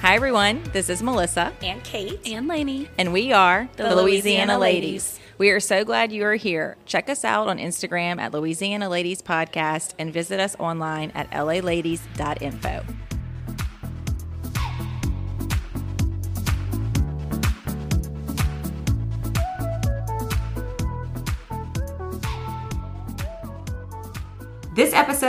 Hi, 0.00 0.14
everyone. 0.14 0.62
This 0.72 0.88
is 0.88 1.02
Melissa, 1.02 1.52
and 1.62 1.82
Kate. 1.84 2.20
and 2.26 2.48
Lainey. 2.48 2.88
and 2.96 3.12
we 3.12 3.32
are 3.32 3.68
the, 3.76 3.82
The 3.84 3.96
Louisiana, 3.96 4.02
Louisiana 4.02 4.58
Ladies. 4.58 4.82
Ladies. 5.12 5.20
We 5.38 5.50
are 5.50 5.60
so 5.60 5.84
glad 5.84 6.10
you 6.12 6.24
are 6.24 6.34
here. 6.34 6.76
Check 6.86 7.08
us 7.08 7.24
out 7.24 7.48
on 7.48 7.58
Instagram 7.58 8.18
at 8.18 8.32
Louisiana 8.32 8.88
Ladies 8.88 9.20
Podcast 9.22 9.94
and 9.98 10.12
visit 10.12 10.40
us 10.40 10.56
online 10.58 11.10
at 11.14 11.30
laladies.info. 11.30 12.84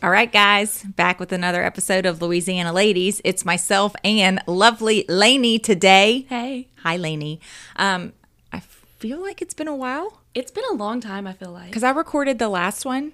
All 0.04 0.12
right, 0.12 0.32
guys, 0.32 0.84
back 0.84 1.20
with 1.20 1.32
another 1.32 1.64
episode 1.64 2.06
of 2.06 2.22
Louisiana 2.22 2.72
Ladies. 2.72 3.20
It's 3.24 3.44
myself 3.44 3.96
and 4.04 4.40
lovely 4.46 5.06
Lainey 5.10 5.58
today. 5.58 6.26
Hey. 6.30 6.68
Hi, 6.84 6.98
Lainey. 6.98 7.42
Um, 7.78 8.14
I 8.54 8.60
feel 8.60 9.20
like 9.20 9.42
it's 9.42 9.56
been 9.56 9.68
a 9.68 9.76
while 9.76 10.22
It's 10.36 10.52
been 10.52 10.64
a 10.72 10.74
long 10.76 11.02
time, 11.02 11.26
I 11.26 11.34
feel 11.34 11.52
like. 11.52 11.68
because 11.68 11.84
I 11.84 11.90
recorded 11.90 12.38
the 12.38 12.48
last 12.50 12.86
one 12.86 13.14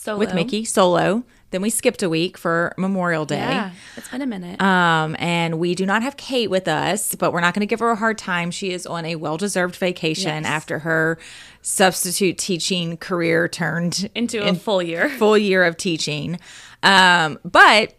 So 0.00 0.16
with 0.16 0.32
Mickey 0.34 0.64
solo. 0.64 1.24
Then 1.50 1.60
we 1.62 1.68
skipped 1.68 2.02
a 2.02 2.08
week 2.08 2.38
for 2.38 2.72
Memorial 2.78 3.26
Day. 3.26 3.36
Yeah, 3.36 3.72
it's 3.96 4.08
been 4.08 4.22
a 4.22 4.26
minute. 4.26 4.62
Um, 4.62 5.14
and 5.18 5.58
we 5.58 5.74
do 5.74 5.84
not 5.84 6.02
have 6.02 6.16
Kate 6.16 6.48
with 6.48 6.68
us, 6.68 7.14
but 7.16 7.32
we're 7.32 7.40
not 7.40 7.52
going 7.54 7.60
to 7.60 7.66
give 7.66 7.80
her 7.80 7.90
a 7.90 7.96
hard 7.96 8.16
time. 8.16 8.50
She 8.52 8.70
is 8.70 8.86
on 8.86 9.04
a 9.04 9.16
well 9.16 9.36
deserved 9.36 9.74
vacation 9.76 10.44
Yes. 10.44 10.46
after 10.46 10.78
her 10.78 11.18
substitute 11.60 12.38
teaching 12.38 12.96
career 12.96 13.46
turned 13.48 14.08
Into 14.14 14.42
a 14.42 14.46
in- 14.46 14.56
full 14.56 14.82
year. 14.82 15.08
full 15.18 15.36
year 15.36 15.64
of 15.64 15.76
teaching. 15.76 16.38
Um, 16.82 17.38
but, 17.44 17.94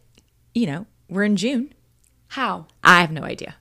you 0.56 0.66
know, 0.66 0.88
we're 1.10 1.24
in 1.26 1.36
June. 1.36 1.74
How? 2.30 2.66
I 2.84 3.02
have 3.02 3.12
no 3.12 3.22
idea. 3.24 3.56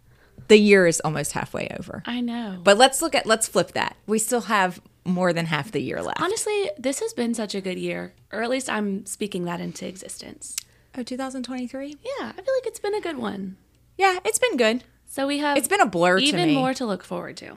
The 0.48 0.56
year 0.56 0.86
is 0.86 1.00
almost 1.00 1.32
halfway 1.32 1.68
over. 1.78 2.02
I 2.06 2.20
know. 2.20 2.58
But 2.64 2.78
let's 2.78 3.02
look 3.02 3.14
at, 3.14 3.26
let's 3.26 3.46
flip 3.48 3.72
that. 3.72 3.96
We 4.06 4.18
still 4.18 4.42
have 4.42 4.80
more 5.04 5.32
than 5.32 5.46
half 5.46 5.70
the 5.72 5.80
year 5.80 6.02
left. 6.02 6.20
Honestly, 6.20 6.70
this 6.78 7.00
has 7.00 7.12
been 7.12 7.34
such 7.34 7.54
a 7.54 7.60
good 7.60 7.78
year, 7.78 8.12
or 8.32 8.42
at 8.42 8.50
least 8.50 8.68
I'm 8.68 9.06
speaking 9.06 9.44
that 9.44 9.60
into 9.60 9.86
existence. 9.86 10.56
Oh, 10.96 11.02
2023? 11.02 11.88
Yeah, 12.02 12.32
I 12.36 12.40
feel 12.42 12.54
like 12.54 12.66
it's 12.66 12.80
been 12.80 12.94
a 12.94 13.00
good 13.00 13.16
one. 13.18 13.56
Yeah, 13.96 14.18
it's 14.24 14.38
been 14.38 14.56
good. 14.56 14.84
So 15.06 15.26
we 15.26 15.38
have 15.38 15.56
It's 15.56 15.68
been 15.68 15.80
a 15.80 15.86
blur 15.86 16.18
to 16.18 16.24
even 16.24 16.48
me. 16.48 16.54
more 16.54 16.74
to 16.74 16.86
look 16.86 17.02
forward 17.04 17.36
to. 17.38 17.56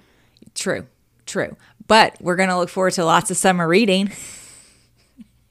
True, 0.55 0.87
true. 1.25 1.55
But 1.87 2.17
we're 2.21 2.35
going 2.35 2.49
to 2.49 2.57
look 2.57 2.69
forward 2.69 2.93
to 2.93 3.05
lots 3.05 3.29
of 3.31 3.37
summer 3.37 3.67
reading. 3.67 4.11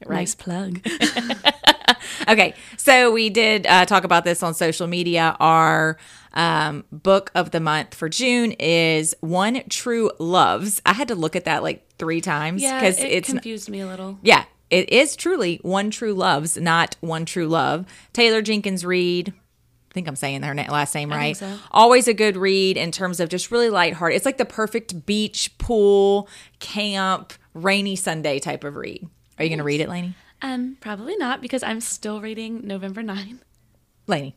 Nice 0.08 0.34
plug. 0.34 0.80
Okay, 2.28 2.54
so 2.76 3.10
we 3.12 3.30
did 3.30 3.66
uh, 3.66 3.84
talk 3.86 4.04
about 4.04 4.24
this 4.24 4.42
on 4.42 4.54
social 4.54 4.86
media. 4.86 5.36
Our 5.40 5.96
um, 6.34 6.84
book 6.90 7.30
of 7.34 7.50
the 7.50 7.60
month 7.60 7.94
for 7.94 8.08
June 8.08 8.52
is 8.52 9.14
One 9.20 9.62
True 9.68 10.10
Loves. 10.18 10.80
I 10.86 10.92
had 10.92 11.08
to 11.08 11.14
look 11.14 11.36
at 11.36 11.44
that 11.44 11.62
like 11.62 11.86
three 11.98 12.20
times 12.20 12.62
yeah, 12.62 12.80
because 12.80 12.98
it 12.98 13.06
it's 13.06 13.28
confused 13.28 13.68
me 13.68 13.80
a 13.80 13.86
little. 13.86 14.18
yeah, 14.22 14.44
it 14.70 14.90
is 14.90 15.16
truly 15.16 15.58
One 15.62 15.90
True 15.90 16.14
Loves, 16.14 16.56
not 16.56 16.96
One 17.00 17.24
True 17.24 17.48
Love. 17.48 17.86
Taylor 18.12 18.42
Jenkins 18.42 18.84
Reid. 18.84 19.32
I 19.90 19.94
think 19.94 20.08
I'm 20.08 20.16
saying 20.16 20.42
her 20.42 20.54
last 20.54 20.94
name 20.94 21.10
right. 21.10 21.36
so. 21.36 21.58
Always 21.70 22.08
a 22.08 22.14
good 22.14 22.38
read 22.38 22.78
in 22.78 22.92
terms 22.92 23.20
of 23.20 23.28
just 23.28 23.50
really 23.50 23.68
lighthearted. 23.68 24.16
It's 24.16 24.24
like 24.24 24.38
the 24.38 24.46
perfect 24.46 25.04
beach, 25.04 25.56
pool, 25.58 26.30
camp, 26.60 27.34
rainy 27.52 27.94
Sunday 27.94 28.38
type 28.38 28.64
of 28.64 28.76
read. 28.76 29.06
Are 29.38 29.44
you 29.44 29.50
going 29.50 29.58
to 29.58 29.64
read 29.64 29.82
it, 29.82 29.90
Lainey? 29.90 30.14
Um, 30.42 30.76
probably 30.80 31.16
not 31.16 31.40
because 31.40 31.62
I'm 31.62 31.80
still 31.80 32.20
reading 32.20 32.66
November 32.66 33.02
9. 33.02 33.40
Lainey. 34.06 34.36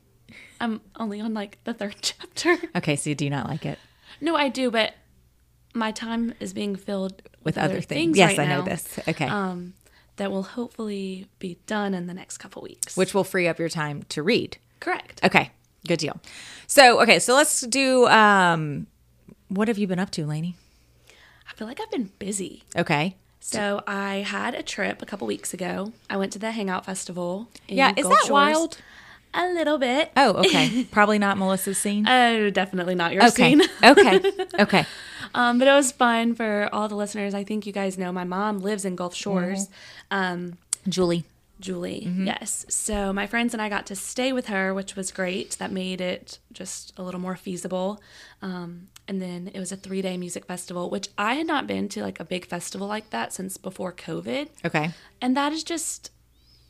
I'm 0.61 0.81
only 0.97 1.19
on 1.19 1.33
like 1.33 1.57
the 1.63 1.73
third 1.73 1.95
chapter. 2.01 2.57
Okay, 2.75 2.95
so 2.95 3.05
do 3.05 3.09
you 3.09 3.15
do 3.15 3.29
not 3.29 3.49
like 3.49 3.65
it. 3.65 3.79
No, 4.21 4.35
I 4.35 4.49
do, 4.49 4.71
but 4.71 4.93
my 5.73 5.91
time 5.91 6.33
is 6.39 6.53
being 6.53 6.75
filled 6.75 7.21
with 7.43 7.55
with, 7.55 7.57
other 7.57 7.81
things. 7.81 8.17
Yes, 8.17 8.37
right 8.37 8.47
I 8.47 8.49
know 8.49 8.59
now, 8.59 8.65
this. 8.65 8.99
Okay. 9.07 9.27
Um, 9.27 9.73
that 10.17 10.31
will 10.31 10.43
hopefully 10.43 11.27
be 11.39 11.57
done 11.65 11.93
in 11.93 12.07
the 12.07 12.13
next 12.13 12.37
couple 12.37 12.61
weeks. 12.61 12.95
Which 12.95 13.13
will 13.13 13.25
free 13.25 13.47
up 13.47 13.59
your 13.59 13.69
time 13.69 14.03
to 14.09 14.23
read. 14.23 14.57
correct? 14.79 15.23
Okay. 15.23 15.51
Good 15.87 15.99
deal. 15.99 16.19
So, 16.67 17.01
okay, 17.01 17.19
so 17.19 17.35
let's 17.35 17.61
do 17.61 18.07
um 18.07 18.87
what 19.49 19.67
have 19.67 19.77
you 19.77 19.87
been 19.87 19.99
up 19.99 20.09
to, 20.11 20.25
Lainey? 20.25 20.55
I 21.49 21.53
feel 21.55 21.67
like 21.67 21.79
I've 21.79 21.91
been 21.91 22.11
busy. 22.17 22.63
Okay. 22.75 23.15
So 23.47 23.83
I 23.87 24.15
had 24.17 24.55
a 24.55 24.63
trip 24.63 25.01
a 25.01 25.05
couple 25.05 25.27
weeks 25.27 25.53
ago. 25.53 25.93
I 26.09 26.17
went 26.17 26.33
to 26.33 26.39
the 26.39 26.51
Hangout 26.51 26.85
Festival. 26.85 27.47
In 27.67 27.77
Yeah, 27.77 27.93
is 27.95 28.03
Gulf 28.03 28.13
that 28.15 28.21
Shores. 28.27 28.31
wild? 28.31 28.77
A 29.33 29.47
little 29.53 29.77
bit. 29.77 30.11
Oh, 30.17 30.33
okay. 30.45 30.83
Probably 30.91 31.19
not 31.19 31.37
Melissa's 31.37 31.77
scene. 31.77 32.07
Oh, 32.07 32.49
definitely 32.49 32.95
not 32.95 33.11
your 33.13 33.23
okay. 33.27 33.51
scene. 33.55 33.61
okay. 33.83 34.21
Okay. 34.59 34.85
Um, 35.33 35.59
but 35.59 35.67
it 35.67 35.73
was 35.73 35.91
fun 35.91 36.33
for 36.33 36.69
all 36.71 36.87
the 36.87 36.95
listeners. 36.95 37.33
I 37.33 37.43
think 37.43 37.65
you 37.65 37.73
guys 37.73 37.97
know 37.97 38.09
my 38.13 38.23
mom 38.23 38.59
lives 38.59 38.85
in 38.85 38.95
Gulf 38.95 39.13
Shores. 39.13 39.67
Um, 40.09 40.57
Julie. 40.87 41.25
Julie, 41.59 42.03
Mm-hmm. 42.07 42.27
yes. 42.27 42.65
So 42.69 43.11
my 43.11 43.27
friends 43.27 43.51
and 43.53 43.61
I 43.61 43.67
got 43.67 43.85
to 43.87 43.95
stay 43.97 44.31
with 44.31 44.45
her, 44.47 44.73
which 44.73 44.95
was 44.95 45.11
great. 45.11 45.51
That 45.57 45.73
made 45.73 45.99
it 45.99 46.39
just 46.53 46.93
a 46.95 47.03
little 47.03 47.19
more 47.19 47.35
feasible. 47.35 48.01
Um, 48.41 48.87
and 49.07 49.21
then 49.21 49.51
it 49.53 49.59
was 49.59 49.71
a 49.71 49.77
three 49.77 50.01
day 50.01 50.17
music 50.17 50.45
festival, 50.45 50.89
which 50.89 51.09
I 51.17 51.35
had 51.35 51.47
not 51.47 51.67
been 51.67 51.89
to 51.89 52.01
like 52.01 52.19
a 52.19 52.25
big 52.25 52.45
festival 52.45 52.87
like 52.87 53.09
that 53.11 53.33
since 53.33 53.57
before 53.57 53.93
COVID. 53.93 54.49
Okay. 54.65 54.91
And 55.21 55.37
that 55.37 55.51
is 55.53 55.63
just 55.63 56.11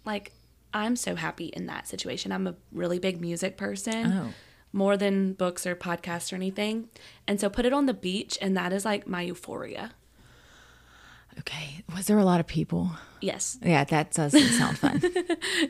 like, 0.05 0.31
I'm 0.73 0.95
so 0.95 1.15
happy 1.15 1.45
in 1.47 1.67
that 1.67 1.87
situation. 1.87 2.31
I'm 2.31 2.47
a 2.47 2.55
really 2.71 2.99
big 2.99 3.21
music 3.21 3.57
person. 3.57 4.11
Oh. 4.11 4.33
More 4.73 4.97
than 4.97 5.31
books 5.33 5.65
or 5.65 5.73
podcasts 5.73 6.33
or 6.33 6.35
anything. 6.35 6.89
And 7.25 7.39
so 7.39 7.49
put 7.49 7.65
it 7.65 7.71
on 7.71 7.85
the 7.85 7.93
beach, 7.93 8.37
and 8.41 8.57
that 8.57 8.73
is 8.73 8.83
like 8.83 9.07
my 9.07 9.21
euphoria. 9.21 9.93
Okay. 11.39 11.83
Was 11.95 12.07
there 12.07 12.17
a 12.17 12.25
lot 12.25 12.39
of 12.39 12.47
people? 12.47 12.91
Yes. 13.21 13.57
Yeah, 13.61 13.83
that 13.85 14.11
doesn't 14.11 14.49
sound 14.49 14.77
fun. 14.77 15.01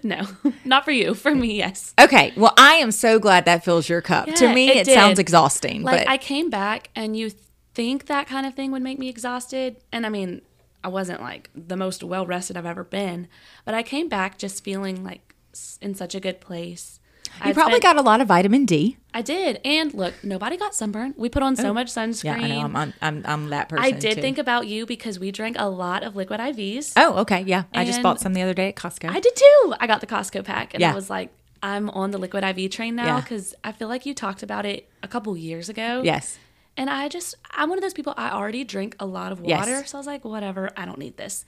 No, 0.04 0.28
not 0.66 0.86
for 0.86 0.92
you. 0.92 1.14
For 1.14 1.34
me, 1.34 1.58
yes. 1.58 1.94
okay. 2.00 2.34
Well, 2.36 2.54
I 2.58 2.76
am 2.76 2.92
so 2.92 3.18
glad 3.18 3.46
that 3.46 3.64
fills 3.64 3.88
your 3.90 4.02
cup. 4.02 4.28
to 4.28 4.54
me, 4.54 4.70
it 4.70 4.88
it, 4.88 4.94
sounds 4.94 5.20
exhausting. 5.20 5.84
Like 5.84 6.00
but 6.02 6.10
I 6.10 6.18
came 6.18 6.50
back 6.50 6.90
and 6.96 7.16
you 7.16 7.32
think 7.74 8.06
that 8.08 8.28
kind 8.28 8.46
of 8.46 8.54
thing 8.54 8.72
would 8.72 8.82
make 8.82 9.00
me 9.00 9.10
exhausted. 9.10 9.78
And 9.92 10.06
I 10.06 10.10
mean, 10.10 10.42
I 10.84 10.88
wasn't 10.88 11.22
like 11.22 11.50
the 11.56 11.78
most 11.78 12.04
well 12.04 12.26
rested 12.26 12.58
I've 12.58 12.66
ever 12.66 12.84
been, 12.84 13.28
but 13.64 13.74
I 13.74 13.84
came 13.84 14.10
back 14.10 14.38
just 14.38 14.64
feeling 14.64 15.04
like 15.04 15.36
in 15.82 15.96
such 15.96 16.14
a 16.14 16.20
good 16.20 16.42
place. 16.42 17.00
You 17.46 17.54
probably 17.54 17.80
got 17.80 17.98
a 17.98 18.02
lot 18.02 18.22
of 18.22 18.28
vitamin 18.28 18.66
D. 18.66 18.98
I 19.14 19.22
did. 19.22 19.60
And 19.64 19.94
look, 19.94 20.14
nobody 20.24 20.58
got 20.58 20.76
sunburn. 20.76 21.14
We 21.18 21.30
put 21.30 21.42
on 21.42 21.56
so 21.56 21.70
oh, 21.70 21.74
much 21.74 21.88
sunscreen. 21.88 22.24
Yeah, 22.26 22.34
I 22.36 22.48
know. 22.50 22.60
I'm, 22.62 22.76
I'm, 22.76 22.94
I'm, 23.02 23.24
I'm 23.26 23.50
that 23.50 23.70
person. 23.70 23.84
I 23.86 23.92
did 23.92 24.16
too. 24.16 24.22
think 24.22 24.38
about 24.38 24.68
you 24.68 24.86
because 24.86 25.20
we 25.20 25.32
drank 25.32 25.56
a 25.58 25.70
lot 25.70 26.04
of 26.04 26.16
liquid 26.16 26.40
IVs. 26.40 26.94
Oh, 26.98 27.20
okay. 27.20 27.42
Yeah. 27.42 27.64
I 27.74 27.86
just 27.86 28.02
bought 28.02 28.20
some 28.20 28.34
the 28.34 28.42
other 28.42 28.54
day 28.54 28.70
at 28.70 28.76
Costco. 28.76 29.10
I 29.10 29.20
did 29.20 29.36
too. 29.36 29.74
I 29.80 29.88
got 29.88 30.02
the 30.02 30.08
Costco 30.08 30.44
pack 30.44 30.74
and 30.74 30.82
Yeah. 30.82 30.92
I 30.92 30.96
was 30.96 31.10
like, 31.10 31.30
I'm 31.64 31.90
on 31.92 32.12
the 32.12 32.18
liquid 32.18 32.44
IV 32.44 32.72
train 32.72 32.96
now 32.96 33.06
Yeah. 33.06 33.22
because 33.22 33.56
I 33.64 33.72
feel 33.72 33.88
like 33.88 34.06
you 34.06 34.14
talked 34.14 34.44
about 34.44 34.66
it 34.66 34.90
a 35.02 35.08
couple 35.08 35.36
years 35.38 35.70
ago. 35.70 36.02
yes. 36.04 36.38
And 36.78 36.90
I 36.90 37.08
just, 37.08 37.36
I'm 37.52 37.70
one 37.70 37.78
of 37.78 37.82
those 37.82 37.94
people, 37.94 38.14
I 38.18 38.32
already 38.32 38.66
drink 38.66 38.98
a 39.00 39.06
lot 39.06 39.32
of 39.32 39.40
Yes. 39.46 39.60
water. 39.60 39.86
So 39.86 39.98
I 39.98 40.00
was 40.00 40.08
like, 40.08 40.26
whatever, 40.26 40.72
I 40.76 40.86
don't 40.86 41.00
need 41.00 41.16
this. 41.16 41.46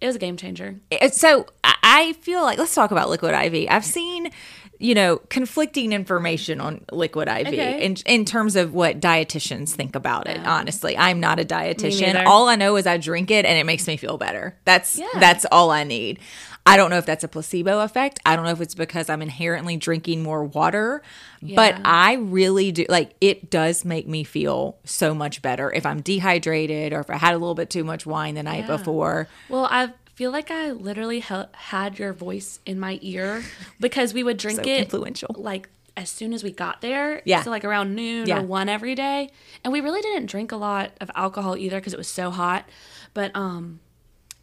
It 0.00 0.06
was 0.06 0.16
a 0.16 0.18
game 0.18 0.36
changer. 0.38 0.76
So 1.12 1.46
I 1.62 1.74
I 1.90 2.12
feel 2.12 2.42
like 2.42 2.58
let's 2.58 2.74
talk 2.74 2.90
about 2.90 3.08
liquid 3.08 3.34
IV. 3.34 3.66
I've 3.70 3.84
seen, 3.84 4.30
you 4.80 4.94
know, 4.94 5.16
conflicting 5.28 5.92
information 5.92 6.60
on 6.60 6.84
liquid 6.92 7.26
IV 7.28 7.48
Okay. 7.48 7.84
in 7.84 7.96
in 8.06 8.24
terms 8.24 8.54
of 8.56 8.72
what 8.74 9.00
dietitians 9.00 9.70
think 9.70 9.96
about 9.96 10.28
it. 10.28 10.38
Honestly, 10.46 10.96
I'm 10.96 11.18
not 11.20 11.40
a 11.40 11.44
dietitian. 11.44 12.24
All 12.26 12.48
I 12.48 12.54
know 12.56 12.76
is 12.76 12.86
I 12.86 12.96
drink 12.96 13.30
it 13.30 13.44
and 13.44 13.58
it 13.58 13.64
makes 13.66 13.86
me 13.86 13.96
feel 13.96 14.18
better. 14.18 14.56
That's 14.64 14.98
Yeah. 14.98 15.06
that's 15.18 15.44
all 15.50 15.70
I 15.70 15.82
need. 15.84 16.20
I 16.64 16.76
don't 16.76 16.90
know 16.90 16.98
if 16.98 17.06
that's 17.06 17.24
a 17.24 17.28
placebo 17.28 17.80
effect. 17.80 18.20
I 18.26 18.36
don't 18.36 18.44
know 18.44 18.50
if 18.50 18.60
it's 18.60 18.74
because 18.74 19.08
I'm 19.08 19.22
inherently 19.22 19.78
drinking 19.78 20.22
more 20.22 20.44
water, 20.44 21.02
but 21.42 21.80
I 21.84 22.14
really 22.14 22.72
do 22.72 22.84
like 22.90 23.12
it 23.22 23.50
does 23.50 23.84
make 23.86 24.06
me 24.06 24.22
feel 24.22 24.76
so 24.84 25.14
much 25.14 25.40
better 25.40 25.72
if 25.72 25.86
I'm 25.86 26.02
dehydrated 26.02 26.92
or 26.92 27.00
if 27.00 27.08
I 27.10 27.16
had 27.16 27.34
a 27.34 27.38
little 27.38 27.54
bit 27.54 27.70
too 27.70 27.84
much 27.84 28.04
wine 28.06 28.34
the 28.34 28.42
night 28.42 28.64
Yeah. 28.68 28.76
before. 28.76 29.28
Well, 29.48 29.66
I 29.70 29.88
feel 30.18 30.32
like 30.32 30.50
I 30.50 30.72
literally 30.72 31.20
hel- 31.20 31.48
had 31.52 31.96
your 31.98 32.12
voice 32.12 32.58
in 32.66 32.80
my 32.80 32.98
ear 33.02 33.44
because 33.80 34.12
we 34.12 34.22
would 34.24 34.36
drink 34.36 34.64
So 34.64 34.68
it 34.68 34.80
influential. 34.82 35.32
like 35.38 35.68
as 35.96 36.10
soon 36.10 36.32
as 36.32 36.42
we 36.42 36.50
got 36.50 36.80
there. 36.80 37.22
Yeah. 37.24 37.42
So 37.42 37.50
like 37.50 37.64
around 37.64 37.94
noon 37.94 38.26
Yeah. 38.26 38.38
or 38.40 38.42
one 38.42 38.68
every 38.68 38.94
day. 38.96 39.30
And 39.62 39.72
we 39.72 39.80
really 39.80 40.00
didn't 40.00 40.26
drink 40.26 40.50
a 40.50 40.56
lot 40.56 40.90
of 41.00 41.08
alcohol 41.14 41.56
either 41.56 41.78
because 41.78 41.92
it 41.94 41.98
was 41.98 42.08
so 42.08 42.30
hot. 42.30 42.68
But 43.14 43.30
um 43.34 43.80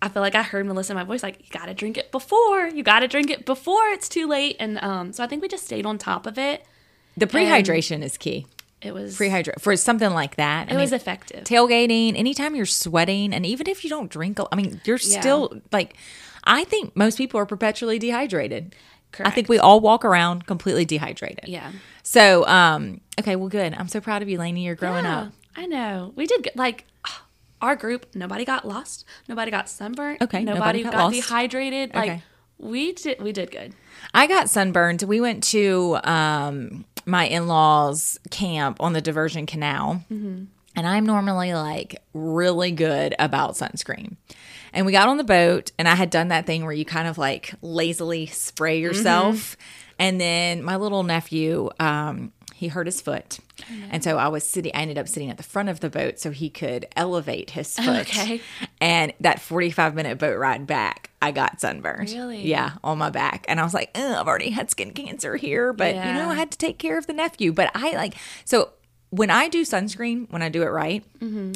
I 0.01 0.07
feel 0.09 0.21
like 0.21 0.35
I 0.35 0.43
heard 0.43 0.65
Melissa 0.65 0.93
in 0.93 0.97
my 0.97 1.03
voice 1.03 1.23
like, 1.23 1.39
you 1.39 1.47
gotta 1.51 1.73
drink 1.73 1.97
it 1.97 2.11
before. 2.11 2.67
You 2.67 2.83
gotta 2.83 3.07
drink 3.07 3.29
it 3.29 3.45
before 3.45 3.85
it's 3.95 4.07
too 4.09 4.27
late. 4.27 4.55
And 4.59 4.81
um 4.81 5.11
so 5.13 5.23
I 5.23 5.27
think 5.27 5.41
we 5.41 5.47
just 5.49 5.65
stayed 5.65 5.85
on 5.85 5.97
top 5.97 6.25
of 6.25 6.37
it. 6.37 6.65
The 7.17 7.27
prehydration 7.27 8.01
is 8.01 8.17
key. 8.17 8.45
It 8.85 8.93
was 8.93 9.17
Prehydrate 9.17 9.59
for 9.59 9.75
something 9.75 10.11
like 10.11 10.35
that. 10.35 10.71
it 10.71 10.75
was 10.75 10.91
effective. 10.93 11.43
tailgating, 11.43 12.15
anytime 12.17 12.55
you're 12.55 12.65
sweating, 12.65 13.33
and 13.33 13.45
even 13.45 13.67
if 13.67 13.83
you 13.83 13.89
don't 13.89 14.09
drink, 14.09 14.39
I 14.51 14.55
mean, 14.55 14.79
you're 14.85 14.99
Yeah. 15.01 15.19
still 15.19 15.59
like, 15.71 15.95
I 16.43 16.63
think 16.65 16.95
most 16.95 17.17
people 17.17 17.39
are 17.39 17.45
perpetually 17.45 17.97
dehydrated. 17.99 18.75
I 19.19 19.29
think 19.31 19.47
we 19.47 19.57
all 19.57 19.79
walk 19.79 20.03
around 20.03 20.45
completely 20.45 20.83
dehydrated. 20.85 21.47
Yeah. 21.47 21.71
So, 22.03 22.45
um, 22.47 22.99
okay, 23.19 23.35
well, 23.37 23.47
good. 23.47 23.73
I'm 23.73 23.87
so 23.87 24.01
proud 24.01 24.21
of 24.21 24.27
you, 24.29 24.37
Lainey. 24.37 24.65
You're 24.65 24.75
growing 24.75 25.05
Yeah, 25.05 25.19
up. 25.21 25.33
I 25.55 25.65
know. 25.67 26.11
We 26.17 26.27
did. 26.27 26.49
Like 26.55 26.85
our 27.61 27.77
group, 27.77 28.07
nobody 28.13 28.43
got 28.43 28.67
lost. 28.67 29.05
Nobody 29.29 29.49
got 29.51 29.69
sunburnt. 29.69 30.21
Okay, 30.21 30.43
Nobody, 30.43 30.59
nobody 30.59 30.83
got 30.83 30.91
got, 30.93 31.11
dehydrated. 31.13 31.95
Like 31.95 32.09
Okay. 32.11 32.23
We 32.57 32.93
did. 32.93 33.21
We 33.21 33.31
did 33.31 33.51
good. 33.51 33.73
I 34.13 34.27
got 34.27 34.49
sunburned. 34.49 35.03
We 35.03 35.21
went 35.21 35.43
to 35.45 35.97
um, 36.03 36.85
my 37.05 37.25
in 37.27 37.47
laws' 37.47 38.19
camp 38.31 38.77
on 38.79 38.93
the 38.93 39.01
Diversion 39.01 39.45
Canal. 39.45 40.03
And 40.77 40.85
I'm 40.85 41.05
normally 41.05 41.53
like 41.53 42.01
really 42.13 42.71
good 42.71 43.15
about 43.17 43.53
sunscreen. 43.53 44.17
And 44.73 44.85
we 44.85 44.91
got 44.91 45.07
on 45.07 45.15
the 45.15 45.23
boat, 45.23 45.71
and 45.79 45.87
I 45.87 45.95
had 45.95 46.09
done 46.09 46.27
that 46.27 46.45
thing 46.45 46.63
where 46.63 46.73
you 46.73 46.83
kind 46.83 47.07
of 47.07 47.17
like 47.17 47.53
lazily 47.61 48.25
spray 48.25 48.79
yourself. 48.81 49.55
And 49.97 50.19
then 50.19 50.63
my 50.63 50.75
little 50.75 51.03
nephew, 51.03 51.69
um, 51.79 52.33
he 52.57 52.69
hurt 52.69 52.87
his 52.87 53.01
foot. 53.01 53.39
And 53.91 54.01
so 54.01 54.17
I 54.17 54.29
was 54.29 54.45
sitting, 54.45 54.71
I 54.73 54.79
ended 54.79 54.97
up 54.97 55.09
sitting 55.09 55.29
at 55.29 55.35
the 55.35 55.43
front 55.43 55.67
of 55.67 55.81
the 55.81 55.89
boat 55.89 56.19
so 56.19 56.31
he 56.31 56.49
could 56.49 56.85
elevate 56.95 57.51
his 57.51 57.75
foot. 57.75 58.07
Okay. 58.07 58.39
And 58.79 59.13
that 59.19 59.41
45 59.41 59.93
minute 59.93 60.17
boat 60.17 60.37
ride 60.37 60.65
back, 60.65 61.09
I 61.21 61.31
got 61.31 61.59
sunburned. 61.59 62.11
Really? 62.11 62.47
Yeah, 62.47 62.73
on 62.81 62.97
my 62.97 63.09
back. 63.09 63.45
And 63.49 63.59
I 63.59 63.63
was 63.63 63.73
like, 63.73 63.91
I've 63.97 64.27
already 64.27 64.51
had 64.51 64.71
skin 64.71 64.91
cancer 64.91 65.35
here, 65.35 65.73
but 65.73 65.95
you 65.95 66.13
know, 66.13 66.29
I 66.29 66.35
had 66.35 66.51
to 66.51 66.57
take 66.57 66.77
care 66.79 66.97
of 66.97 67.07
the 67.07 67.13
nephew. 67.13 67.51
But 67.51 67.71
I 67.75 67.91
like, 67.91 68.15
so 68.45 68.71
when 69.09 69.29
I 69.29 69.49
do 69.49 69.63
sunscreen, 69.63 70.31
when 70.31 70.41
I 70.41 70.49
do 70.49 70.63
it 70.63 70.67
right, 70.67 71.03
Mm-hmm. 71.19 71.53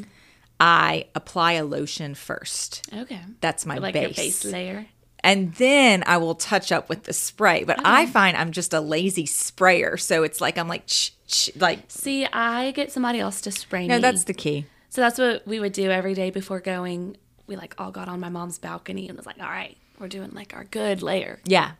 I 0.61 1.05
apply 1.15 1.53
a 1.53 1.63
lotion 1.63 2.15
first. 2.15 2.85
Okay. 2.93 3.21
That's 3.39 3.65
my 3.65 3.77
like 3.77 3.93
base. 3.93 4.03
your 4.03 4.13
base 4.13 4.45
layer. 4.45 4.85
And 5.23 5.53
then 5.55 6.03
I 6.05 6.17
will 6.17 6.35
touch 6.35 6.71
up 6.71 6.89
with 6.89 7.03
the 7.03 7.13
spray. 7.13 7.63
But 7.63 7.85
I 7.85 8.05
mm. 8.05 8.09
find 8.09 8.37
I'm 8.37 8.51
just 8.51 8.73
a 8.73 8.81
lazy 8.81 9.25
sprayer. 9.25 9.97
So 9.97 10.23
it's 10.23 10.41
like, 10.41 10.57
I'm 10.57 10.67
like, 10.67 10.87
ch- 10.87 11.13
ch- 11.27 11.51
like, 11.55 11.79
See, 11.87 12.25
I 12.25 12.71
get 12.71 12.91
somebody 12.91 13.19
else 13.19 13.41
to 13.41 13.51
spray 13.51 13.87
no, 13.87 13.95
me. 13.95 14.01
No, 14.01 14.11
that's 14.11 14.23
the 14.23 14.33
key. 14.33 14.65
so 14.89 15.01
that's 15.01 15.19
what 15.19 15.45
we 15.47 15.59
would 15.59 15.73
do 15.73 15.89
every 15.91 16.13
day 16.13 16.29
before 16.29 16.59
going. 16.59 17.17
We 17.47 17.55
like 17.55 17.75
all 17.77 17.91
got 17.91 18.07
on 18.07 18.19
my 18.19 18.29
mom's 18.29 18.57
balcony 18.59 19.07
and 19.07 19.17
was 19.17 19.25
like, 19.25 19.39
all 19.39 19.49
right, 19.49 19.77
we're 19.99 20.07
doing 20.07 20.31
like 20.33 20.53
our 20.55 20.63
good 20.65 21.01
layer. 21.01 21.39
Yeah. 21.45 21.71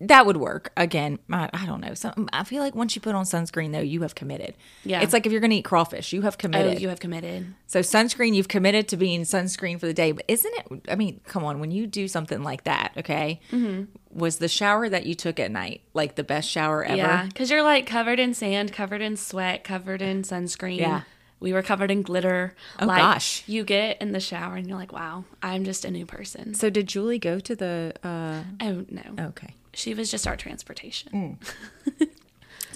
That 0.00 0.26
would 0.26 0.36
work. 0.36 0.72
Again, 0.76 1.18
I, 1.30 1.48
I 1.52 1.66
don't 1.66 1.80
know. 1.80 1.94
Some, 1.94 2.28
I 2.32 2.44
feel 2.44 2.62
like 2.62 2.74
once 2.74 2.94
you 2.96 3.00
put 3.00 3.14
on 3.14 3.24
sunscreen, 3.24 3.72
though, 3.72 3.80
you 3.80 4.02
have 4.02 4.14
committed. 4.14 4.54
Yeah. 4.84 5.00
It's 5.02 5.12
like 5.12 5.24
if 5.26 5.32
you're 5.32 5.40
going 5.40 5.50
to 5.52 5.56
eat 5.56 5.64
crawfish, 5.64 6.12
you 6.12 6.22
have 6.22 6.34
Oh, 6.34 6.36
committed. 6.36 6.80
you 6.80 6.88
have 6.88 7.00
committed. 7.00 7.54
So 7.66 7.80
sunscreen, 7.80 8.34
you've 8.34 8.48
committed 8.48 8.88
to 8.88 8.96
being 8.96 9.22
sunscreen 9.22 9.78
for 9.78 9.86
the 9.86 9.94
day. 9.94 10.12
But 10.12 10.24
isn't 10.28 10.52
it? 10.56 10.82
I 10.90 10.94
mean, 10.96 11.20
come 11.26 11.44
on. 11.44 11.60
When 11.60 11.70
you 11.70 11.86
do 11.86 12.08
something 12.08 12.42
like 12.42 12.64
that, 12.64 12.92
okay, 12.96 13.40
Mm-hmm. 13.52 13.84
was 14.18 14.38
the 14.38 14.48
shower 14.48 14.88
that 14.88 15.06
you 15.06 15.14
took 15.14 15.38
at 15.38 15.50
night 15.50 15.82
like 15.94 16.16
the 16.16 16.24
best 16.24 16.48
shower 16.48 16.84
ever? 16.84 16.96
Yeah, 16.96 17.24
because 17.26 17.50
you're 17.50 17.62
like 17.62 17.86
covered 17.86 18.18
in 18.18 18.34
sand, 18.34 18.72
covered 18.72 19.00
in 19.02 19.16
sweat, 19.16 19.64
covered 19.64 20.02
in 20.02 20.22
sunscreen. 20.22 20.78
Yeah. 20.78 21.02
We 21.40 21.52
were 21.52 21.62
covered 21.62 21.90
in 21.90 22.02
glitter. 22.02 22.54
Oh, 22.80 22.86
like, 22.86 22.98
gosh. 22.98 23.44
You 23.46 23.64
get 23.64 24.00
in 24.00 24.12
the 24.12 24.20
shower 24.20 24.56
and 24.56 24.66
you're 24.66 24.78
like, 24.78 24.92
wow, 24.92 25.24
I'm 25.42 25.64
just 25.64 25.84
a 25.84 25.90
new 25.90 26.04
person. 26.06 26.54
So 26.54 26.68
did 26.70 26.88
Julie 26.88 27.18
go 27.18 27.38
to 27.40 27.54
the? 27.54 27.94
uh 28.02 28.42
Oh, 28.60 28.84
no. 28.90 29.26
Okay. 29.28 29.54
She 29.72 29.94
was 29.94 30.10
just 30.10 30.26
our 30.26 30.36
transportation. 30.36 31.38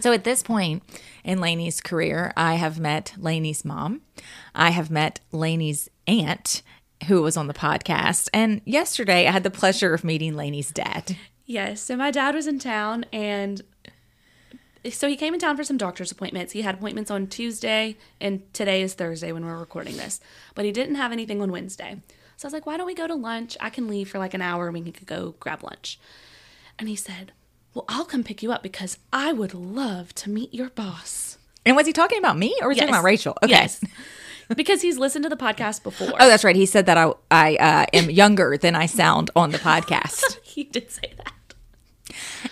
So 0.00 0.12
at 0.12 0.24
this 0.24 0.42
point 0.42 0.82
in 1.22 1.40
Lainey's 1.40 1.80
career, 1.80 2.32
I 2.36 2.54
have 2.54 2.80
met 2.80 3.14
Lainey's 3.16 3.64
mom. 3.64 4.00
I 4.54 4.70
have 4.70 4.90
met 4.90 5.20
Lainey's 5.30 5.88
aunt, 6.08 6.62
who 7.06 7.22
was 7.22 7.36
on 7.36 7.46
the 7.46 7.54
podcast, 7.54 8.28
and 8.32 8.62
yesterday 8.64 9.28
I 9.28 9.30
had 9.30 9.44
the 9.44 9.50
pleasure 9.50 9.94
of 9.94 10.02
meeting 10.02 10.34
Lainey's 10.34 10.72
dad. 10.72 11.16
Yes. 11.44 11.82
So 11.82 11.96
my 11.96 12.10
dad 12.10 12.34
was 12.34 12.46
in 12.46 12.58
town 12.58 13.04
and 13.12 13.62
so 14.90 15.08
he 15.08 15.16
came 15.16 15.34
in 15.34 15.40
town 15.40 15.56
for 15.56 15.64
some 15.64 15.76
doctor's 15.76 16.10
appointments. 16.10 16.52
He 16.52 16.62
had 16.62 16.74
appointments 16.76 17.10
on 17.10 17.26
Tuesday 17.26 17.96
and 18.20 18.42
today 18.52 18.82
is 18.82 18.94
Thursday 18.94 19.32
when 19.32 19.44
we're 19.44 19.58
recording 19.58 19.96
this. 19.96 20.20
But 20.54 20.64
he 20.64 20.72
didn't 20.72 20.96
have 20.96 21.12
anything 21.12 21.40
on 21.40 21.52
Wednesday. 21.52 22.00
So 22.36 22.46
I 22.46 22.48
was 22.48 22.52
like, 22.52 22.66
why 22.66 22.76
don't 22.76 22.86
we 22.86 22.94
go 22.94 23.06
to 23.06 23.14
lunch? 23.14 23.56
I 23.60 23.70
can 23.70 23.86
leave 23.86 24.10
for 24.10 24.18
like 24.18 24.34
an 24.34 24.42
hour 24.42 24.66
and 24.66 24.74
we 24.74 24.90
can 24.90 25.04
go 25.06 25.34
grab 25.38 25.62
lunch. 25.62 25.98
And 26.78 26.88
he 26.88 26.96
said, 26.96 27.32
Well, 27.74 27.84
I'll 27.88 28.04
come 28.04 28.24
pick 28.24 28.42
you 28.42 28.50
up 28.50 28.62
because 28.62 28.98
I 29.12 29.32
would 29.32 29.54
love 29.54 30.14
to 30.16 30.30
meet 30.30 30.52
your 30.52 30.70
boss. 30.70 31.38
And 31.64 31.76
was 31.76 31.86
he 31.86 31.92
talking 31.92 32.18
about 32.18 32.36
me 32.36 32.56
or 32.60 32.68
was 32.68 32.76
he 32.76 32.80
talking 32.80 32.94
about 32.94 33.04
Rachel? 33.04 33.36
Okay. 33.42 33.52
Yes. 33.52 33.84
because 34.56 34.82
he's 34.82 34.98
listened 34.98 35.22
to 35.24 35.28
the 35.28 35.36
podcast 35.36 35.84
before. 35.84 36.12
Oh, 36.18 36.28
that's 36.28 36.42
right. 36.42 36.56
He 36.56 36.66
said 36.66 36.86
that 36.86 36.98
I 36.98 37.12
I 37.30 37.54
uh, 37.56 37.86
am 37.92 38.10
younger 38.10 38.56
than 38.58 38.74
I 38.74 38.86
sound 38.86 39.30
on 39.36 39.50
the 39.52 39.58
podcast, 39.58 40.38
he 40.42 40.64
did 40.64 40.90
say 40.90 41.12
that. 41.16 41.21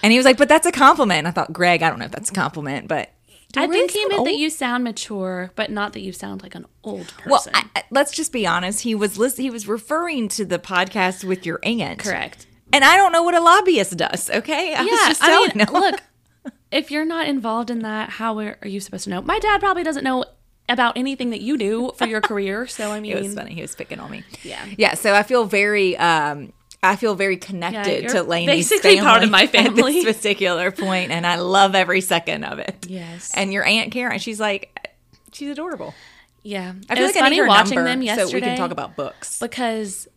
And 0.02 0.12
he 0.12 0.18
was 0.18 0.24
like, 0.24 0.36
"But 0.36 0.48
that's 0.48 0.66
a 0.66 0.72
compliment." 0.72 1.18
And 1.18 1.28
I 1.28 1.30
thought, 1.30 1.52
Greg, 1.52 1.82
I 1.82 1.90
don't 1.90 1.98
know 1.98 2.04
if 2.06 2.12
that's 2.12 2.30
a 2.30 2.34
compliment, 2.34 2.88
but 2.88 3.10
I 3.56 3.66
think 3.66 3.90
he 3.90 4.04
meant 4.06 4.24
that 4.26 4.36
you 4.36 4.48
sound 4.50 4.84
mature, 4.84 5.50
but 5.56 5.70
not 5.70 5.92
that 5.94 6.00
you 6.00 6.12
sound 6.12 6.42
like 6.42 6.54
an 6.54 6.66
old 6.84 7.08
person. 7.14 7.30
Well, 7.30 7.42
I, 7.54 7.64
I- 7.76 7.82
let's 7.90 8.12
just 8.12 8.32
be 8.32 8.46
honest. 8.46 8.82
He 8.82 8.94
was 8.94 9.18
list- 9.18 9.38
he 9.38 9.50
was 9.50 9.66
referring 9.66 10.28
to 10.28 10.44
the 10.44 10.58
podcast 10.58 11.24
with 11.24 11.44
your 11.44 11.58
aunt, 11.62 11.98
Correct. 12.00 12.46
And 12.72 12.84
I 12.84 12.96
don't 12.96 13.10
know 13.10 13.24
what 13.24 13.34
a 13.34 13.40
lobbyist 13.40 13.96
does. 13.96 14.30
Okay, 14.30 14.74
I 14.74 14.82
was 14.82 14.90
Yeah, 14.92 15.08
just 15.08 15.20
I 15.24 15.52
mean, 15.54 15.66
look, 15.72 16.00
if 16.70 16.92
you're 16.92 17.04
not 17.04 17.26
involved 17.26 17.68
in 17.70 17.80
that, 17.80 18.10
how 18.10 18.38
are 18.38 18.56
are 18.62 18.68
you 18.68 18.78
supposed 18.78 19.04
to 19.04 19.10
know? 19.10 19.20
My 19.22 19.38
dad 19.40 19.58
probably 19.60 19.82
doesn't 19.82 20.04
know 20.04 20.24
about 20.68 20.96
anything 20.96 21.30
that 21.30 21.40
you 21.40 21.58
do 21.58 21.90
for 21.96 22.06
your 22.06 22.20
career, 22.30 22.68
so 22.68 22.92
I 22.92 23.00
mean, 23.00 23.16
it 23.16 23.22
was 23.24 23.34
funny. 23.34 23.54
He 23.54 23.60
was 23.62 23.74
picking 23.74 23.98
on 23.98 24.12
me. 24.12 24.22
Yeah. 24.44 24.64
yeah. 24.78 24.94
So 24.94 25.12
I 25.12 25.24
feel 25.24 25.44
very. 25.46 25.96
um 25.96 26.52
I 26.82 26.96
feel 26.96 27.14
very 27.14 27.36
connected 27.36 28.04
you're 28.04 28.12
to 28.12 28.22
Lainey's 28.22 28.70
basically 28.70 28.96
family 28.96 29.10
part 29.10 29.22
of 29.22 29.30
my 29.30 29.46
family 29.46 29.98
at 30.00 30.04
this 30.04 30.16
particular 30.16 30.70
point, 30.70 31.10
and 31.10 31.26
I 31.26 31.36
love 31.36 31.74
every 31.74 32.00
second 32.00 32.44
of 32.44 32.58
it. 32.58 32.86
Yes. 32.88 33.30
And 33.34 33.52
your 33.52 33.64
aunt 33.64 33.92
Karen, 33.92 34.18
she's 34.18 34.40
like, 34.40 34.88
she's 35.32 35.50
adorable. 35.50 35.94
yeah, 36.42 36.72
I 36.88 36.94
it 36.94 36.96
feel 36.96 37.06
was 37.06 37.14
like 37.14 37.24
funny 37.24 37.42
watching 37.42 37.74
number 37.74 37.90
them 37.90 38.02
yesterday 38.02 38.30
so 38.30 38.34
we 38.34 38.40
can 38.40 38.56
talk 38.56 38.70
about 38.70 38.96
books. 38.96 39.38
because 39.38 40.08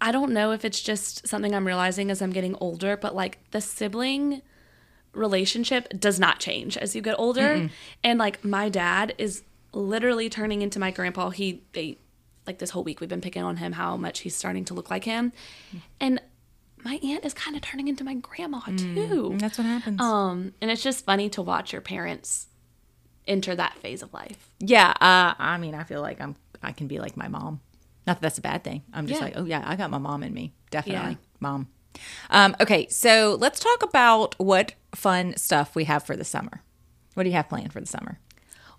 I 0.00 0.12
don't 0.12 0.32
know 0.32 0.52
if 0.52 0.64
it's 0.64 0.80
just 0.80 1.28
something 1.28 1.54
I'm 1.54 1.66
realizing 1.66 2.10
as 2.10 2.22
I'm 2.22 2.30
getting 2.30 2.56
older, 2.56 2.96
but 2.96 3.14
like 3.14 3.38
the 3.52 3.60
sibling 3.60 4.42
relationship 5.12 5.88
does 5.98 6.18
not 6.18 6.38
change 6.40 6.76
as 6.76 6.96
you 6.96 7.02
get 7.02 7.16
older. 7.18 7.68
And 8.02 8.18
like 8.18 8.44
my 8.44 8.68
dad 8.68 9.14
is 9.18 9.42
literally 9.72 10.28
turning 10.28 10.62
into 10.62 10.78
my 10.78 10.90
grandpa. 10.90 11.30
He 11.30 11.62
they 11.72 11.98
like 12.50 12.58
this 12.58 12.70
whole 12.70 12.84
week 12.84 13.00
we've 13.00 13.08
been 13.08 13.20
picking 13.20 13.42
on 13.42 13.56
him 13.58 13.72
how 13.72 13.96
much 13.96 14.20
he's 14.20 14.34
starting 14.36 14.64
to 14.66 14.74
look 14.74 14.90
like 14.90 15.04
him. 15.04 15.32
And 16.00 16.20
my 16.82 16.98
aunt 17.02 17.24
is 17.24 17.32
kind 17.34 17.54
of 17.56 17.62
turning 17.62 17.88
into 17.88 18.04
my 18.04 18.14
grandma 18.14 18.60
too. 18.76 19.36
That's 19.38 19.56
what 19.58 19.66
happens. 19.66 20.00
Um 20.00 20.52
and 20.60 20.70
it's 20.70 20.82
just 20.82 21.04
funny 21.04 21.28
to 21.30 21.42
watch 21.42 21.72
your 21.72 21.80
parents 21.82 22.48
enter 23.26 23.54
that 23.54 23.74
phase 23.78 24.02
of 24.02 24.12
life. 24.12 24.50
yeah, 24.58 24.90
uh, 25.00 25.34
I 25.38 25.56
mean, 25.58 25.74
I 25.74 25.84
feel 25.84 26.00
like 26.02 26.20
I'm. 26.20 26.34
I 26.62 26.72
can 26.72 26.88
be 26.88 26.98
like 26.98 27.16
my 27.16 27.28
mom. 27.28 27.60
Not 28.06 28.16
that 28.16 28.22
that's 28.22 28.38
a 28.38 28.42
bad 28.42 28.64
thing. 28.64 28.82
I'm 28.92 29.06
just 29.06 29.20
Yeah. 29.20 29.26
like, 29.26 29.34
oh 29.36 29.44
yeah, 29.44 29.62
I 29.64 29.76
got 29.76 29.90
my 29.90 29.98
mom 29.98 30.22
in 30.22 30.32
me. 30.34 30.52
Definitely, 30.70 31.12
Yeah. 31.12 31.16
mom. 31.38 31.68
Um, 32.30 32.56
okay, 32.60 32.86
so 32.88 33.36
let's 33.38 33.60
talk 33.60 33.82
about 33.82 34.34
what 34.38 34.74
fun 34.94 35.36
stuff 35.36 35.74
we 35.76 35.84
have 35.84 36.02
for 36.02 36.16
the 36.16 36.24
summer. 36.24 36.62
What 37.14 37.22
do 37.24 37.28
you 37.30 37.36
have 37.36 37.48
planned 37.48 37.72
for 37.72 37.80
the 37.80 37.86
summer? 37.86 38.18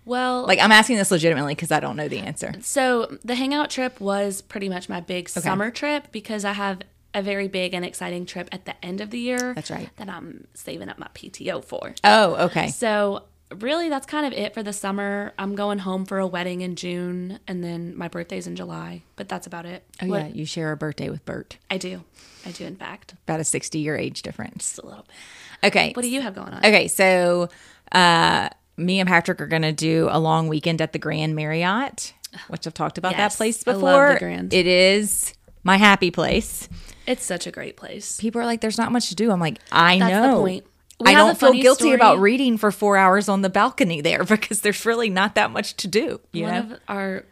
Well, 0.04 0.46
Like, 0.46 0.58
I'm 0.58 0.72
asking 0.72 0.96
this 0.96 1.10
legitimately 1.10 1.54
because 1.54 1.70
I 1.70 1.80
don't 1.80 1.96
know 1.96 2.08
the 2.08 2.18
answer. 2.18 2.52
So 2.60 3.16
the 3.24 3.34
hangout 3.34 3.70
trip 3.70 4.00
was 4.00 4.42
pretty 4.42 4.68
much 4.68 4.88
my 4.88 5.00
big 5.00 5.28
summer 5.28 5.70
trip 5.70 6.08
because 6.12 6.44
I 6.44 6.52
have 6.52 6.80
a 7.14 7.22
very 7.22 7.46
big 7.46 7.74
and 7.74 7.84
exciting 7.84 8.26
trip 8.26 8.48
at 8.52 8.64
the 8.64 8.84
end 8.84 9.00
of 9.00 9.10
the 9.10 9.18
year. 9.18 9.52
That's 9.54 9.70
right. 9.70 9.88
That 9.96 10.08
I'm 10.08 10.46
saving 10.54 10.88
up 10.88 10.98
my 10.98 11.08
PTO 11.14 11.64
for. 11.64 11.94
Oh, 12.02 12.46
okay. 12.46 12.68
So 12.68 13.24
really, 13.54 13.90
that's 13.90 14.06
kind 14.06 14.24
of 14.26 14.32
it 14.32 14.54
for 14.54 14.62
the 14.62 14.72
summer. 14.72 15.34
I'm 15.38 15.54
going 15.54 15.78
home 15.78 16.06
for 16.06 16.18
a 16.18 16.26
wedding 16.26 16.62
in 16.62 16.74
June, 16.74 17.38
and 17.46 17.62
then 17.62 17.94
my 17.96 18.08
birthday's 18.08 18.46
in 18.46 18.56
July. 18.56 19.02
But 19.16 19.28
that's 19.28 19.46
about 19.46 19.66
it. 19.66 19.84
Oh 20.00 20.06
What- 20.06 20.20
yeah, 20.22 20.28
you 20.28 20.46
share 20.46 20.72
a 20.72 20.76
birthday 20.76 21.10
with 21.10 21.24
Bert. 21.26 21.58
I 21.70 21.76
do. 21.76 22.02
I 22.46 22.50
do, 22.50 22.64
in 22.64 22.76
fact, 22.76 23.14
About 23.28 23.40
a 23.40 23.44
60 23.44 23.78
year 23.78 23.96
age 23.96 24.22
difference. 24.22 24.70
just 24.70 24.78
a 24.78 24.86
little 24.86 25.04
bit. 25.04 25.68
Okay. 25.68 25.92
What 25.92 26.02
do 26.02 26.08
you 26.08 26.22
have 26.22 26.34
going 26.34 26.48
on? 26.54 26.58
Okay, 26.64 26.88
so 26.88 27.50
uh, 27.92 28.48
me 28.76 29.00
and 29.00 29.08
Patrick 29.08 29.40
are 29.40 29.46
going 29.46 29.62
to 29.62 29.72
do 29.72 30.08
a 30.10 30.18
long 30.18 30.48
weekend 30.48 30.80
at 30.80 30.92
the 30.92 30.98
Grand 30.98 31.34
Marriott, 31.36 32.14
which 32.48 32.66
I've 32.66 32.74
talked 32.74 32.98
about 32.98 33.12
Yes, 33.12 33.34
that 33.34 33.36
place 33.36 33.64
I 33.66 33.72
love 33.72 33.80
before. 33.80 34.12
the 34.14 34.18
Grand. 34.18 34.52
It 34.54 34.66
is 34.66 35.34
my 35.64 35.76
happy 35.76 36.10
place. 36.10 36.68
It's 37.06 37.24
such 37.24 37.46
a 37.46 37.50
great 37.50 37.76
place. 37.76 38.20
People 38.20 38.40
are 38.40 38.44
like, 38.46 38.60
"There's 38.60 38.78
not 38.78 38.92
much 38.92 39.08
to 39.08 39.14
do." 39.16 39.30
I'm 39.30 39.40
like, 39.40 39.58
I 39.72 39.98
That's 39.98 40.10
know. 40.12 40.30
the 40.36 40.40
point. 40.42 40.66
We 41.00 41.10
I 41.10 41.14
don't 41.14 41.38
feel 41.38 41.52
guilty 41.52 41.82
story. 41.84 41.94
about 41.94 42.20
reading 42.20 42.56
for 42.58 42.70
four 42.70 42.96
hours 42.96 43.28
on 43.28 43.42
the 43.42 43.50
balcony 43.50 44.00
there 44.00 44.22
because 44.24 44.60
there's 44.60 44.86
really 44.86 45.10
not 45.10 45.34
that 45.34 45.50
much 45.50 45.74
to 45.78 45.88
do. 45.88 46.20
You 46.32 46.44
One 46.44 46.52
know? 46.68 46.74
of 46.74 46.80
our 46.88 47.24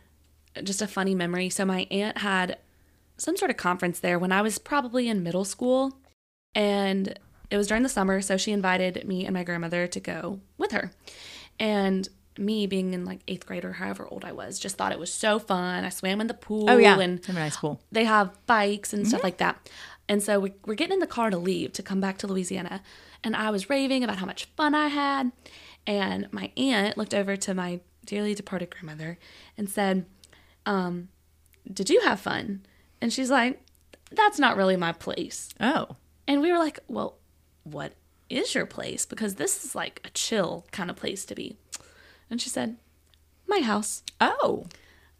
just 0.65 0.83
a 0.83 0.89
funny 0.89 1.15
memory. 1.15 1.49
So 1.51 1.65
my 1.65 1.87
aunt 1.91 2.19
had 2.19 2.59
some 3.17 3.37
sort 3.37 3.51
of 3.53 3.57
conference 3.57 4.01
there 4.01 4.19
when 4.19 4.33
I 4.33 4.43
was 4.43 4.59
probably 4.59 5.09
in 5.09 5.23
middle 5.23 5.45
school, 5.45 5.97
and 6.55 7.17
it 7.51 7.57
was 7.57 7.69
during 7.69 7.85
the 7.85 7.89
summer. 7.89 8.21
So 8.21 8.37
she 8.37 8.51
invited 8.51 9.07
me 9.07 9.25
and 9.25 9.35
my 9.35 9.45
grandmother 9.45 9.87
to 9.87 10.01
go 10.01 10.41
with 10.59 10.73
her, 10.73 10.91
and 11.61 12.09
me 12.39 12.67
being 12.67 12.95
in 12.95 13.05
like 13.05 13.21
eighth 13.29 13.45
grade 13.47 13.65
or 13.65 13.75
however 13.75 14.09
old 14.11 14.25
I 14.25 14.33
was, 14.33 14.59
just 14.59 14.77
thought 14.77 14.91
it 14.93 14.99
was 14.99 15.13
so 15.13 15.39
fun. 15.39 15.85
I 15.85 15.91
swam 15.91 16.21
in 16.21 16.27
the 16.27 16.35
pool. 16.35 16.69
oh 16.71 16.79
yeah, 16.79 16.99
and 16.99 17.25
have 17.27 17.37
a 17.37 17.39
nice 17.39 17.57
pool. 17.59 17.81
they 17.93 18.05
have 18.05 18.31
bikes 18.47 18.93
and 18.93 19.07
stuff 19.07 19.23
like 19.23 19.37
that. 19.39 19.69
And 20.09 20.21
so 20.23 20.41
we, 20.41 20.55
we're 20.67 20.75
getting 20.75 20.95
in 20.95 20.99
the 20.99 21.07
car 21.07 21.31
to 21.31 21.37
leave 21.39 21.73
to 21.75 21.83
come 21.85 22.01
back 22.01 22.19
to 22.19 22.27
Louisiana. 22.27 22.83
And 23.23 23.37
I 23.37 23.51
was 23.51 23.71
raving 23.71 24.03
about 24.03 24.17
how 24.17 24.27
much 24.27 24.47
fun 24.57 24.75
I 24.75 24.89
had. 24.89 25.31
And 25.87 26.27
my 26.33 26.51
aunt 26.57 26.97
looked 26.97 27.15
over 27.15 27.37
to 27.37 27.55
my 27.55 27.81
dearly 28.07 28.35
departed 28.35 28.71
grandmother 28.71 29.19
and 29.57 29.69
said, 29.69 30.07
um, 30.67 31.09
Did 31.73 31.91
you 31.91 32.01
have 32.01 32.19
fun? 32.21 32.63
And 33.01 33.13
she's 33.13 33.31
like, 33.31 33.61
That's 34.11 34.39
not 34.39 34.57
really 34.57 34.77
my 34.77 34.93
place. 34.93 35.51
Oh, 35.61 35.97
And 36.27 36.41
we 36.41 36.51
were 36.51 36.59
like, 36.59 36.81
Well, 36.89 37.19
what 37.63 37.93
is 38.31 38.55
your 38.55 38.67
place? 38.67 39.05
Because 39.05 39.35
this 39.35 39.65
is 39.65 39.75
like 39.75 40.01
a 40.05 40.11
chill 40.11 40.65
kind 40.73 40.91
of 40.91 40.97
place 40.97 41.25
to 41.27 41.35
be. 41.35 41.57
And 42.31 42.41
she 42.41 42.49
said, 42.49 42.77
My 43.47 43.61
house. 43.61 44.03
oh, 44.21 44.67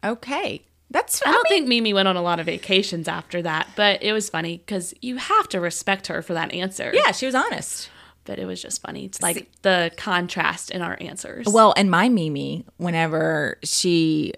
okay. 0.03 0.63
That's 0.89 1.21
I 1.25 1.31
don't 1.31 1.47
think 1.47 1.67
Mimi 1.69 1.93
went 1.93 2.09
on 2.09 2.17
a 2.17 2.21
lot 2.21 2.41
of 2.41 2.47
vacations 2.47 3.07
after 3.07 3.41
that, 3.43 3.69
but 3.77 4.03
it 4.03 4.11
was 4.11 4.29
funny 4.29 4.57
because 4.57 4.93
you 5.01 5.15
have 5.15 5.47
to 5.49 5.61
respect 5.61 6.07
her 6.07 6.21
for 6.21 6.33
that 6.33 6.51
answer. 6.53 6.91
yeah, 6.93 7.11
she 7.13 7.25
was 7.25 7.33
honest. 7.35 7.89
But 8.25 8.39
it 8.39 8.45
was 8.45 8.61
just 8.61 8.81
funny. 8.81 9.05
It's 9.05 9.21
like 9.21 9.49
the 9.61 9.91
contrast 9.97 10.69
in 10.69 10.81
our 10.81 10.97
answers. 11.01 11.47
Well, 11.49 11.73
and 11.77 11.89
my 11.89 12.07
Mimi, 12.09 12.65
whenever 12.77 13.57
she, 13.63 14.33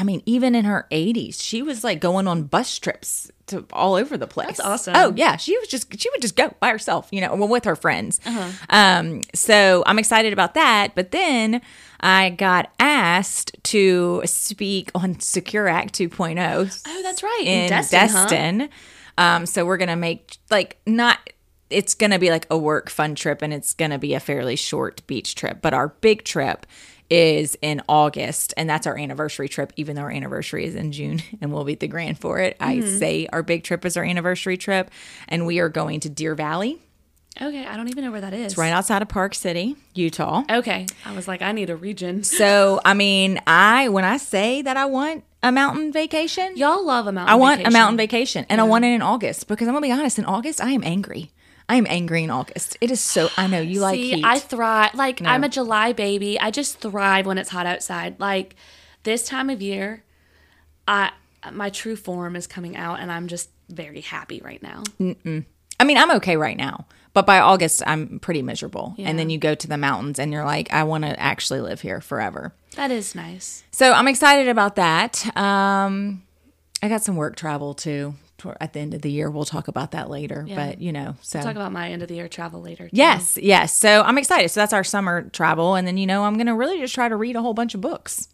I 0.00 0.02
mean, 0.02 0.22
even 0.24 0.54
in 0.54 0.64
her 0.64 0.86
80s, 0.90 1.42
she 1.42 1.60
was 1.60 1.84
like 1.84 2.00
going 2.00 2.26
on 2.26 2.44
bus 2.44 2.78
trips 2.78 3.30
to 3.48 3.66
all 3.70 3.96
over 3.96 4.16
the 4.16 4.26
place. 4.26 4.46
That's 4.46 4.60
awesome. 4.60 4.94
Oh, 4.96 5.12
yeah. 5.14 5.36
She 5.36 5.58
was 5.58 5.68
just, 5.68 6.00
she 6.00 6.08
would 6.08 6.22
just 6.22 6.36
go 6.36 6.54
by 6.58 6.70
herself, 6.70 7.06
you 7.10 7.20
know, 7.20 7.34
well, 7.34 7.48
with 7.48 7.66
her 7.66 7.76
friends. 7.76 8.18
Uh-huh. 8.24 8.50
Um, 8.70 9.20
so 9.34 9.82
I'm 9.84 9.98
excited 9.98 10.32
about 10.32 10.54
that. 10.54 10.94
But 10.94 11.10
then 11.10 11.60
I 12.00 12.30
got 12.30 12.72
asked 12.80 13.62
to 13.64 14.22
speak 14.24 14.90
on 14.94 15.20
Secure 15.20 15.68
Act 15.68 15.98
2.0. 15.98 16.82
oh, 16.88 17.02
that's 17.02 17.22
right. 17.22 17.42
in 17.44 17.68
Destin, 17.68 18.60
huh? 18.60 18.68
Um, 19.18 19.44
so 19.44 19.66
we're 19.66 19.76
gonna 19.76 19.96
make 19.96 20.38
like 20.50 20.78
not. 20.86 21.18
It's 21.68 21.94
gonna 21.94 22.18
be 22.18 22.30
like 22.30 22.46
a 22.50 22.56
work 22.56 22.88
fun 22.88 23.14
trip, 23.14 23.42
and 23.42 23.52
it's 23.52 23.74
gonna 23.74 23.98
be 23.98 24.14
a 24.14 24.20
fairly 24.20 24.56
short 24.56 25.06
beach 25.06 25.34
trip. 25.34 25.58
But 25.60 25.74
our 25.74 25.88
big 25.88 26.24
trip 26.24 26.66
is 27.10 27.58
in 27.60 27.82
August, 27.88 28.54
and 28.56 28.70
that's 28.70 28.86
our 28.86 28.96
anniversary 28.96 29.48
trip. 29.48 29.72
Even 29.76 29.96
though 29.96 30.02
our 30.02 30.10
anniversary 30.10 30.64
is 30.64 30.74
in 30.74 30.92
June, 30.92 31.20
and 31.40 31.52
we'll 31.52 31.64
beat 31.64 31.80
the 31.80 31.88
grand 31.88 32.18
for 32.18 32.38
it. 32.38 32.56
I 32.60 32.76
Mm-hmm. 32.76 32.98
say 32.98 33.26
our 33.32 33.42
big 33.42 33.64
trip 33.64 33.84
is 33.84 33.96
our 33.96 34.04
anniversary 34.04 34.56
trip, 34.56 34.90
and 35.28 35.44
we 35.46 35.58
are 35.58 35.68
going 35.68 36.00
to 36.00 36.08
Deer 36.08 36.34
Valley, 36.34 36.78
Okay, 37.40 37.64
I 37.64 37.76
don't 37.76 37.88
even 37.88 38.04
know 38.04 38.10
where 38.10 38.20
that 38.22 38.34
is. 38.34 38.46
It's 38.52 38.58
right 38.58 38.72
outside 38.72 39.02
of 39.02 39.08
Park 39.08 39.34
City, 39.36 39.76
Utah. 39.94 40.42
Okay, 40.50 40.86
I 41.06 41.14
was 41.14 41.28
like, 41.28 41.42
I 41.42 41.52
need 41.52 41.70
a 41.70 41.76
region. 41.76 42.22
So 42.40 42.80
I 42.84 42.92
mean, 42.94 43.40
I 43.46 43.88
when 43.88 44.04
I 44.04 44.16
say 44.16 44.62
that 44.62 44.76
I 44.76 44.86
want 44.86 45.22
a 45.42 45.52
mountain 45.52 45.92
vacation, 45.92 46.56
Y'all 46.56 46.84
love 46.84 47.06
a 47.06 47.12
mountain. 47.12 47.32
I 47.32 47.36
want 47.36 47.58
vacation. 47.58 47.72
a 47.72 47.78
mountain 47.78 47.96
vacation, 47.96 48.46
and 48.50 48.60
I 48.60 48.64
want 48.64 48.84
it 48.84 48.88
in 48.88 49.00
August 49.00 49.46
because 49.46 49.68
I'm 49.68 49.74
gonna 49.74 49.86
be 49.86 49.92
honest. 49.92 50.18
In 50.18 50.24
August, 50.24 50.60
I 50.60 50.72
am 50.72 50.82
angry. 50.84 51.30
I 51.70 51.76
am 51.76 51.86
angry 51.88 52.24
in 52.24 52.30
August. 52.30 52.76
It 52.80 52.90
is 52.90 53.00
so. 53.00 53.30
I 53.36 53.46
know 53.46 53.60
you 53.60 53.80
like 53.88 53.94
See, 53.94 54.10
heat. 54.16 54.24
I 54.24 54.40
thrive. 54.40 54.94
Like 54.94 55.22
I'm 55.24 55.44
a 55.44 55.48
July 55.48 55.92
baby. 55.92 56.38
I 56.38 56.50
just 56.50 56.80
thrive 56.80 57.26
when 57.26 57.38
it's 57.38 57.50
hot 57.50 57.64
outside. 57.64 58.18
Like 58.18 58.56
this 59.04 59.24
time 59.24 59.48
of 59.48 59.62
year, 59.62 60.02
I 60.88 61.12
my 61.52 61.70
true 61.70 61.94
form 61.96 62.34
is 62.34 62.48
coming 62.48 62.76
out, 62.76 62.98
and 62.98 63.10
I'm 63.10 63.28
just 63.28 63.50
very 63.68 64.00
happy 64.00 64.40
right 64.44 64.62
now. 64.62 64.82
I 65.00 65.84
mean, 65.84 65.96
I'm 65.96 66.10
okay 66.16 66.36
right 66.36 66.56
now, 66.56 66.86
but 67.14 67.24
by 67.24 67.38
August, 67.38 67.82
I'm 67.86 68.18
pretty 68.18 68.42
miserable. 68.42 68.94
Yeah. 68.98 69.08
And 69.08 69.18
then 69.18 69.30
you 69.30 69.38
go 69.38 69.54
to 69.54 69.68
the 69.68 69.78
mountains, 69.78 70.18
and 70.18 70.32
you're 70.32 70.44
like, 70.44 70.72
I 70.72 70.82
want 70.82 71.04
to 71.04 71.18
actually 71.18 71.60
live 71.60 71.80
here 71.80 72.00
forever. 72.00 72.52
That 72.74 72.90
is 72.90 73.14
nice. 73.14 73.62
So 73.70 73.92
I'm 73.92 74.08
excited 74.08 74.48
about 74.48 74.74
that. 74.74 75.24
Um, 75.36 76.24
I 76.82 76.88
got 76.88 77.02
some 77.02 77.16
work 77.16 77.36
travel 77.36 77.74
too. 77.74 78.14
At 78.60 78.72
the 78.72 78.80
end 78.80 78.94
of 78.94 79.02
the 79.02 79.10
year, 79.10 79.30
we'll 79.30 79.44
talk 79.44 79.68
about 79.68 79.92
that 79.92 80.10
later. 80.10 80.44
Yeah. 80.46 80.56
But 80.56 80.80
you 80.80 80.92
know, 80.92 81.16
so 81.20 81.40
Talk 81.40 81.56
about 81.56 81.72
my 81.72 81.90
end 81.90 82.02
of 82.02 82.08
the 82.08 82.14
year 82.14 82.28
travel 82.28 82.60
later. 82.60 82.84
too. 82.84 82.96
yes, 82.96 83.38
yes. 83.40 83.76
So 83.76 84.02
I'm 84.02 84.18
excited. 84.18 84.48
So 84.50 84.60
that's 84.60 84.72
our 84.72 84.84
summer 84.84 85.22
travel, 85.30 85.74
and 85.74 85.86
then 85.86 85.96
you 85.96 86.06
know, 86.06 86.24
I'm 86.24 86.36
gonna 86.36 86.54
really 86.56 86.78
just 86.78 86.94
try 86.94 87.08
to 87.08 87.16
read 87.16 87.36
a 87.36 87.42
whole 87.42 87.54
bunch 87.54 87.74
of 87.74 87.80
books. 87.80 88.28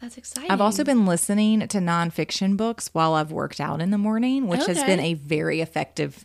that's 0.00 0.16
exciting. 0.16 0.50
I've 0.50 0.60
also 0.60 0.84
been 0.84 1.06
listening 1.06 1.66
to 1.68 1.78
nonfiction 1.78 2.56
books 2.56 2.90
while 2.92 3.14
I've 3.14 3.32
worked 3.32 3.60
out 3.60 3.80
in 3.80 3.90
the 3.90 3.98
morning, 3.98 4.46
which 4.46 4.66
has 4.66 4.82
been 4.84 5.00
a 5.00 5.14
very 5.14 5.60
effective 5.60 6.24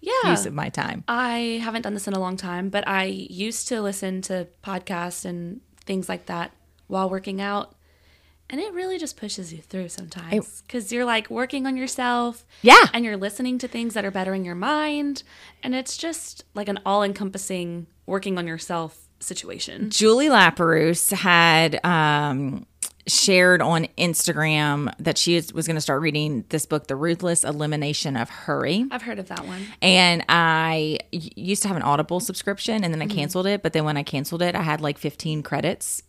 yeah. 0.00 0.30
use 0.30 0.46
of 0.46 0.52
my 0.52 0.68
time. 0.68 1.04
I 1.08 1.60
haven't 1.62 1.82
done 1.82 1.94
this 1.94 2.06
in 2.06 2.14
a 2.14 2.20
long 2.20 2.36
time, 2.36 2.68
but 2.68 2.86
I 2.86 3.04
used 3.04 3.68
to 3.68 3.80
listen 3.80 4.22
to 4.22 4.48
podcasts 4.62 5.24
and 5.24 5.60
things 5.84 6.08
like 6.08 6.26
that 6.26 6.52
while 6.88 7.08
working 7.08 7.40
out. 7.40 7.74
And 8.48 8.60
it 8.60 8.72
really 8.72 8.98
just 8.98 9.16
pushes 9.16 9.52
you 9.52 9.60
through 9.60 9.88
sometimes 9.88 10.62
because 10.62 10.92
you're 10.92 11.04
like 11.04 11.28
working 11.30 11.66
on 11.66 11.76
yourself. 11.76 12.46
Yeah. 12.62 12.76
And 12.92 13.04
you're 13.04 13.16
listening 13.16 13.58
to 13.58 13.68
things 13.68 13.94
that 13.94 14.04
are 14.04 14.10
bettering 14.10 14.44
your 14.44 14.54
mind. 14.54 15.24
And 15.62 15.74
it's 15.74 15.96
just 15.96 16.44
like 16.54 16.68
an 16.68 16.78
all 16.86 17.02
encompassing 17.02 17.86
working 18.06 18.38
on 18.38 18.46
yourself 18.46 19.08
situation. 19.18 19.90
Julie 19.90 20.28
Laperouse 20.28 21.12
had 21.12 21.84
um, 21.84 22.66
shared 23.08 23.62
on 23.62 23.86
Instagram 23.98 24.92
that 25.00 25.18
she 25.18 25.34
is, 25.34 25.52
was 25.52 25.66
going 25.66 25.76
to 25.76 25.80
start 25.80 26.00
reading 26.00 26.44
this 26.50 26.66
book, 26.66 26.86
The 26.86 26.94
Ruthless 26.94 27.42
Elimination 27.42 28.16
of 28.16 28.30
Hurry. 28.30 28.86
I've 28.92 29.02
heard 29.02 29.18
of 29.18 29.26
that 29.28 29.44
one. 29.44 29.62
And 29.82 30.24
I 30.28 30.98
used 31.10 31.62
to 31.62 31.68
have 31.68 31.76
an 31.76 31.82
Audible 31.82 32.20
subscription 32.20 32.84
and 32.84 32.94
then 32.94 33.02
I 33.02 33.06
canceled 33.06 33.46
it. 33.46 33.64
But 33.64 33.72
then 33.72 33.84
when 33.84 33.96
I 33.96 34.04
canceled 34.04 34.42
it, 34.42 34.54
I 34.54 34.62
had 34.62 34.80
like 34.80 34.98
15 34.98 35.42
credits. 35.42 36.02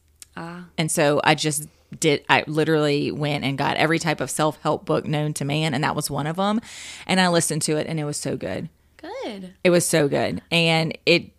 And 0.77 0.91
so 0.91 1.19
I 1.23 1.33
just 1.33 1.67
did, 1.99 2.23
I 2.29 2.43
literally 2.47 3.11
went 3.11 3.43
and 3.43 3.57
got 3.57 3.77
every 3.77 3.99
type 3.99 4.21
of 4.21 4.29
self 4.29 4.59
help 4.61 4.85
book 4.85 5.05
known 5.05 5.33
to 5.35 5.45
man. 5.45 5.73
And 5.73 5.83
that 5.83 5.95
was 5.95 6.09
one 6.09 6.27
of 6.27 6.35
them. 6.37 6.61
And 7.05 7.19
I 7.19 7.27
listened 7.29 7.61
to 7.63 7.77
it 7.77 7.87
and 7.87 7.99
it 7.99 8.03
was 8.05 8.17
so 8.17 8.35
good. 8.37 8.69
Good. 8.97 9.53
It 9.63 9.69
was 9.69 9.85
so 9.85 10.07
good. 10.07 10.41
And 10.51 10.97
it 11.05 11.31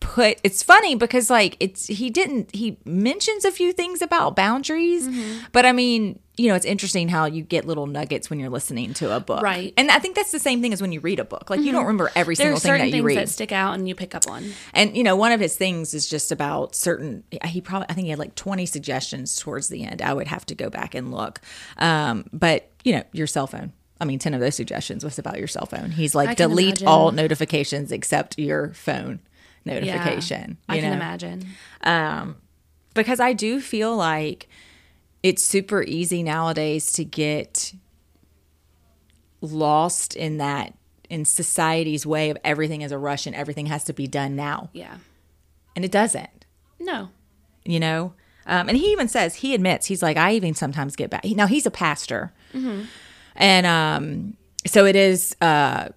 put 0.00 0.40
it's 0.42 0.62
funny 0.62 0.94
because 0.94 1.28
like 1.28 1.56
it's 1.60 1.86
he 1.86 2.08
didn't 2.08 2.54
he 2.54 2.78
mentions 2.86 3.44
a 3.44 3.50
few 3.52 3.70
things 3.70 4.00
about 4.00 4.34
boundaries 4.34 5.06
Mm-hmm. 5.06 5.44
but 5.52 5.66
i 5.66 5.72
mean 5.72 6.18
you 6.40 6.48
know 6.48 6.54
it's 6.54 6.64
interesting 6.64 7.08
how 7.08 7.26
you 7.26 7.42
get 7.42 7.64
little 7.66 7.86
nuggets 7.86 8.30
when 8.30 8.38
you're 8.40 8.48
listening 8.50 8.94
to 8.94 9.14
a 9.14 9.20
book 9.20 9.42
Right. 9.42 9.74
and 9.76 9.90
i 9.90 9.98
think 9.98 10.16
that's 10.16 10.30
the 10.32 10.38
same 10.38 10.62
thing 10.62 10.72
as 10.72 10.80
when 10.80 10.90
you 10.92 11.00
read 11.00 11.18
a 11.20 11.24
book 11.24 11.50
like 11.50 11.60
you 11.60 11.70
don't 11.72 11.84
remember 11.84 12.10
every 12.14 12.34
There 12.34 12.46
single 12.56 12.60
thing 12.60 12.72
that 12.78 12.86
you 12.86 12.92
things 12.92 13.04
read 13.04 13.18
that 13.18 13.28
stick 13.28 13.52
out 13.52 13.74
and 13.74 13.88
you 13.88 13.94
pick 13.94 14.14
up 14.14 14.24
on. 14.28 14.44
and 14.74 14.96
you 14.96 15.02
know 15.04 15.16
one 15.16 15.32
of 15.32 15.40
his 15.40 15.56
things 15.56 15.92
is 15.94 16.08
just 16.08 16.32
about 16.32 16.74
certain 16.74 17.24
he 17.44 17.60
probably 17.60 17.86
i 17.90 17.92
think 17.92 18.06
he 18.06 18.10
had 18.10 18.18
like 18.18 18.34
20 18.34 18.64
suggestions 18.66 19.36
towards 19.36 19.68
the 19.68 19.84
end 19.84 20.00
i 20.02 20.12
would 20.14 20.26
have 20.28 20.46
to 20.46 20.54
go 20.54 20.70
back 20.70 20.94
and 20.94 21.10
look 21.12 21.40
um 21.78 22.24
but 22.32 22.70
you 22.84 22.92
know 22.92 23.02
your 23.12 23.26
cell 23.26 23.46
phone 23.46 23.72
I 24.02 24.06
mean, 24.06 24.18
10 24.18 24.32
of 24.32 24.40
those 24.40 24.54
suggestions 24.54 25.04
was 25.04 25.18
about 25.18 25.36
your 25.36 25.46
cell 25.46 25.66
phone. 25.66 25.90
He's 25.90 26.14
like, 26.14 26.38
delete 26.38 26.68
imagine. 26.80 26.88
all 26.88 27.12
notifications 27.12 27.92
except 27.92 28.38
your 28.38 28.72
phone 28.72 29.20
Yeah. 29.64 29.74
notification. 29.74 30.56
I 30.70 30.76
you 30.76 30.80
can 30.80 30.90
know? 30.92 30.96
imagine. 30.96 31.46
because 32.94 33.20
I 33.20 33.32
do 33.34 33.60
feel 33.60 33.94
like 33.94 34.48
it's 35.22 35.42
super 35.42 35.82
easy 35.82 36.22
nowadays 36.22 36.92
to 36.92 37.04
get 37.04 37.72
lost 39.40 40.16
in 40.16 40.38
that 40.38 40.74
in 41.08 41.24
society's 41.24 42.06
way 42.06 42.30
of 42.30 42.38
everything 42.44 42.82
is 42.82 42.92
a 42.92 42.98
rush 42.98 43.26
and 43.26 43.34
everything 43.34 43.66
has 43.66 43.84
to 43.84 43.92
be 43.92 44.06
done 44.06 44.36
now, 44.36 44.70
Yeah. 44.72 44.96
and 45.74 45.84
it 45.84 45.90
doesn't. 45.90 46.44
No. 46.78 47.08
You 47.64 47.80
know, 47.80 48.14
um, 48.46 48.68
and 48.68 48.76
he 48.78 48.92
even 48.92 49.08
says 49.08 49.34
he 49.36 49.54
admits 49.54 49.86
he's 49.86 50.02
like 50.02 50.16
I 50.16 50.32
even 50.34 50.54
sometimes 50.54 50.96
get 50.96 51.10
back. 51.10 51.24
Now 51.24 51.46
he's 51.46 51.66
a 51.66 51.70
pastor, 51.70 52.32
and 53.34 53.66
um, 53.66 54.36
so 54.66 54.86
it 54.86 54.96
is. 54.96 55.36
Uh, 55.40 55.88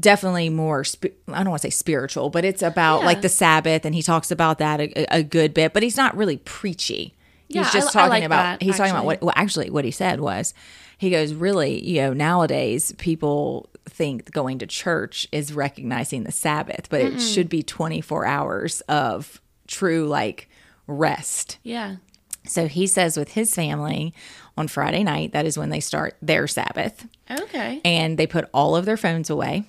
definitely 0.00 0.50
more 0.50 0.84
spi- 0.84 1.12
i 1.28 1.38
don't 1.38 1.48
want 1.48 1.62
to 1.62 1.66
say 1.68 1.70
spiritual 1.70 2.28
but 2.28 2.44
it's 2.44 2.60
about 2.60 3.00
Yeah. 3.00 3.06
like 3.06 3.22
the 3.22 3.30
sabbath 3.30 3.86
and 3.86 3.94
he 3.94 4.02
talks 4.02 4.30
about 4.30 4.58
that 4.58 4.78
a, 4.80 5.06
a 5.16 5.22
good 5.22 5.54
bit 5.54 5.72
but 5.72 5.82
he's 5.82 5.96
not 5.96 6.14
really 6.16 6.36
preachy 6.38 7.14
Yeah, 7.48 7.62
he's 7.64 7.72
just 7.72 7.94
I- 7.96 8.00
I 8.00 8.02
talking 8.02 8.10
like 8.10 8.24
about 8.24 8.42
that, 8.60 8.62
he's 8.62 8.76
talking 8.76 8.92
about 8.92 9.04
what 9.04 9.22
well 9.22 9.32
actually 9.36 9.70
what 9.70 9.84
he 9.84 9.90
said 9.90 10.20
was 10.20 10.52
he 10.98 11.10
goes 11.10 11.32
really 11.34 11.84
you 11.86 12.00
know 12.02 12.12
nowadays 12.12 12.92
people 12.98 13.68
think 13.88 14.30
going 14.32 14.58
to 14.58 14.66
church 14.66 15.28
is 15.30 15.52
recognizing 15.52 16.24
the 16.24 16.32
sabbath 16.32 16.88
but 16.90 17.00
it 17.00 17.20
should 17.20 17.48
be 17.48 17.62
24 17.62 18.26
hours 18.26 18.80
of 18.82 19.40
true 19.68 20.06
like 20.08 20.48
rest 20.86 21.58
Yeah. 21.62 21.96
so 22.46 22.66
he 22.68 22.86
says 22.86 23.16
with 23.16 23.32
his 23.32 23.54
family 23.54 24.12
on 24.56 24.68
friday 24.68 25.04
night 25.04 25.32
that 25.32 25.46
is 25.46 25.56
when 25.58 25.70
they 25.70 25.80
start 25.80 26.16
their 26.22 26.46
sabbath 26.48 27.06
Okay. 27.30 27.80
and 27.84 28.18
they 28.18 28.26
put 28.26 28.48
all 28.52 28.74
of 28.76 28.84
their 28.86 28.96
phones 28.96 29.30
away 29.30 29.64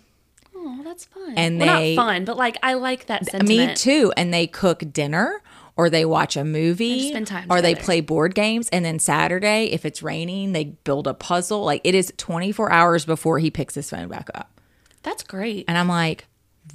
Oh, 0.55 0.81
that's 0.84 1.05
that's 1.05 1.05
fun. 1.05 1.34
And 1.38 1.60
well, 1.60 1.79
they- 1.79 1.96
not 1.96 2.03
fun, 2.05 2.25
but 2.25 2.36
like 2.38 2.57
I 2.63 2.74
like 2.74 3.05
that 3.05 3.25
sentiment. 3.25 3.48
Me 3.69 3.75
too. 3.75 4.12
And 4.17 4.34
they 4.34 4.48
cook 4.48 4.84
dinner 4.91 5.41
or 5.77 5.89
they 5.89 6.03
watch 6.03 6.36
a 6.36 6.43
movie 6.43 7.15
or 7.50 7.62
they 7.62 7.75
play 7.75 8.01
board 8.01 8.36
games. 8.36 8.67
And 8.69 8.84
then 8.84 9.00
Saturday, 9.00 9.65
if 9.65 9.86
it's 9.86 10.01
raining, 10.01 10.51
they 10.51 10.65
build 10.65 11.07
a 11.07 11.13
puzzle. 11.13 11.63
Like 11.63 11.81
it 11.84 11.96
is 11.96 12.12
24 12.17 12.72
hours 12.72 13.05
before 13.05 13.39
he 13.39 13.51
picks 13.51 13.75
his 13.75 13.89
phone 13.89 14.07
back 14.10 14.29
up. 14.34 14.60
That's 15.03 15.24
great. 15.24 15.65
And 15.67 15.77
I'm 15.77 15.88
like, 15.88 16.25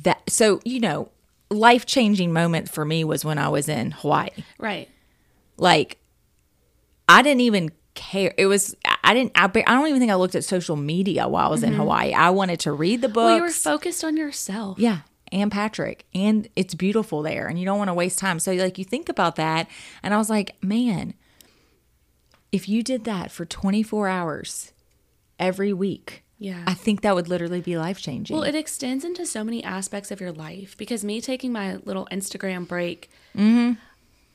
that. 0.04 0.22
So, 0.30 0.60
you 0.64 0.80
know, 0.80 1.10
life 1.50 1.84
changing 1.84 2.32
moment 2.32 2.70
for 2.70 2.84
me 2.84 3.04
was 3.04 3.24
when 3.24 3.38
I 3.38 3.48
was 3.48 3.68
in 3.68 3.90
Hawaii. 3.90 4.30
Right. 4.58 4.88
Like, 5.58 5.98
I 7.08 7.22
didn't 7.22 7.42
even 7.42 7.72
care. 7.94 8.32
It 8.38 8.46
was, 8.46 8.74
I 9.04 9.12
didn't, 9.12 9.32
I, 9.34 9.44
I 9.44 9.74
don't 9.74 9.88
even 9.88 10.00
think 10.00 10.10
I 10.10 10.14
looked 10.14 10.34
at 10.34 10.44
social 10.44 10.76
media 10.76 11.28
while 11.28 11.46
I 11.46 11.50
was 11.50 11.62
in 11.62 11.74
Hawaii. 11.74 12.14
I 12.14 12.30
wanted 12.30 12.60
to 12.60 12.72
read 12.72 13.02
the 13.02 13.08
books. 13.08 13.16
Mm-hmm. 13.16 13.26
Well, 13.26 13.36
you 13.36 13.42
were 13.42 13.50
focused 13.50 14.04
on 14.04 14.16
yourself. 14.16 14.78
Yeah. 14.78 15.00
And 15.32 15.50
Patrick. 15.50 16.04
And 16.14 16.48
it's 16.54 16.74
beautiful 16.74 17.22
there. 17.22 17.48
And 17.48 17.58
you 17.58 17.64
don't 17.64 17.78
want 17.78 17.88
to 17.88 17.94
waste 17.94 18.18
time. 18.20 18.38
So, 18.38 18.52
like, 18.52 18.78
you 18.78 18.84
think 18.84 19.08
about 19.08 19.34
that. 19.36 19.66
And 20.02 20.12
I 20.14 20.18
was 20.18 20.28
like, 20.30 20.54
man, 20.62 21.14
if 22.52 22.68
you 22.68 22.82
did 22.82 23.04
that 23.04 23.32
for 23.32 23.44
24 23.46 24.08
hours 24.08 24.72
every 25.38 25.72
week, 25.72 26.22
Yeah. 26.38 26.62
I 26.66 26.74
think 26.74 27.00
that 27.00 27.14
would 27.14 27.28
literally 27.28 27.60
be 27.62 27.76
life 27.78 28.00
changing. 28.00 28.36
Well, 28.36 28.44
it 28.44 28.54
extends 28.54 29.04
into 29.04 29.24
so 29.24 29.42
many 29.42 29.64
aspects 29.64 30.10
of 30.10 30.20
your 30.20 30.32
life 30.32 30.76
because 30.76 31.02
me 31.04 31.20
taking 31.20 31.50
my 31.52 31.76
little 31.84 32.06
Instagram 32.12 32.68
break, 32.68 33.10
Mm-hmm. 33.36 33.72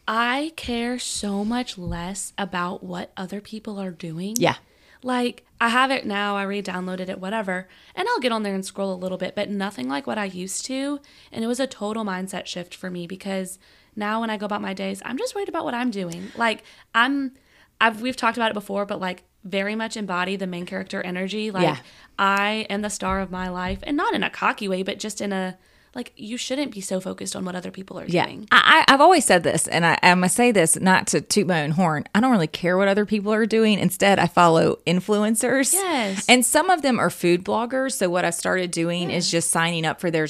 I 0.10 0.54
care 0.56 0.98
so 1.00 1.44
much 1.44 1.78
less 1.78 2.32
about 2.38 2.82
what 2.82 3.12
other 3.18 3.42
people 3.42 3.78
are 3.80 3.92
doing. 3.92 4.36
yeah. 4.40 4.56
Like, 5.04 5.46
I 5.60 5.70
have 5.70 5.92
it 5.92 6.06
now, 6.06 6.36
I 6.36 6.44
re 6.44 6.62
downloaded 6.62 7.10
it, 7.10 7.20
whatever, 7.20 7.68
and 7.96 8.08
I'll 8.08 8.20
get 8.20 8.32
on 8.32 8.44
there 8.44 8.56
and 8.56 8.66
scroll 8.66 8.94
a 8.94 8.96
little 8.96 9.18
bit, 9.18 9.36
but 9.36 9.50
nothing 9.50 9.88
like 9.90 10.06
what 10.08 10.18
I 10.18 10.26
used 10.26 10.66
to. 10.66 11.00
And 11.32 11.44
it 11.44 11.48
was 11.48 11.60
a 11.60 11.68
total 11.68 12.04
mindset 12.06 12.46
shift 12.46 12.76
for 12.76 12.90
me 12.90 13.08
because 13.08 13.58
now 13.96 14.22
when 14.22 14.30
I 14.30 14.38
go 14.38 14.46
about 14.46 14.62
my 14.62 14.74
days, 14.74 15.02
I'm 15.06 15.18
just 15.18 15.34
worried 15.36 15.50
about 15.50 15.66
what 15.66 15.74
I'm 15.74 15.92
doing. 15.92 16.32
Like, 16.36 16.64
I'm, 16.94 17.34
I've, 17.82 18.02
we've 18.02 18.16
talked 18.16 18.38
about 18.38 18.52
it 18.52 18.56
before, 18.56 18.86
but 18.86 19.00
like, 19.00 19.24
very 19.44 19.76
much 19.76 19.96
embody 19.96 20.36
the 20.36 20.48
main 20.48 20.66
character 20.66 21.02
energy. 21.02 21.52
Like, 21.52 21.64
Yeah. 21.64 21.78
I 22.20 22.66
am 22.70 22.82
the 22.82 22.90
star 22.90 23.20
of 23.22 23.32
my 23.32 23.50
life, 23.50 23.80
and 23.84 23.96
not 23.96 24.14
in 24.14 24.24
a 24.24 24.30
cocky 24.30 24.68
way, 24.68 24.84
but 24.84 25.00
just 25.00 25.22
in 25.22 25.32
a, 25.32 25.58
like, 25.98 26.14
you 26.16 26.38
shouldn't 26.38 26.72
be 26.72 26.80
so 26.80 27.02
focused 27.02 27.36
on 27.36 27.44
what 27.44 27.56
other 27.56 27.72
people 27.72 28.00
are 28.00 28.06
Yeah. 28.08 28.26
doing. 28.26 28.48
I, 28.52 28.86
I- 28.88 28.94
I've 28.94 29.02
always 29.02 29.26
said 29.26 29.44
this, 29.44 29.68
and 29.68 29.86
I, 29.86 29.98
going 30.02 30.22
to 30.22 30.30
say 30.30 30.52
this 30.54 30.80
not 30.80 31.08
to 31.08 31.20
toot 31.20 31.46
my 31.48 31.64
own 31.64 31.72
horn. 31.72 32.06
I 32.16 32.22
don't 32.22 32.32
really 32.32 32.48
care 32.48 32.78
what 32.78 32.88
other 32.88 33.06
people 33.06 33.34
are 33.34 33.46
doing. 33.46 33.78
Instead, 33.80 34.18
I 34.20 34.28
follow 34.28 34.78
influencers. 34.88 35.74
Yes. 35.74 36.26
And 36.30 36.46
some 36.46 36.70
of 36.70 36.84
them 36.84 37.00
are 37.00 37.10
food 37.10 37.44
bloggers. 37.44 37.94
So, 37.94 38.10
what 38.10 38.24
I've 38.24 38.36
started 38.36 38.72
doing 38.72 39.10
is 39.12 39.30
just 39.30 39.50
signing 39.52 39.86
up 39.86 40.00
for 40.00 40.10
their, 40.10 40.28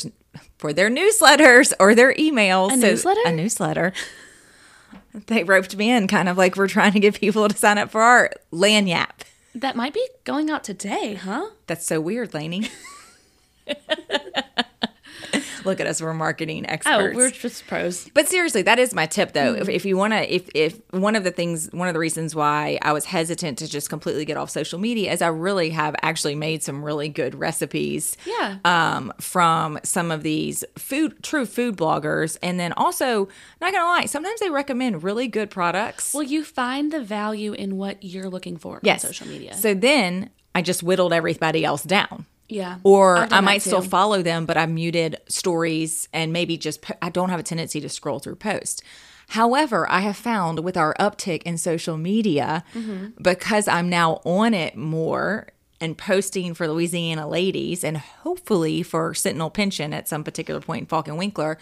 for 0.58 0.74
their 0.74 0.90
newsletters 0.90 1.72
or 1.80 1.94
their 1.94 2.14
emails. 2.16 2.70
A 2.74 2.80
So- 2.82 2.88
newsletter? 2.88 3.22
A 3.26 3.32
newsletter. 3.32 3.94
They 5.26 5.44
roped 5.44 5.76
me 5.76 5.90
in, 5.90 6.08
kind 6.08 6.30
of 6.30 6.38
like 6.38 6.56
we're 6.56 6.68
trying 6.68 6.92
to 6.94 7.00
get 7.00 7.20
people 7.20 7.48
to 7.48 7.58
sign 7.58 7.80
up 7.80 7.90
for 7.90 8.02
our 8.02 8.30
Lagniappe. 8.54 9.24
That 9.56 9.76
might 9.76 9.92
be 9.94 10.08
going 10.26 10.52
out 10.52 10.64
today, 10.64 11.16
huh? 11.16 11.50
That's 11.66 11.86
so 11.88 12.00
weird, 12.00 12.36
Lainey. 12.36 12.70
Look 15.68 15.82
at 15.82 15.86
us, 15.88 16.02
we're 16.02 16.14
marketing 16.14 16.66
experts. 16.68 17.14
Oh, 17.14 17.16
we're 17.16 17.30
just 17.30 17.68
pros. 17.68 18.10
But 18.14 18.30
seriously, 18.30 18.62
that 18.62 18.80
is 18.80 18.94
my 18.94 19.06
tip 19.06 19.34
though. 19.34 19.54
Hmm. 19.54 19.62
If, 19.62 19.70
if 19.70 19.86
you 19.86 19.98
want 19.98 20.14
to, 20.14 20.34
if, 20.34 20.50
if 20.56 20.80
one 20.92 21.16
of 21.16 21.26
the 21.26 21.32
things, 21.32 21.70
one 21.74 21.90
of 21.90 21.94
the 21.94 22.00
reasons 22.00 22.34
why 22.34 22.80
I 22.82 22.94
was 22.94 23.04
hesitant 23.04 23.58
to 23.60 23.68
just 23.68 23.90
completely 23.90 24.24
get 24.24 24.38
off 24.38 24.50
social 24.50 24.80
media 24.80 25.12
is 25.12 25.22
I 25.22 25.28
really 25.28 25.70
have 25.72 25.96
actually 26.02 26.36
made 26.36 26.64
some 26.64 26.84
really 26.84 27.10
good 27.10 27.36
recipes. 27.36 28.16
Yeah. 28.26 28.60
Um, 28.64 29.12
from 29.20 29.78
some 29.84 30.10
of 30.10 30.24
these 30.24 30.64
food, 30.78 31.22
true 31.22 31.46
food 31.46 31.76
bloggers. 31.76 32.38
And 32.42 32.58
then 32.60 32.72
also, 32.74 33.28
not 33.60 33.74
gonna 33.74 33.86
lie, 33.86 34.06
sometimes 34.06 34.40
they 34.40 34.50
recommend 34.50 35.04
really 35.04 35.28
good 35.28 35.50
products. 35.50 36.14
Well, 36.14 36.24
you 36.24 36.46
find 36.46 36.94
the 36.94 37.04
value 37.04 37.52
in 37.52 37.78
what 37.78 38.02
you're 38.04 38.30
looking 38.30 38.56
for 38.56 38.80
yes. 38.84 39.04
on 39.04 39.10
social 39.12 39.28
media. 39.28 39.54
So 39.54 39.74
then 39.74 40.30
I 40.56 40.62
just 40.62 40.82
whittled 40.82 41.12
everybody 41.12 41.66
else 41.66 41.84
down. 41.84 42.26
Yeah. 42.50 42.78
Or 42.84 43.18
I 43.32 43.42
might 43.42 43.62
still 43.62 43.82
follow 43.82 44.22
them, 44.22 44.46
but 44.46 44.58
I 44.58 44.66
muted 44.66 45.18
stories 45.28 46.08
and 46.14 46.32
maybe 46.32 46.58
just, 46.58 46.82
po- 46.82 46.96
I 47.02 47.10
don't 47.10 47.30
have 47.30 47.40
a 47.40 47.44
tendency 47.44 47.82
to 47.82 47.90
scroll 47.90 48.20
through 48.20 48.38
posts. 48.38 48.82
However, 49.30 49.90
I 49.92 50.00
have 50.00 50.16
found 50.16 50.60
with 50.62 50.78
our 50.78 50.94
uptick 51.00 51.44
in 51.44 51.58
social 51.58 51.98
media, 51.98 52.64
Mm-hmm. 52.74 53.22
because 53.22 53.68
I'm 53.68 53.90
now 53.90 54.22
on 54.24 54.54
it 54.54 54.78
more 54.78 55.48
and 55.82 55.98
posting 55.98 56.54
for 56.54 56.68
Louisiana 56.68 57.28
ladies 57.28 57.84
and 57.84 57.98
hopefully 57.98 58.82
for 58.82 59.14
Sentinel 59.14 59.50
Pension 59.50 59.94
at 59.94 60.08
some 60.08 60.24
particular 60.24 60.60
point 60.62 60.82
in 60.84 60.86
Faulk 60.88 61.08
and 61.10 61.18
Winkler, 61.18 61.58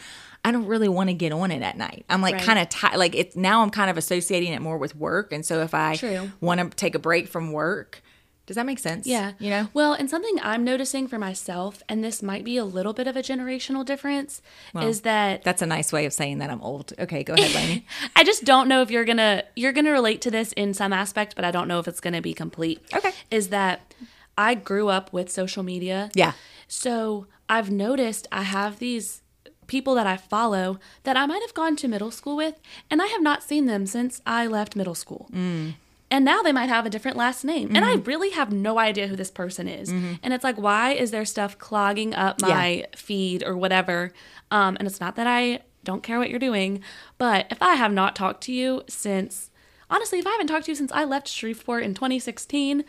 I 0.46 0.52
don't 0.52 0.68
really 0.68 0.88
want 0.88 1.10
to 1.10 1.14
get 1.16 1.34
on 1.34 1.50
it 1.52 1.64
at 1.64 1.76
night. 1.78 2.06
I'm 2.10 2.22
like 2.22 2.36
Right. 2.36 2.44
kind 2.44 2.60
of 2.60 2.70
tired. 2.70 2.98
Like 2.98 3.16
it's 3.16 3.36
now 3.36 3.62
I'm 3.64 3.72
kind 3.72 3.90
of 3.90 3.98
associating 3.98 4.54
it 4.54 4.62
more 4.62 4.78
with 4.78 4.96
work. 4.96 5.34
And 5.34 5.44
so 5.46 5.62
if 5.64 5.74
I 5.74 5.98
want 6.40 6.62
to 6.62 6.70
take 6.70 6.94
a 6.96 7.00
break 7.00 7.28
from 7.28 7.52
work, 7.52 8.02
does 8.46 8.56
that 8.56 8.66
make 8.66 8.80
sense? 8.80 9.08
Yeah. 9.08 9.34
You 9.40 9.50
know? 9.50 9.70
Well, 9.74 9.94
and 9.94 10.10
something 10.10 10.38
I'm 10.42 10.64
noticing 10.64 11.08
for 11.08 11.18
myself, 11.18 11.82
and 11.90 12.04
this 12.04 12.22
might 12.22 12.44
be 12.44 12.58
a 12.58 12.66
little 12.66 12.94
bit 12.94 13.08
of 13.08 13.16
a 13.16 13.22
generational 13.22 13.84
difference, 13.84 14.42
is 14.80 15.02
that 15.02 15.44
That's 15.44 15.62
a 15.62 15.66
nice 15.66 15.92
way 15.92 16.06
of 16.06 16.14
saying 16.14 16.38
that 16.40 16.50
I'm 16.50 16.62
old. 16.62 16.94
Okay, 17.00 17.24
go 17.24 17.34
ahead, 17.34 17.56
Lainey. 17.56 17.86
I 18.16 18.24
just 18.24 18.44
don't 18.44 18.68
know 18.68 18.82
if 18.82 18.92
you're 18.92 19.06
gonna 19.06 19.44
you're 19.56 19.74
gonna 19.74 19.92
relate 19.92 20.22
to 20.22 20.32
this 20.32 20.52
in 20.54 20.74
some 20.74 20.94
aspect, 20.94 21.36
but 21.36 21.44
I 21.44 21.52
don't 21.52 21.68
know 21.68 21.80
if 21.80 21.88
it's 21.88 22.00
gonna 22.00 22.22
be 22.22 22.34
complete. 22.34 22.82
Okay. 22.94 23.12
Is 23.32 23.50
that 23.50 23.94
I 24.38 24.54
grew 24.56 24.90
up 24.90 25.12
with 25.14 25.32
social 25.32 25.64
media. 25.64 26.12
Yeah. 26.14 26.34
So 26.68 27.28
I've 27.50 27.72
noticed 27.72 28.28
I 28.32 28.44
have 28.44 28.80
these 28.80 29.22
people 29.68 29.96
that 29.96 30.06
I 30.06 30.18
follow 30.18 30.80
that 31.04 31.18
I 31.18 31.26
might 31.26 31.42
have 31.42 31.54
gone 31.54 31.76
to 31.78 31.88
middle 31.88 32.12
school 32.12 32.36
with, 32.36 32.60
and 32.90 33.02
I 33.02 33.08
have 33.08 33.22
not 33.22 33.44
seen 33.44 33.66
them 33.66 33.86
since 33.86 34.22
I 34.26 34.48
left 34.48 34.76
middle 34.76 34.96
school. 34.96 35.30
Mm. 35.34 35.76
And 36.12 36.24
now 36.24 36.44
they 36.44 36.52
might 36.52 36.70
have 36.70 36.86
a 36.86 36.90
different 36.90 37.18
last 37.18 37.44
name. 37.44 37.76
And 37.76 37.84
I 37.84 37.96
really 37.96 38.30
have 38.32 38.52
no 38.52 38.78
idea 38.78 39.08
who 39.08 39.16
this 39.16 39.32
person 39.32 39.68
is. 39.68 39.90
And 39.90 40.34
it's 40.34 40.44
like, 40.44 40.58
why 40.58 40.92
is 40.92 41.12
there 41.12 41.26
stuff 41.26 41.58
clogging 41.58 42.14
up 42.14 42.42
my 42.42 42.86
feed 42.96 43.44
or 43.44 43.58
whatever? 43.58 44.12
Um, 44.52 44.78
and 44.80 44.88
it's 44.88 45.00
not 45.00 45.16
that 45.16 45.28
I 45.28 45.62
don't 45.84 46.04
care 46.04 46.20
what 46.20 46.30
you're 46.30 46.40
doing, 46.40 46.82
but 47.18 47.48
if 47.50 47.62
I 47.62 47.76
have 47.76 47.92
not 47.92 48.16
talked 48.16 48.44
to 48.46 48.52
you 48.54 48.84
since, 48.88 49.52
honestly, 49.90 50.20
if 50.20 50.28
I 50.28 50.32
haven't 50.32 50.48
talked 50.48 50.66
to 50.66 50.72
you 50.72 50.76
since 50.76 50.92
I 50.92 51.04
left 51.06 51.28
Shreveport 51.28 51.84
in 51.84 51.94
2016, 51.94 52.84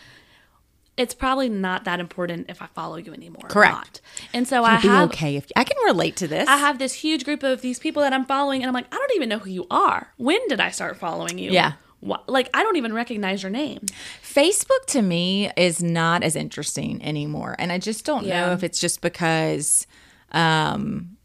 it's 0.97 1.15
probably 1.15 1.49
not 1.49 1.85
that 1.85 2.01
important 2.01 2.47
if 2.49 2.63
I 2.63 2.67
follow 2.67 2.97
you 2.97 3.13
anymore. 3.13 3.45
or 3.45 3.49
Correct. 3.49 4.01
And 4.33 4.49
so 4.49 4.65
I 4.65 4.81
Be 4.81 4.89
have 4.89 5.11
okay 5.11 5.37
if 5.37 5.47
I 5.55 5.65
can 5.65 5.77
relate 5.85 6.17
to 6.17 6.29
this. 6.29 6.49
I 6.49 6.57
have 6.57 6.79
this 6.79 6.95
huge 6.95 7.25
group 7.25 7.43
of 7.43 7.61
these 7.61 7.79
people 7.79 8.03
that 8.03 8.13
I'm 8.15 8.25
following, 8.25 8.63
and 8.63 8.69
I'm 8.69 8.75
like, 8.75 8.93
I 8.93 8.97
don't 8.97 9.13
even 9.15 9.29
know 9.29 9.39
who 9.39 9.51
you 9.51 9.67
are. 9.71 10.13
When 10.17 10.47
did 10.49 10.61
I 10.61 10.71
start 10.71 10.97
following 10.97 11.39
you? 11.39 11.51
Yeah. 11.51 11.73
Like, 12.03 12.49
I 12.55 12.63
don't 12.63 12.77
even 12.77 12.93
recognize 12.93 13.43
your 13.43 13.51
name. 13.51 13.81
Facebook 14.23 14.85
to 14.89 15.03
me 15.03 15.51
is 15.57 15.83
not 15.83 16.23
as 16.23 16.37
interesting 16.37 17.03
anymore, 17.05 17.57
and 17.59 17.73
I 17.73 17.79
just 17.79 18.05
don't 18.05 18.25
Yeah. 18.27 18.47
know 18.47 18.53
if 18.53 18.63
it's 18.63 18.79
just 18.79 19.01
because 19.01 19.87
um, 20.33 21.17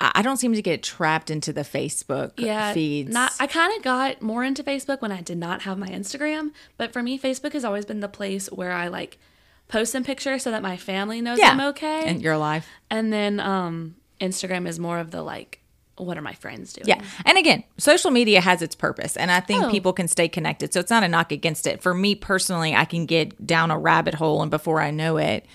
I 0.00 0.12
I 0.14 0.22
don't 0.22 0.36
seem 0.36 0.52
to 0.54 0.62
get 0.62 0.82
trapped 0.82 1.28
into 1.30 1.52
the 1.52 1.62
Facebook 1.62 2.32
Yeah. 2.38 2.72
feeds. 2.72 3.12
Not. 3.12 3.32
I 3.40 3.46
kind 3.48 3.76
of 3.76 3.82
got 3.82 4.22
more 4.22 4.44
into 4.44 4.62
Facebook 4.62 5.00
when 5.02 5.10
I 5.12 5.20
did 5.22 5.38
not 5.38 5.62
have 5.62 5.76
my 5.76 5.88
Instagram, 5.88 6.52
but 6.76 6.92
for 6.92 7.02
me, 7.02 7.18
Facebook 7.18 7.52
has 7.52 7.64
always 7.64 7.84
been 7.84 8.00
the 8.00 8.08
place 8.08 8.46
where 8.52 8.72
I 8.72 8.88
like 8.88 9.18
post 9.66 9.92
some 9.92 10.04
pictures 10.04 10.42
so 10.44 10.50
that 10.52 10.62
my 10.62 10.76
family 10.76 11.20
knows 11.20 11.38
yeah, 11.38 11.50
I'm 11.50 11.60
okay. 11.60 12.04
and 12.06 12.22
you're 12.22 12.32
alive. 12.34 12.64
and 12.90 13.12
then 13.12 13.38
um, 13.40 13.96
Instagram 14.20 14.66
is 14.68 14.78
more 14.78 14.98
of 14.98 15.10
the 15.10 15.20
like, 15.22 15.57
what 16.06 16.16
are 16.18 16.22
my 16.22 16.34
friends 16.34 16.72
doing? 16.72 16.86
Yeah. 16.88 17.02
And 17.26 17.38
again, 17.38 17.64
social 17.78 18.10
media 18.10 18.40
has 18.40 18.62
its 18.62 18.74
purpose, 18.74 19.16
and 19.16 19.30
I 19.30 19.40
think 19.40 19.64
Oh. 19.64 19.70
people 19.70 19.92
can 19.92 20.08
stay 20.08 20.28
connected. 20.28 20.72
So 20.72 20.80
it's 20.80 20.90
not 20.90 21.02
a 21.02 21.08
knock 21.08 21.32
against 21.32 21.66
it. 21.66 21.82
For 21.82 21.94
me 21.94 22.14
personally, 22.14 22.74
I 22.74 22.84
can 22.84 23.06
get 23.06 23.46
down 23.46 23.70
a 23.70 23.78
rabbit 23.78 24.14
hole, 24.14 24.42
and 24.42 24.50
before 24.50 24.80
I 24.80 24.90
know 24.90 25.16
it, 25.18 25.46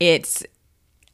it's 0.00 0.42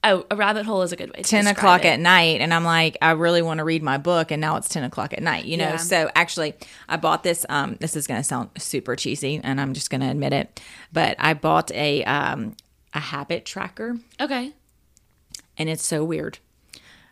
Oh, 0.03 0.25
a 0.31 0.35
rabbit 0.37 0.65
hole 0.65 0.81
is 0.81 0.93
a 0.93 0.97
good 0.97 1.11
way. 1.15 1.21
to 1.21 1.29
10 1.29 1.47
o'clock 1.47 1.85
it. 1.85 1.89
at 1.89 2.01
night 2.01 2.41
and 2.41 2.55
i'm 2.55 2.65
like 2.65 2.97
i 3.03 3.11
really 3.11 3.43
want 3.43 3.59
to 3.59 3.65
read 3.65 3.83
my 3.83 3.99
book 3.99 4.31
and 4.31 4.41
now 4.41 4.57
it's 4.57 4.67
10 4.71 4.83
o'clock 4.85 5.13
at 5.13 5.23
night 5.23 5.45
you 5.45 5.59
know 5.59 5.73
Yeah. 5.73 5.77
so 5.77 6.11
actually 6.15 6.55
i 6.89 6.97
bought 6.97 7.23
this 7.23 7.45
um 7.51 7.77
this 7.81 7.95
is 7.97 8.07
going 8.07 8.19
to 8.19 8.25
sound 8.25 8.49
super 8.57 8.97
cheesy 8.97 9.43
and 9.45 9.61
i'm 9.61 9.75
just 9.75 9.91
going 9.91 10.01
to 10.01 10.07
admit 10.09 10.33
it 10.33 10.59
but 10.91 11.17
i 11.19 11.35
bought 11.35 11.71
a 11.73 12.03
um 12.05 12.57
a 12.95 12.99
habit 12.99 13.45
tracker 13.45 13.99
Okay. 14.19 14.55
and 15.59 15.69
it's 15.69 15.85
so 15.85 16.03
weird 16.03 16.39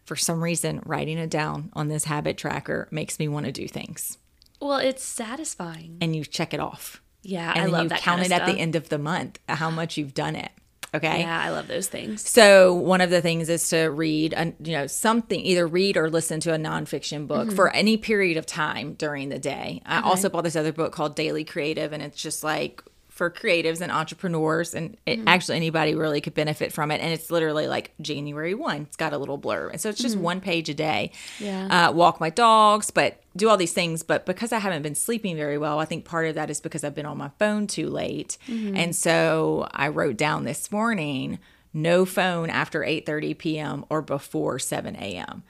for 0.09 0.17
some 0.17 0.43
reason 0.43 0.81
writing 0.87 1.19
it 1.19 1.31
down 1.31 1.71
on 1.75 1.89
this 1.89 2.05
habit 2.05 2.39
tracker 2.39 2.89
makes 2.91 3.19
me 3.19 3.29
want 3.29 3.47
to 3.47 3.53
do 3.53 3.69
things 3.69 4.19
Well, 4.61 4.79
it's 4.79 5.05
satisfying. 5.05 5.99
and 6.01 6.17
you 6.17 6.25
check 6.25 6.55
it 6.55 6.61
off 6.61 7.03
Yeah, 7.23 7.53
and 7.55 7.65
I 7.65 7.67
love 7.67 7.83
you 7.85 7.89
that 7.91 8.01
count 8.01 8.23
kind 8.23 8.33
it 8.33 8.35
of 8.35 8.41
at 8.41 8.53
the 8.53 8.59
end 8.59 8.75
of 8.75 8.89
the 8.89 8.99
month 8.99 9.39
how 9.49 9.71
much 9.71 9.99
you've 9.99 10.15
done 10.15 10.35
it 10.35 10.51
okay 10.95 11.21
Yeah, 11.21 11.41
I 11.41 11.51
love 11.51 11.69
those 11.69 11.89
things. 11.89 12.27
So 12.27 12.73
one 12.73 13.03
of 13.03 13.11
the 13.11 13.21
things 13.21 13.51
is 13.51 13.69
to 13.69 13.89
read, 13.89 14.33
a, 14.33 14.55
you 14.63 14.73
know, 14.73 14.87
something 14.87 15.39
either 15.39 15.67
read 15.67 15.99
or 15.99 16.09
listen 16.09 16.41
to 16.41 16.55
a 16.55 16.57
nonfiction 16.57 17.27
book 17.27 17.49
mm-hmm. 17.49 17.57
for 17.57 17.71
any 17.75 17.99
period 17.99 18.39
of 18.39 18.47
time 18.47 18.95
during 18.95 19.29
the 19.29 19.39
day. 19.39 19.83
I 19.85 19.99
mm-hmm. 19.99 20.07
also 20.07 20.31
bought 20.31 20.45
this 20.45 20.57
other 20.57 20.73
book 20.73 20.93
called 20.93 21.15
Daily 21.15 21.45
Creative, 21.45 21.93
and 21.93 22.03
it's 22.03 22.21
just 22.21 22.43
like 22.43 22.83
for 23.19 23.31
creatives 23.31 23.81
and 23.81 23.91
entrepreneurs, 23.93 24.75
and 24.75 24.97
it, 25.05 25.19
Mm-hmm. 25.19 25.29
actually 25.29 25.57
anybody 25.57 25.95
really 25.97 26.21
could 26.21 26.35
benefit 26.35 26.73
from 26.73 26.91
it. 26.93 27.01
And 27.01 27.13
it's 27.13 27.31
literally 27.31 27.67
like 27.67 27.93
January 28.01 28.55
one. 28.55 28.83
It's 28.83 28.97
got 28.97 29.13
a 29.13 29.19
little 29.19 29.39
blurb, 29.39 29.73
and 29.73 29.81
so 29.81 29.89
it's 29.91 30.01
just 30.01 30.17
one 30.17 30.41
page 30.41 30.69
a 30.69 30.75
day. 30.75 31.11
Yeah. 31.41 31.89
Uh, 31.89 31.93
walk 31.93 32.21
my 32.21 32.31
dogs, 32.31 32.91
but 32.93 33.21
do 33.37 33.49
all 33.49 33.57
these 33.57 33.73
things. 33.73 34.03
But 34.05 34.25
because 34.25 34.53
I 34.53 34.61
haven't 34.61 34.83
been 34.83 34.95
sleeping 34.95 35.37
very 35.37 35.59
well, 35.59 35.81
I 35.81 35.85
think 35.85 36.05
part 36.05 36.29
of 36.29 36.37
that 36.37 36.49
is 36.49 36.61
because 36.61 36.85
I've 36.85 36.95
been 36.95 37.07
on 37.07 37.19
my 37.19 37.31
phone 37.41 37.67
too 37.67 37.89
late, 37.91 38.39
Mm-hmm. 38.49 38.77
and 38.77 38.95
so 38.97 39.67
I 39.73 39.89
wrote 39.89 40.17
down 40.17 40.45
this 40.45 40.71
morning 40.73 41.39
no 41.75 42.05
phone 42.07 42.49
after 42.51 42.81
8:30 42.81 43.37
p.m. 43.37 43.85
or 43.91 44.01
before 44.01 44.59
7 44.59 44.97
a.m. 44.97 45.43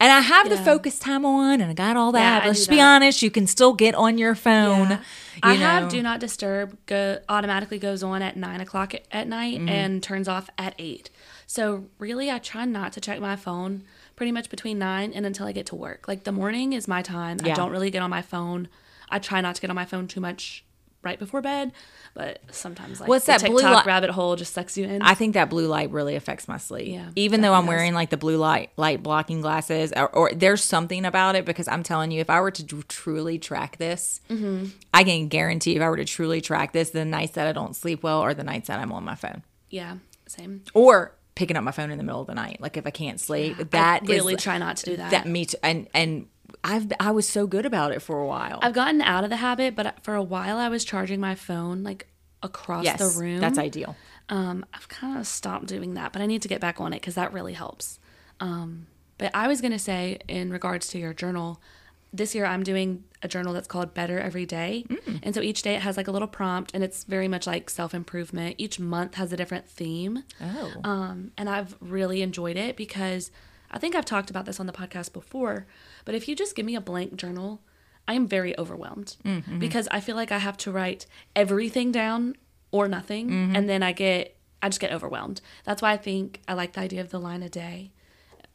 And 0.00 0.12
I 0.12 0.20
have 0.20 0.48
the 0.48 0.56
focus 0.56 0.98
time 1.00 1.24
on, 1.26 1.60
and 1.60 1.70
I 1.70 1.74
got 1.74 1.96
all 1.96 2.12
that. 2.12 2.42
Yeah, 2.44 2.48
let's 2.48 2.66
do 2.66 2.76
be 2.76 2.80
honest, 2.80 3.20
you 3.20 3.30
can 3.32 3.48
still 3.48 3.72
get 3.72 3.96
on 3.96 4.16
your 4.16 4.36
phone. 4.36 4.90
Yeah. 4.90 4.98
you 4.98 5.40
I 5.42 5.54
have 5.54 5.88
do 5.88 6.00
not 6.02 6.20
disturb 6.20 6.76
go 6.86 7.18
automatically 7.28 7.78
goes 7.80 8.02
on 8.04 8.22
at 8.22 8.36
nine 8.36 8.60
o'clock 8.60 8.94
at- 8.94 9.06
at 9.10 9.26
night 9.26 9.56
Mm-hmm. 9.58 9.68
and 9.68 10.02
turns 10.02 10.28
off 10.28 10.50
at 10.56 10.74
eight. 10.78 11.10
So 11.48 11.86
really, 11.98 12.30
I 12.30 12.38
try 12.38 12.64
not 12.64 12.92
to 12.92 13.00
check 13.00 13.18
my 13.20 13.34
phone 13.34 13.82
pretty 14.14 14.30
much 14.32 14.50
between 14.50 14.78
nine 14.78 15.12
and 15.12 15.26
until 15.26 15.46
I 15.46 15.52
get 15.52 15.66
to 15.66 15.74
work. 15.76 16.06
Like 16.06 16.22
the 16.24 16.32
morning 16.32 16.74
is 16.74 16.86
my 16.86 17.02
time. 17.02 17.38
I 17.42 17.50
don't 17.52 17.70
really 17.72 17.90
get 17.90 18.02
on 18.02 18.10
my 18.10 18.22
phone. 18.22 18.68
I 19.10 19.18
try 19.18 19.40
not 19.40 19.54
to 19.56 19.60
get 19.60 19.70
on 19.70 19.76
my 19.76 19.84
phone 19.86 20.06
too 20.06 20.20
much 20.20 20.64
right 21.02 21.18
before 21.18 21.40
bed, 21.40 21.72
but 22.14 22.40
sometimes 22.50 22.98
like 23.00 23.08
What's 23.08 23.26
that 23.26 23.40
blue 23.44 23.54
TikTok 23.58 23.84
li- 23.84 23.88
rabbit 23.88 24.10
hole 24.10 24.34
just 24.36 24.52
sucks 24.52 24.76
you 24.76 24.84
in. 24.84 25.00
I 25.00 25.14
think 25.14 25.34
that 25.34 25.48
blue 25.48 25.66
light 25.68 25.90
really 25.90 26.16
affects 26.16 26.48
my 26.48 26.58
sleep. 26.58 26.88
Yeah, 26.92 27.10
Even 27.14 27.40
though 27.40 27.54
I'm 27.54 27.62
does. 27.64 27.68
wearing 27.68 27.94
like 27.94 28.10
the 28.10 28.16
blue 28.16 28.36
light 28.36 28.70
light 28.76 29.02
blocking 29.02 29.40
glasses, 29.40 29.92
or, 29.96 30.08
or 30.10 30.32
there's 30.34 30.62
something 30.64 31.04
about 31.04 31.36
it 31.36 31.44
because 31.44 31.68
I'm 31.68 31.82
telling 31.84 32.10
you, 32.10 32.20
if 32.20 32.28
I 32.28 32.40
were 32.40 32.50
to 32.50 32.66
tr- 32.66 32.80
truly 32.88 33.38
track 33.38 33.76
this, 33.78 34.20
Mm-hmm. 34.28 34.66
I 34.92 35.04
can 35.04 35.28
guarantee 35.28 35.76
if 35.76 35.82
I 35.82 35.88
were 35.88 35.96
to 35.98 36.04
truly 36.04 36.40
track 36.40 36.72
this, 36.72 36.90
the 36.90 37.04
nights 37.04 37.32
that 37.32 37.46
I 37.46 37.52
don't 37.52 37.76
sleep 37.76 38.02
well 38.02 38.20
are 38.20 38.34
the 38.34 38.44
nights 38.44 38.66
that 38.68 38.80
I'm 38.80 38.90
on 38.92 39.04
my 39.04 39.14
phone 39.14 39.42
yeah, 39.70 39.96
same. 40.26 40.62
or 40.74 41.14
picking 41.36 41.56
up 41.56 41.62
my 41.62 41.70
phone 41.70 41.92
in 41.92 41.98
the 41.98 42.04
middle 42.04 42.20
of 42.22 42.26
the 42.26 42.34
night. 42.34 42.60
Like 42.60 42.76
if 42.76 42.84
I 42.86 42.90
can't 42.90 43.20
sleep, 43.20 43.56
that 43.70 44.00
I 44.02 44.04
is- 44.04 44.08
really 44.10 44.34
try 44.34 44.58
not 44.58 44.78
to 44.78 44.86
do 44.86 44.96
that. 44.96 45.12
that 45.12 45.26
me 45.28 45.44
too. 45.46 45.58
And 45.62 45.86
and 45.94 46.26
I've 46.64 46.90
I 46.98 47.10
was 47.10 47.28
so 47.28 47.46
good 47.46 47.66
about 47.66 47.92
it 47.92 48.00
for 48.00 48.20
a 48.20 48.26
while. 48.26 48.58
I've 48.62 48.74
gotten 48.74 49.00
out 49.00 49.24
of 49.24 49.30
the 49.30 49.36
habit, 49.36 49.74
but 49.74 50.02
for 50.02 50.14
a 50.14 50.22
while 50.22 50.56
I 50.56 50.68
was 50.68 50.84
charging 50.84 51.20
my 51.20 51.34
phone 51.34 51.82
like 51.82 52.06
across 52.42 52.84
yes, 52.84 52.98
the 52.98 53.20
room. 53.20 53.40
that's 53.40 53.58
ideal. 53.58 53.96
Um, 54.28 54.64
I've 54.74 54.88
kind 54.88 55.18
of 55.18 55.26
stopped 55.26 55.66
doing 55.66 55.94
that, 55.94 56.12
but 56.12 56.22
I 56.22 56.26
need 56.26 56.42
to 56.42 56.48
get 56.48 56.60
back 56.60 56.80
on 56.80 56.92
it 56.92 57.00
because 57.00 57.14
that 57.14 57.32
really 57.32 57.54
helps. 57.54 57.98
Um, 58.40 58.86
but 59.16 59.30
I 59.34 59.48
was 59.48 59.60
gonna 59.60 59.78
say, 59.78 60.18
in 60.28 60.50
regards 60.50 60.88
to 60.88 60.98
your 60.98 61.14
journal, 61.14 61.60
this 62.12 62.34
year 62.34 62.46
I'm 62.46 62.62
doing 62.62 63.04
a 63.22 63.28
journal 63.28 63.52
that's 63.52 63.66
called 63.66 63.94
Better 63.94 64.18
Every 64.18 64.46
Day, 64.46 64.86
and 65.22 65.34
so 65.34 65.40
each 65.40 65.62
day 65.62 65.74
it 65.74 65.82
has 65.82 65.96
like 65.96 66.08
a 66.08 66.12
little 66.12 66.28
prompt, 66.28 66.70
and 66.74 66.84
it's 66.84 67.04
very 67.04 67.28
much 67.28 67.46
like 67.46 67.68
self 67.70 67.94
improvement. 67.94 68.56
Each 68.58 68.78
month 68.78 69.14
has 69.14 69.32
a 69.32 69.36
different 69.36 69.68
theme. 69.68 70.24
Oh. 70.40 70.72
Um, 70.84 71.32
and 71.36 71.48
I've 71.48 71.76
really 71.80 72.22
enjoyed 72.22 72.56
it 72.56 72.76
because 72.76 73.30
I 73.70 73.78
think 73.78 73.94
I've 73.94 74.04
talked 74.04 74.30
about 74.30 74.46
this 74.46 74.60
on 74.60 74.66
the 74.66 74.72
podcast 74.72 75.12
before. 75.12 75.66
But 76.08 76.14
if 76.14 76.26
you 76.26 76.34
just 76.34 76.56
give 76.56 76.64
me 76.64 76.74
a 76.74 76.80
blank 76.80 77.16
journal, 77.16 77.60
I 78.10 78.14
am 78.14 78.26
very 78.26 78.58
overwhelmed 78.58 79.16
because 79.58 79.86
I 79.90 80.00
feel 80.00 80.16
like 80.16 80.32
I 80.32 80.38
have 80.38 80.56
to 80.64 80.72
write 80.72 81.04
everything 81.36 81.92
down 81.92 82.34
or 82.70 82.88
nothing, 82.88 83.54
and 83.54 83.68
then 83.68 83.82
I 83.82 83.92
get 83.92 84.34
I 84.62 84.70
just 84.70 84.80
get 84.80 84.90
overwhelmed. 84.90 85.42
That's 85.64 85.82
why 85.82 85.92
I 85.92 85.98
think 85.98 86.40
I 86.48 86.54
like 86.54 86.72
the 86.72 86.80
idea 86.80 87.02
of 87.02 87.10
the 87.10 87.20
line 87.20 87.42
a 87.42 87.50
day 87.50 87.92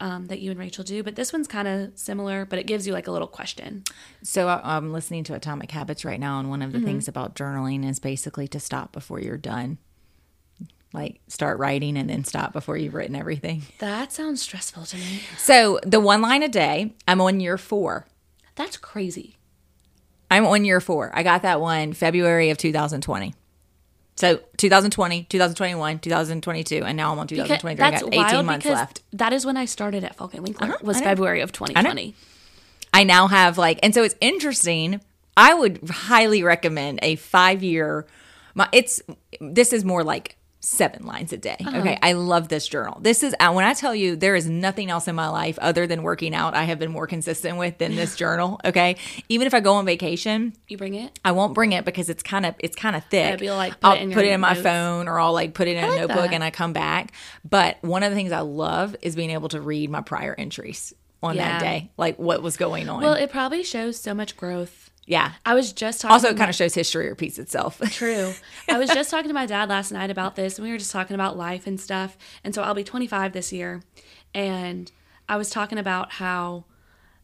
um, 0.00 0.26
that 0.26 0.40
you 0.40 0.50
and 0.50 0.58
Rachel 0.58 0.82
do. 0.82 1.04
But 1.04 1.14
this 1.14 1.32
one's 1.32 1.46
kind 1.46 1.68
of 1.68 1.96
similar, 1.96 2.44
but 2.44 2.58
it 2.58 2.66
gives 2.66 2.88
you 2.88 2.92
like 2.92 3.06
a 3.06 3.12
little 3.12 3.28
question. 3.28 3.84
So 4.24 4.48
I- 4.48 4.76
I'm 4.76 4.92
listening 4.92 5.22
to 5.24 5.34
Atomic 5.34 5.70
Habits 5.70 6.04
right 6.04 6.18
now, 6.18 6.40
and 6.40 6.50
one 6.50 6.60
of 6.60 6.70
Mm-hmm. 6.72 6.80
the 6.80 6.84
things 6.86 7.06
about 7.06 7.36
journaling 7.36 7.88
is 7.88 8.00
basically 8.00 8.48
to 8.48 8.58
stop 8.58 8.90
before 8.90 9.20
you're 9.20 9.38
done. 9.38 9.78
Like 10.94 11.20
start 11.26 11.58
writing 11.58 11.96
and 11.96 12.08
then 12.08 12.24
stop 12.24 12.52
before 12.52 12.76
you've 12.76 12.94
written 12.94 13.16
everything. 13.16 13.62
That 13.80 14.12
sounds 14.12 14.40
stressful 14.40 14.84
to 14.84 14.96
me. 14.96 15.20
So 15.36 15.80
the 15.84 15.98
one 15.98 16.22
line 16.22 16.44
a 16.44 16.48
day, 16.48 16.94
I'm 17.08 17.20
on 17.20 17.40
year 17.40 17.58
four. 17.58 18.06
That's 18.54 18.76
crazy. 18.76 19.36
I'm 20.30 20.46
on 20.46 20.64
year 20.64 20.80
four. 20.80 21.10
I 21.12 21.24
got 21.24 21.42
that 21.42 21.60
one 21.60 21.92
February 21.94 22.50
of 22.50 22.58
2020. 22.58 23.34
So 24.16 24.40
2020, 24.56 25.24
2021, 25.24 25.98
2022, 25.98 26.84
and 26.84 26.96
now 26.96 27.10
I'm 27.12 27.18
on 27.18 27.26
Because 27.26 27.48
2023. 27.48 27.84
I 27.84 27.90
got 27.90 28.32
18 28.32 28.46
months 28.46 28.66
left. 28.66 29.02
That 29.12 29.32
is 29.32 29.44
when 29.44 29.56
I 29.56 29.64
started 29.64 30.04
at 30.04 30.14
Faulk 30.14 30.34
and 30.34 30.44
Winkler. 30.44 30.68
Uh-huh, 30.68 30.76
was 30.82 31.00
February 31.00 31.40
of 31.40 31.50
2020. 31.50 32.14
I 32.92 33.02
now 33.02 33.26
have 33.26 33.58
like, 33.58 33.80
and 33.82 33.92
so 33.92 34.04
it's 34.04 34.14
interesting. 34.20 35.00
I 35.36 35.52
would 35.52 35.88
highly 35.90 36.44
recommend 36.44 37.00
a 37.02 37.16
five 37.16 37.64
year. 37.64 38.06
My 38.54 38.68
it's 38.70 39.02
this 39.40 39.72
is 39.72 39.84
more 39.84 40.04
like 40.04 40.36
seven 40.64 41.04
lines 41.06 41.32
a 41.32 41.36
day. 41.36 41.56
Uh-huh. 41.64 41.78
Okay, 41.78 41.98
I 42.02 42.12
love 42.14 42.48
this 42.48 42.66
journal. 42.66 42.98
This 43.00 43.22
is 43.22 43.34
uh, 43.38 43.52
when 43.52 43.64
I 43.64 43.74
tell 43.74 43.94
you 43.94 44.16
there 44.16 44.34
is 44.34 44.48
nothing 44.48 44.90
else 44.90 45.06
in 45.08 45.14
my 45.14 45.28
life 45.28 45.58
other 45.60 45.86
than 45.86 46.02
working 46.02 46.34
out. 46.34 46.54
I 46.54 46.64
have 46.64 46.78
been 46.78 46.90
more 46.90 47.06
consistent 47.06 47.58
with 47.58 47.78
than 47.78 47.94
this 47.96 48.16
journal. 48.22 48.60
Okay, 48.64 48.96
even 49.28 49.46
if 49.46 49.54
I 49.54 49.60
go 49.60 49.74
on 49.74 49.84
vacation, 49.86 50.54
You 50.68 50.76
bring 50.78 50.94
it? 50.94 51.18
I 51.24 51.32
won't 51.32 51.54
bring 51.54 51.72
it 51.72 51.84
because 51.84 52.08
it's 52.08 52.22
kind 52.22 52.46
of 52.46 52.54
it's 52.58 52.76
kind 52.76 52.96
of 52.96 53.04
thick. 53.06 53.40
You'll, 53.40 53.56
like, 53.56 53.78
put 53.80 53.84
I'll 53.88 53.96
it 53.96 54.02
in 54.02 54.12
put 54.12 54.24
it 54.24 54.32
in 54.32 54.40
my 54.40 54.52
notes. 54.54 54.62
phone 54.62 55.08
or 55.08 55.20
I'll 55.20 55.32
like 55.32 55.54
put 55.54 55.68
it 55.68 55.76
in 55.76 55.84
a 55.84 55.88
like 55.88 56.00
notebook 56.00 56.16
that. 56.30 56.32
and 56.32 56.42
I 56.42 56.50
come 56.50 56.72
back. 56.72 57.12
But 57.48 57.76
one 57.82 58.02
of 58.02 58.10
the 58.10 58.16
things 58.16 58.32
I 58.32 58.40
love 58.40 58.96
is 59.02 59.14
being 59.16 59.30
able 59.30 59.48
to 59.50 59.60
read 59.60 59.90
my 59.90 60.00
prior 60.00 60.34
entries 60.36 60.94
on 61.22 61.36
Yeah. 61.36 61.58
that 61.58 61.60
day, 61.60 61.90
like 61.96 62.18
what 62.18 62.42
was 62.42 62.56
going 62.56 62.88
on. 62.88 63.02
Well, 63.02 63.14
it 63.14 63.30
probably 63.30 63.62
shows 63.62 63.98
so 63.98 64.12
much 64.14 64.36
growth. 64.36 64.83
Yeah. 65.06 65.32
I 65.44 65.54
was 65.54 65.72
just 65.72 66.00
talking 66.00 66.12
Also, 66.12 66.28
it 66.28 66.36
kind 66.36 66.48
of 66.50 66.56
shows 66.56 66.74
history 66.74 67.08
repeats 67.08 67.38
itself. 67.38 67.80
True. 67.90 68.32
I 68.68 68.78
was 68.78 68.90
just 68.90 69.10
talking 69.10 69.28
to 69.28 69.34
my 69.34 69.46
dad 69.46 69.68
last 69.68 69.92
night 69.92 70.10
about 70.10 70.36
this, 70.36 70.58
and 70.58 70.64
we 70.64 70.72
were 70.72 70.78
just 70.78 70.92
talking 70.92 71.14
about 71.14 71.36
life 71.36 71.66
and 71.66 71.80
stuff. 71.80 72.16
And 72.42 72.54
so 72.54 72.62
I'll 72.62 72.74
be 72.74 72.84
25 72.84 73.32
this 73.32 73.52
year, 73.52 73.82
and 74.34 74.90
I 75.28 75.36
was 75.36 75.50
talking 75.50 75.78
about 75.78 76.12
how 76.12 76.64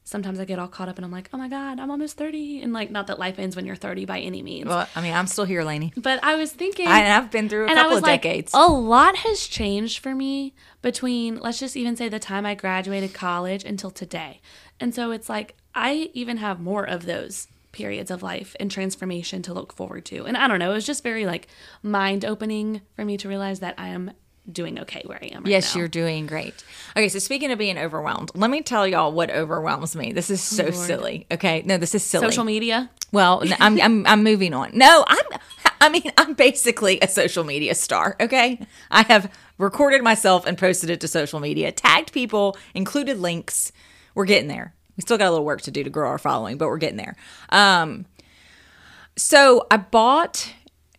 sometimes 0.02 0.40
I 0.40 0.44
get 0.44 0.58
all 0.58 0.66
caught 0.68 0.88
up, 0.88 0.96
and 0.96 1.04
I'm 1.04 1.12
like, 1.12 1.28
oh 1.32 1.38
my 1.38 1.48
god, 1.48 1.78
I'm 1.78 1.90
almost 1.90 2.16
30, 2.16 2.62
and 2.62 2.72
like, 2.72 2.90
not 2.90 3.06
that 3.06 3.18
life 3.18 3.38
ends 3.38 3.54
when 3.54 3.64
you're 3.66 3.76
30 3.76 4.06
by 4.06 4.18
any 4.20 4.42
means, 4.42 4.66
well, 4.66 4.88
I 4.96 5.02
mean, 5.02 5.12
I'm 5.12 5.26
still 5.26 5.44
here, 5.44 5.62
Lainey. 5.62 5.92
but 5.96 6.22
I 6.24 6.34
was 6.36 6.50
thinking, 6.52 6.88
I, 6.88 7.00
and 7.00 7.12
I've 7.12 7.30
been 7.30 7.48
through 7.48 7.66
a 7.66 7.68
and 7.68 7.78
I 7.78 7.82
couple 7.82 7.90
was 7.90 7.98
of 7.98 8.02
like, 8.04 8.22
decades. 8.22 8.52
a 8.54 8.66
lot 8.66 9.16
has 9.16 9.46
changed 9.46 10.00
for 10.00 10.14
me 10.14 10.54
between, 10.82 11.38
let's 11.38 11.60
just 11.60 11.76
even 11.76 11.96
say, 11.96 12.08
the 12.08 12.18
time 12.18 12.44
I 12.44 12.54
graduated 12.54 13.14
college 13.14 13.62
until 13.64 13.90
today. 13.90 14.40
And 14.80 14.94
so 14.94 15.10
it's 15.12 15.28
like, 15.28 15.54
I 15.74 16.10
even 16.14 16.38
have 16.38 16.58
more 16.58 16.84
of 16.84 17.04
those 17.06 17.46
periods 17.72 18.10
of 18.10 18.22
life 18.22 18.56
and 18.58 18.70
transformation 18.70 19.42
to 19.42 19.54
look 19.54 19.72
forward 19.72 20.04
to. 20.06 20.24
And 20.24 20.36
I 20.36 20.48
don't 20.48 20.58
know, 20.58 20.70
it 20.70 20.74
was 20.74 20.86
just 20.86 21.02
very 21.02 21.26
like 21.26 21.46
mind 21.82 22.24
opening 22.24 22.82
for 22.96 23.04
me 23.04 23.16
to 23.18 23.28
realize 23.28 23.60
that 23.60 23.74
I 23.78 23.88
am 23.88 24.12
doing 24.50 24.80
okay 24.80 25.02
where 25.06 25.18
I 25.22 25.26
am 25.26 25.42
right 25.44 25.50
Yes, 25.50 25.74
now. 25.74 25.80
you're 25.80 25.88
doing 25.88 26.26
great. 26.26 26.64
Okay, 26.96 27.08
so 27.08 27.18
speaking 27.18 27.52
of 27.52 27.58
being 27.58 27.78
overwhelmed, 27.78 28.30
let 28.34 28.50
me 28.50 28.62
tell 28.62 28.86
y'all 28.86 29.12
what 29.12 29.30
overwhelms 29.30 29.94
me. 29.94 30.12
This 30.12 30.30
is 30.30 30.42
so 30.42 30.64
oh, 30.64 30.70
Lord. 30.70 30.74
silly. 30.86 31.26
Okay, 31.30 31.62
no, 31.64 31.76
this 31.76 31.94
is 31.94 32.02
silly. 32.02 32.26
Social 32.26 32.44
media. 32.44 32.90
Well, 33.12 33.42
I'm, 33.60 33.80
I'm 33.80 34.06
I'm 34.06 34.22
moving 34.24 34.54
on. 34.54 34.70
No, 34.72 35.04
I'm 35.06 35.24
I 35.80 35.88
mean 35.88 36.10
I'm 36.16 36.34
basically 36.34 36.98
a 37.00 37.08
social 37.08 37.44
media 37.44 37.74
star. 37.74 38.16
Okay, 38.20 38.60
I 38.90 39.02
have 39.02 39.32
recorded 39.58 40.02
myself 40.02 40.46
and 40.46 40.56
posted 40.56 40.90
it 40.90 41.00
to 41.02 41.08
social 41.08 41.38
media, 41.40 41.70
tagged 41.72 42.12
people, 42.12 42.56
included 42.74 43.18
links. 43.18 43.72
We're 44.14 44.24
getting 44.26 44.48
there. 44.48 44.74
We 45.00 45.02
still 45.02 45.16
got 45.16 45.28
a 45.28 45.30
little 45.30 45.46
work 45.46 45.62
to 45.62 45.70
do 45.70 45.82
to 45.82 45.88
grow 45.88 46.10
our 46.10 46.18
following, 46.18 46.58
but 46.58 46.68
we're 46.68 46.76
getting 46.76 46.98
there. 46.98 47.16
Um, 47.48 48.04
so 49.16 49.66
I 49.70 49.78
bought. 49.78 50.52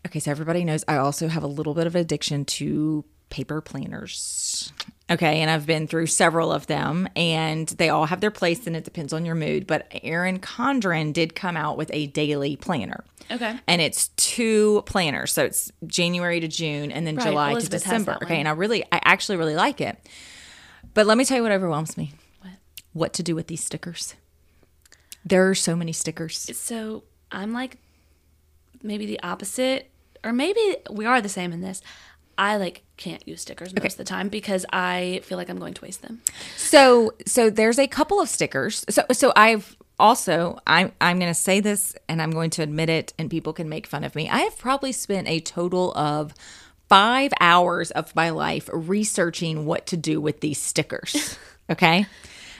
Okay, 0.08 0.20
so 0.20 0.32
everybody 0.32 0.66
knows 0.66 0.84
I 0.88 0.98
also 0.98 1.28
have 1.28 1.44
a 1.44 1.48
little 1.48 1.76
bit 1.76 1.86
of 1.86 1.96
addiction 1.96 2.44
to 2.46 3.06
paper 3.30 3.62
planners. 3.62 4.74
Okay, 5.12 5.42
and 5.42 5.52
I've 5.52 5.68
been 5.68 5.86
through 5.86 6.08
several 6.08 6.52
of 6.52 6.66
them, 6.66 7.08
and 7.16 7.68
they 7.68 7.90
all 7.90 8.08
have 8.08 8.22
their 8.22 8.32
place, 8.32 8.66
and 8.66 8.76
it 8.76 8.86
depends 8.86 9.14
on 9.14 9.24
your 9.24 9.36
mood. 9.36 9.68
But 9.68 9.88
Erin 10.02 10.40
Condren 10.40 11.14
did 11.14 11.36
come 11.36 11.56
out 11.56 11.78
with 11.78 11.92
a 11.94 12.08
daily 12.08 12.56
planner. 12.56 13.04
Okay. 13.30 13.56
And 13.68 13.84
it's 13.84 14.08
two 14.18 14.82
planners. 14.88 15.32
So 15.32 15.46
it's 15.46 15.72
January 15.86 16.40
to 16.40 16.48
June 16.48 16.92
and 16.92 17.06
then 17.06 17.18
Right, 17.18 17.28
July 17.28 17.52
Elizabeth 17.52 17.84
to 17.84 17.88
December. 17.88 18.18
Okay. 18.24 18.40
And 18.40 18.48
I 18.48 18.52
really, 18.54 18.84
I 18.86 19.00
actually 19.04 19.38
really 19.38 19.56
like 19.56 19.80
it. 19.80 19.96
But 20.96 21.06
let 21.06 21.20
me 21.20 21.24
tell 21.24 21.38
you 21.38 21.44
what 21.44 21.52
overwhelms 21.52 21.98
me 21.98 22.14
What? 22.94 23.14
to 23.14 23.24
do 23.24 23.36
with 23.36 23.48
these 23.48 23.64
stickers. 23.64 24.16
There 25.24 25.50
are 25.50 25.56
so 25.56 25.76
many 25.76 25.92
stickers. 25.92 26.38
So 26.58 27.04
I'm 27.32 27.54
like 27.54 27.78
maybe 28.84 29.06
the 29.06 29.22
opposite, 29.22 29.90
or 30.24 30.34
maybe 30.34 30.78
we 30.90 31.06
are 31.06 31.22
the 31.22 31.30
same 31.30 31.54
in 31.54 31.62
this. 31.62 31.82
I 32.38 32.58
like 32.58 32.84
can't 32.98 33.26
use 33.28 33.42
stickers 33.42 33.74
most 33.76 33.94
of 33.94 33.98
the 33.98 34.04
time 34.04 34.30
because 34.30 34.66
I 34.72 35.22
feel 35.24 35.38
like 35.38 35.50
I'm 35.50 35.60
going 35.60 35.76
to 35.76 35.82
waste 35.82 36.02
them. 36.02 36.22
So 36.58 37.14
so 37.26 37.50
there's 37.50 37.78
a 37.78 37.88
couple 37.88 38.20
of 38.20 38.30
stickers. 38.30 38.84
So 38.90 39.04
so 39.12 39.32
I've 39.36 39.76
also 40.00 40.60
I'm 40.66 40.92
I'm 41.00 41.20
going 41.20 41.30
to 41.30 41.40
say 41.40 41.60
this 41.60 41.96
and 42.10 42.22
I'm 42.22 42.32
going 42.32 42.50
to 42.52 42.64
admit 42.64 42.90
it 42.90 43.14
and 43.20 43.30
people 43.30 43.54
can 43.54 43.70
make 43.70 43.86
fun 43.86 44.04
of 44.04 44.16
me. 44.16 44.28
I 44.28 44.40
have 44.40 44.58
probably 44.58 44.92
spent 44.92 45.28
a 45.28 45.40
total 45.40 45.94
of 45.94 46.34
5 46.90 47.32
hours 47.40 47.92
of 47.92 48.16
my 48.16 48.32
life 48.32 48.70
researching 48.74 49.66
what 49.66 49.86
to 49.88 49.98
do 49.98 50.20
with 50.20 50.42
these 50.42 50.60
stickers. 50.60 51.38
Okay? 51.70 52.06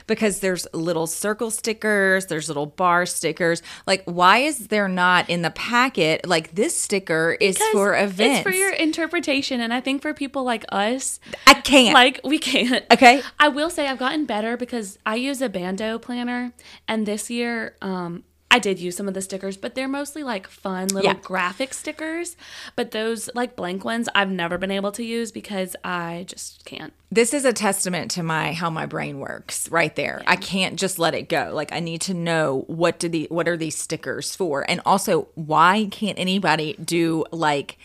Because 0.06 0.40
there's 0.40 0.66
little 0.72 1.06
circle 1.06 1.50
stickers, 1.50 2.26
there's 2.26 2.48
little 2.48 2.66
bar 2.66 3.06
stickers. 3.06 3.62
Like, 3.86 4.02
why 4.04 4.38
is 4.38 4.68
there 4.68 4.88
not 4.88 5.28
in 5.28 5.42
the 5.42 5.50
packet 5.50 6.26
like 6.26 6.54
this 6.54 6.76
sticker 6.76 7.36
is 7.40 7.56
Because 7.56 7.72
for 7.72 7.96
events? 7.96 8.38
It's 8.38 8.42
for 8.42 8.54
your 8.54 8.72
interpretation, 8.72 9.60
and 9.60 9.72
I 9.72 9.80
think 9.80 10.02
for 10.02 10.14
people 10.14 10.44
like 10.44 10.64
us, 10.70 11.20
I 11.46 11.54
can't. 11.54 11.94
like 11.94 12.20
we 12.24 12.38
can't. 12.38 12.84
okay. 12.90 13.22
I 13.38 13.48
will 13.48 13.70
say 13.70 13.86
I've 13.88 13.98
gotten 13.98 14.26
better 14.26 14.56
because 14.56 14.98
I 15.06 15.16
use 15.16 15.40
a 15.42 15.48
bando 15.48 15.98
planner, 15.98 16.52
and 16.88 17.06
this 17.06 17.30
year, 17.30 17.76
um, 17.82 18.24
I 18.52 18.58
did 18.58 18.78
use 18.78 18.96
some 18.96 19.08
of 19.08 19.14
the 19.14 19.22
stickers, 19.22 19.56
but 19.56 19.74
they're 19.74 19.88
mostly 19.88 20.22
like 20.22 20.46
fun 20.46 20.88
little 20.88 21.10
Yeah. 21.10 21.18
graphic 21.22 21.72
stickers. 21.74 22.36
But 22.76 22.90
those 22.92 23.28
like 23.34 23.56
blank 23.56 23.84
ones, 23.84 24.08
I've 24.14 24.30
never 24.30 24.58
been 24.58 24.70
able 24.70 24.92
to 24.92 25.02
use 25.02 25.32
because 25.32 25.74
I 25.84 26.26
just 26.28 26.64
can't. 26.64 26.92
this 27.10 27.34
is 27.34 27.44
a 27.44 27.52
testament 27.52 28.10
to 28.12 28.22
my 28.22 28.52
how 28.52 28.70
my 28.70 28.86
brain 28.86 29.18
works 29.18 29.68
right 29.70 29.94
there 29.96 30.22
i 30.26 30.34
can't 30.36 30.78
just 30.78 30.98
let 30.98 31.14
it 31.14 31.28
go 31.28 31.50
like 31.52 31.70
i 31.72 31.78
need 31.78 32.00
to 32.00 32.14
know 32.14 32.64
what 32.68 32.98
do 32.98 33.06
the 33.08 33.26
what 33.30 33.46
are 33.46 33.56
these 33.56 33.76
stickers 33.76 34.34
for 34.34 34.64
and 34.70 34.80
also 34.86 35.28
why 35.34 35.86
can't 35.90 36.18
anybody 36.18 36.74
do 36.82 37.22
like 37.30 37.76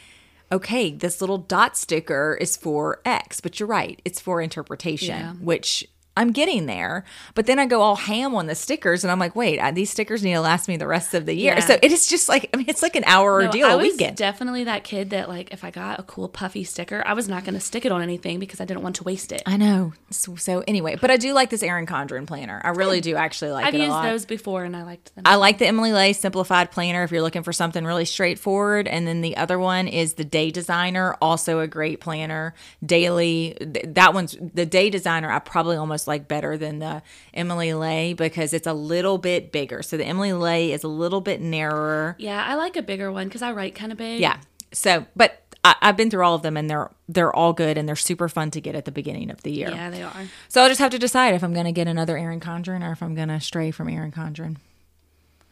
okay 0.50 0.92
this 0.92 1.20
little 1.20 1.38
dot 1.40 1.76
sticker 1.76 2.38
is 2.40 2.56
for 2.56 3.02
x 3.06 3.42
but 3.42 3.60
you're 3.60 3.68
right 3.68 4.02
it's 4.06 4.22
for 4.22 4.42
interpretation 4.42 5.20
Yeah. 5.20 5.34
which 5.34 5.86
I'm 6.18 6.32
getting 6.32 6.66
there, 6.66 7.06
but 7.36 7.46
then 7.46 7.60
I 7.60 7.66
go 7.66 7.82
all 7.82 7.96
ham 7.96 8.36
on 8.36 8.48
the 8.48 8.56
stickers, 8.56 9.04
and 9.04 9.12
I'm 9.12 9.20
like, 9.20 9.36
wait, 9.36 9.60
uh, 9.60 9.72
these 9.72 9.90
stickers 9.90 10.24
need 10.24 10.34
to 10.34 10.42
last 10.42 10.68
me 10.68 10.76
the 10.76 10.88
rest 10.88 11.14
of 11.14 11.26
the 11.26 11.34
year. 11.34 11.54
Yeah. 11.54 11.60
So 11.60 11.78
it 11.82 11.92
is 11.92 12.08
just 12.08 12.28
like, 12.28 12.50
I 12.54 12.58
mean, 12.58 12.66
it's 12.68 12.82
like 12.82 12.96
an 12.96 13.04
hour 13.06 13.40
No, 13.42 13.46
ordeal 13.48 13.68
I 13.68 13.72
a 13.74 13.78
was 13.78 13.92
weekend. 13.92 14.18
definitely 14.18 14.66
that 14.66 14.84
kid 14.84 15.12
that 15.12 15.30
like 15.30 15.54
if 15.54 15.64
I 15.64 15.72
got 15.72 16.00
a 16.00 16.04
cool 16.04 16.28
puffy 16.28 16.64
sticker, 16.64 17.04
I 17.06 17.14
was 17.14 17.30
not 17.30 17.44
going 17.46 17.54
to 17.54 17.60
stick 17.62 17.86
it 17.86 17.92
on 17.92 18.02
anything 18.02 18.40
because 18.40 18.60
I 18.60 18.66
didn't 18.66 18.84
want 18.84 18.96
to 18.98 19.04
waste 19.04 19.32
it. 19.32 19.44
I 19.46 19.56
know. 19.58 19.94
So, 20.10 20.36
so 20.36 20.64
anyway, 20.68 20.98
but 21.00 21.12
I 21.12 21.18
do 21.18 21.34
like 21.34 21.50
this 21.50 21.62
Erin 21.64 21.86
Condren 21.86 22.26
planner. 22.28 22.60
I 22.64 22.70
really 22.70 23.00
do 23.00 23.16
actually 23.16 23.52
like 23.52 23.66
it. 23.66 23.68
I've 23.68 23.76
it 23.76 23.84
used 23.86 24.04
those 24.04 24.26
before 24.26 24.64
and 24.64 24.76
I 24.76 24.84
liked 24.84 25.14
them. 25.16 25.24
I 25.26 25.36
like 25.36 25.60
the 25.60 25.68
Emily 25.68 25.94
Ley 25.94 26.14
Simplified 26.14 26.72
Planner 26.72 27.04
if 27.04 27.12
you're 27.12 27.22
looking 27.22 27.44
for 27.44 27.54
something 27.54 27.86
really 27.86 28.06
straightforward. 28.06 28.88
And 28.88 29.08
then 29.08 29.22
the 29.22 29.38
other 29.38 29.60
one 29.60 29.88
is 29.88 30.16
the 30.16 30.26
Day 30.26 30.50
Designer, 30.52 31.16
also 31.22 31.60
a 31.60 31.68
great 31.68 32.00
planner. 32.02 32.56
Daily, 32.86 33.56
th- 33.60 33.86
that 33.96 34.14
one's 34.14 34.36
the 34.54 34.66
Day 34.66 34.90
Designer, 34.90 35.30
I 35.32 35.40
probably 35.40 35.76
almost 35.78 36.07
like 36.08 36.28
better 36.28 36.58
than 36.58 36.80
the 36.80 37.02
Emily 37.34 37.74
Ley 37.74 38.14
because 38.14 38.54
it's 38.54 38.68
a 38.68 38.74
little 38.74 39.18
bit 39.18 39.52
bigger. 39.52 39.82
So 39.84 39.98
the 39.98 40.06
Emily 40.06 40.34
Ley 40.34 40.72
is 40.72 40.84
a 40.84 40.88
little 40.88 41.22
bit 41.22 41.42
narrower. 41.42 42.16
yeah, 42.20 42.44
I 42.46 42.56
like 42.56 42.76
a 42.78 42.82
bigger 42.82 43.12
one 43.12 43.28
because 43.28 43.42
I 43.42 43.52
write 43.52 43.76
kind 43.76 43.92
of 43.92 43.98
big. 43.98 44.20
Yeah. 44.20 44.38
So, 44.74 45.06
but 45.16 45.44
I, 45.64 45.76
I've 45.82 45.98
been 45.98 46.10
through 46.10 46.24
all 46.24 46.36
of 46.36 46.42
them 46.42 46.58
and 46.58 46.70
they're 46.70 46.90
they're 47.10 47.36
all 47.36 47.54
good 47.54 47.78
and 47.78 47.88
they're 47.88 47.96
super 47.96 48.30
fun 48.30 48.52
to 48.52 48.62
get 48.62 48.76
at 48.76 48.86
the 48.86 48.92
beginning 48.92 49.30
of 49.30 49.42
the 49.44 49.52
year. 49.52 49.70
Yeah, 49.70 49.90
they 49.90 50.04
are. 50.04 50.14
So 50.50 50.62
I'll 50.62 50.70
just 50.70 50.80
have 50.80 50.92
to 50.92 51.00
decide 51.00 51.36
if 51.36 51.44
I'm 51.44 51.54
going 51.54 51.66
to 51.66 51.72
get 51.72 51.88
another 51.88 52.18
Erin 52.18 52.40
Condren 52.40 52.88
or 52.88 52.92
if 52.92 53.02
I'm 53.04 53.16
going 53.16 53.30
to 53.30 53.40
stray 53.40 53.72
from 53.72 53.90
Erin 53.90 54.12
Condren. 54.12 54.58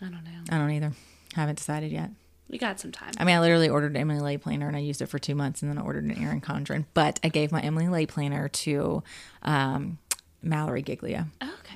I 0.01 0.05
don't 0.05 0.23
know. 0.23 0.41
I 0.49 0.57
don't 0.57 0.71
either. 0.71 0.91
Haven't 1.33 1.57
decided 1.57 1.91
yet. 1.91 2.11
We 2.47 2.59
got 2.59 2.79
some 2.79 2.91
time. 2.91 3.11
I 3.17 3.23
mean, 3.23 3.35
I 3.35 3.39
literally 3.39 3.69
ordered 3.69 3.91
an 3.91 3.97
Emily 3.97 4.19
Ley 4.19 4.37
planner 4.37 4.67
and 4.67 4.77
I 4.77 4.79
used 4.79 5.01
it 5.01 5.07
for 5.07 5.17
two 5.17 5.33
months 5.33 5.61
and 5.61 5.71
then 5.71 5.79
I 5.79 5.81
ordered 5.81 6.03
an 6.03 6.21
Erin 6.21 6.41
Condren. 6.41 6.85
But 6.93 7.19
I 7.23 7.29
gave 7.29 7.51
my 7.51 7.59
Emily 7.59 7.87
Lay 7.87 8.05
planner 8.05 8.49
to 8.49 9.01
um, 9.41 9.97
Mallory 10.45 10.83
Giglia. 10.83 11.27
Oh, 11.41 11.53
okay. 11.59 11.75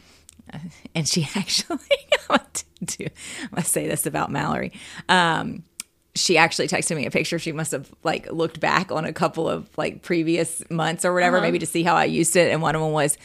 And 0.96 1.08
she 1.08 1.28
actually, 1.36 1.78
I'm 2.30 2.38
going 2.38 2.50
to 2.54 2.98
do, 2.98 3.06
I'm 3.44 3.50
going 3.52 3.64
to 3.64 3.70
say 3.70 3.88
this 3.88 4.06
about 4.06 4.32
Mallory. 4.32 4.74
Um, 5.08 5.64
she 6.16 6.38
actually 6.38 6.68
texted 6.68 6.96
me 6.96 7.06
a 7.06 7.12
picture. 7.12 7.38
She 7.38 7.52
must 7.52 7.72
have 7.72 7.90
like 8.04 8.32
looked 8.32 8.60
back 8.60 8.92
on 8.92 9.06
a 9.06 9.14
couple 9.14 9.48
of 9.48 9.70
like 9.78 10.02
previous 10.02 10.68
months 10.70 11.06
or 11.06 11.14
whatever, 11.14 11.40
maybe 11.40 11.60
to 11.60 11.66
see 11.68 11.84
how 11.84 11.96
I 11.96 12.06
used 12.06 12.36
it. 12.36 12.52
And 12.52 12.62
one 12.62 12.76
of 12.76 12.82
them 12.82 12.92
was 12.92 13.18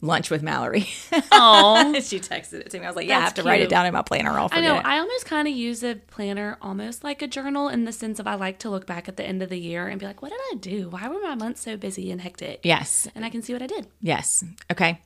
lunch 0.00 0.30
with 0.30 0.42
Mallory. 0.42 0.88
Oh, 1.32 1.92
she 2.00 2.20
texted 2.20 2.54
it 2.54 2.70
to 2.70 2.78
me. 2.78 2.84
I 2.84 2.88
was 2.88 2.96
like, 2.96 3.08
yeah, 3.08 3.18
I 3.18 3.20
have 3.20 3.34
to 3.34 3.42
write 3.42 3.60
it 3.60 3.68
down 3.68 3.86
in 3.86 3.92
my 3.92 4.02
planner. 4.02 4.30
I'll 4.30 4.48
I 4.52 4.60
know. 4.60 4.76
it. 4.78 4.84
I 4.84 4.98
almost 4.98 5.26
kind 5.26 5.46
of 5.46 5.54
use 5.54 5.82
a 5.82 5.94
planner 5.94 6.58
almost 6.62 7.04
like 7.04 7.22
a 7.22 7.26
journal 7.26 7.68
in 7.68 7.84
the 7.84 7.92
sense 7.92 8.18
of 8.18 8.26
I 8.26 8.34
like 8.34 8.58
to 8.60 8.70
look 8.70 8.86
back 8.86 9.08
at 9.08 9.16
the 9.16 9.24
end 9.24 9.42
of 9.42 9.48
the 9.48 9.58
year 9.58 9.86
and 9.88 10.00
be 10.00 10.06
like, 10.06 10.22
what 10.22 10.30
did 10.30 10.40
I 10.52 10.54
do? 10.56 10.88
Why 10.90 11.08
were 11.08 11.20
my 11.20 11.34
months 11.34 11.62
so 11.62 11.76
busy 11.76 12.10
and 12.10 12.20
hectic? 12.20 12.60
yes. 12.62 13.08
And 13.14 13.24
I 13.24 13.30
can 13.30 13.42
see 13.42 13.52
what 13.52 13.62
I 13.62 13.66
did. 13.66 13.86
Yes. 14.00 14.44
Okay. 14.70 15.00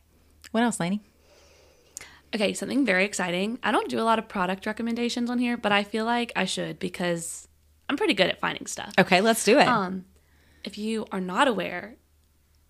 What 0.53 0.63
else, 0.63 0.79
Lainey? 0.79 1.03
Okay, 2.35 2.53
something 2.53 2.85
very 2.85 3.05
exciting. 3.05 3.59
I 3.63 3.71
don't 3.71 3.89
do 3.89 4.01
a 4.01 4.03
lot 4.03 4.19
of 4.19 4.29
product 4.29 4.67
recommendations 4.67 5.31
on 5.31 5.39
here, 5.39 5.57
but 5.57 5.71
I 5.71 5.85
feel 5.85 6.05
like 6.05 6.33
I 6.35 6.45
should 6.47 6.81
because 6.81 7.47
I'm 7.89 7.97
pretty 7.97 8.15
good 8.15 8.29
at 8.29 8.41
finding 8.41 8.67
stuff. 8.67 8.93
Okay, 8.99 9.21
let's 9.21 9.45
do 9.45 9.59
it. 9.59 9.69
Um, 9.69 10.05
if 10.65 10.77
you 10.77 11.07
are 11.13 11.21
not 11.21 11.47
aware, 11.47 11.95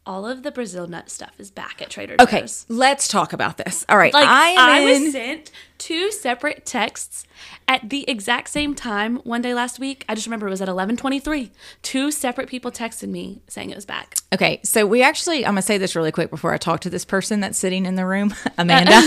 all 0.06 0.26
of 0.26 0.42
the 0.42 0.50
Brazil 0.50 0.86
nut 0.86 1.08
stuff 1.10 1.32
is 1.38 1.50
back 1.50 1.80
at 1.80 1.90
Trader 1.90 2.16
okay, 2.20 2.40
Joe's. 2.40 2.66
Okay, 2.68 2.78
let's 2.78 3.08
talk 3.08 3.32
about 3.32 3.56
this. 3.56 3.84
All 3.88 3.96
right, 3.96 4.12
Like 4.12 4.28
I 4.28 4.80
I, 4.80 4.84
was 4.84 5.12
sent 5.12 5.50
two 5.78 6.10
separate 6.12 6.64
texts 6.64 7.24
at 7.66 7.90
the 7.90 8.08
exact 8.08 8.48
same 8.48 8.74
time 8.74 9.16
one 9.18 9.42
day 9.42 9.54
last 9.54 9.78
week. 9.78 10.04
I 10.08 10.14
just 10.14 10.26
remember 10.26 10.46
it 10.46 10.50
was 10.50 10.62
at 10.62 10.68
11:23. 10.68 11.50
Two 11.82 12.10
separate 12.10 12.48
people 12.48 12.70
texted 12.70 13.08
me 13.08 13.40
saying 13.48 13.70
it 13.70 13.76
was 13.76 13.86
back. 13.86 14.16
okay, 14.32 14.60
so 14.62 14.86
we 14.86 15.02
actually, 15.02 15.44
I'm 15.44 15.52
gonna 15.52 15.62
say 15.62 15.78
this 15.78 15.96
really 15.96 16.12
quick 16.12 16.30
before 16.30 16.52
I 16.52 16.58
talk 16.58 16.80
to 16.80 16.90
this 16.90 17.04
person 17.04 17.40
that's 17.40 17.58
sitting 17.58 17.86
in 17.86 17.94
the 17.94 18.06
room, 18.06 18.34
Amanda. 18.58 18.92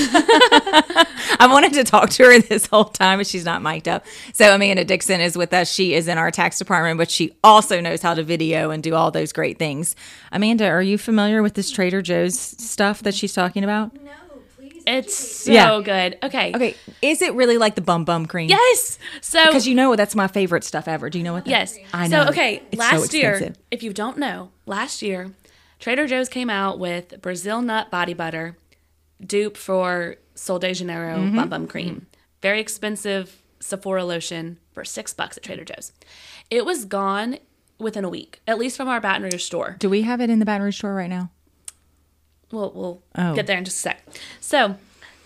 I 1.39 1.47
wanted 1.49 1.73
to 1.73 1.83
talk 1.83 2.09
to 2.11 2.23
her 2.23 2.39
this 2.41 2.65
whole 2.65 2.85
time, 2.85 3.19
but 3.19 3.27
she's 3.27 3.45
not 3.45 3.61
mic'd 3.61 3.87
up. 3.87 4.05
So 4.33 4.53
Amanda 4.53 4.83
Dixon 4.83 5.21
is 5.21 5.37
with 5.37 5.53
us. 5.53 5.71
She 5.71 5.93
is 5.93 6.07
in 6.07 6.17
our 6.17 6.31
tax 6.31 6.57
department, 6.57 6.97
but 6.97 7.11
she 7.11 7.35
also 7.43 7.79
knows 7.79 8.01
how 8.01 8.13
to 8.13 8.23
video 8.23 8.71
and 8.71 8.81
do 8.81 8.95
all 8.95 9.11
those 9.11 9.31
great 9.31 9.59
things. 9.59 9.95
Amanda, 10.31 10.67
are 10.67 10.81
you 10.87 10.97
familiar 10.97 11.41
with 11.43 11.53
this 11.53 11.69
Trader 11.71 12.01
Joe's 12.01 12.37
stuff 12.39 13.03
that 13.03 13.13
she's 13.13 13.33
talking 13.33 13.63
about? 13.63 13.93
No, 14.01 14.11
please. 14.57 14.83
It's 14.87 15.15
so 15.15 15.51
Yeah. 15.51 15.81
good. 15.83 16.17
Okay. 16.23 16.51
Okay, 16.55 16.75
is 17.01 17.21
it 17.21 17.33
really 17.33 17.57
like 17.57 17.75
the 17.75 17.81
bum 17.81 18.05
bum 18.05 18.25
cream? 18.25 18.49
Yes. 18.49 18.97
So 19.21 19.45
Because 19.45 19.67
you 19.67 19.75
know 19.75 19.95
that's 19.95 20.15
my 20.15 20.27
favorite 20.27 20.63
stuff 20.63 20.87
ever. 20.87 21.09
Do 21.09 21.17
you 21.17 21.23
know 21.23 21.33
what 21.33 21.45
that 21.45 21.51
Yes. 21.51 21.77
I 21.93 22.07
know. 22.07 22.23
So 22.25 22.29
okay, 22.31 22.63
It's 22.71 22.81
so 22.89 22.97
last 22.97 23.13
year, 23.13 23.53
if 23.71 23.83
you 23.83 23.93
don't 23.93 24.17
know, 24.17 24.51
last 24.65 25.01
year 25.01 25.31
Trader 25.79 26.07
Joe's 26.07 26.29
came 26.29 26.49
out 26.49 26.79
with 26.79 27.21
Brazil 27.21 27.61
nut 27.61 27.91
body 27.91 28.13
butter, 28.13 28.57
dupe 29.25 29.57
for 29.57 30.15
Sol 30.35 30.59
de 30.59 30.73
Janeiro 30.73 31.17
Mm-hmm. 31.17 31.35
bum 31.35 31.49
bum 31.49 31.67
cream. 31.67 32.07
Very 32.41 32.59
expensive 32.59 33.41
Sephora 33.59 34.05
lotion 34.05 34.59
for 34.71 34.85
six 34.85 35.13
bucks 35.13 35.37
at 35.37 35.43
Trader 35.43 35.65
Joe's. 35.65 35.91
It 36.49 36.65
was 36.65 36.85
gone 36.85 37.37
within 37.79 38.03
a 38.03 38.09
week, 38.09 38.41
at 38.47 38.57
least 38.57 38.77
from 38.77 38.87
our 38.87 38.99
Baton 39.01 39.23
Rouge 39.23 39.43
store. 39.43 39.75
Do 39.79 39.89
we 39.89 40.01
have 40.03 40.19
it 40.21 40.29
in 40.29 40.39
the 40.39 40.45
Baton 40.45 40.63
Rouge 40.63 40.77
store 40.77 40.93
right 40.95 41.09
now? 41.09 41.29
We'll 42.51 42.71
we'll 42.73 43.01
Oh. 43.15 43.35
get 43.35 43.45
there 43.47 43.57
in 43.57 43.65
just 43.65 43.77
a 43.77 43.81
sec. 43.81 44.03
So, 44.39 44.77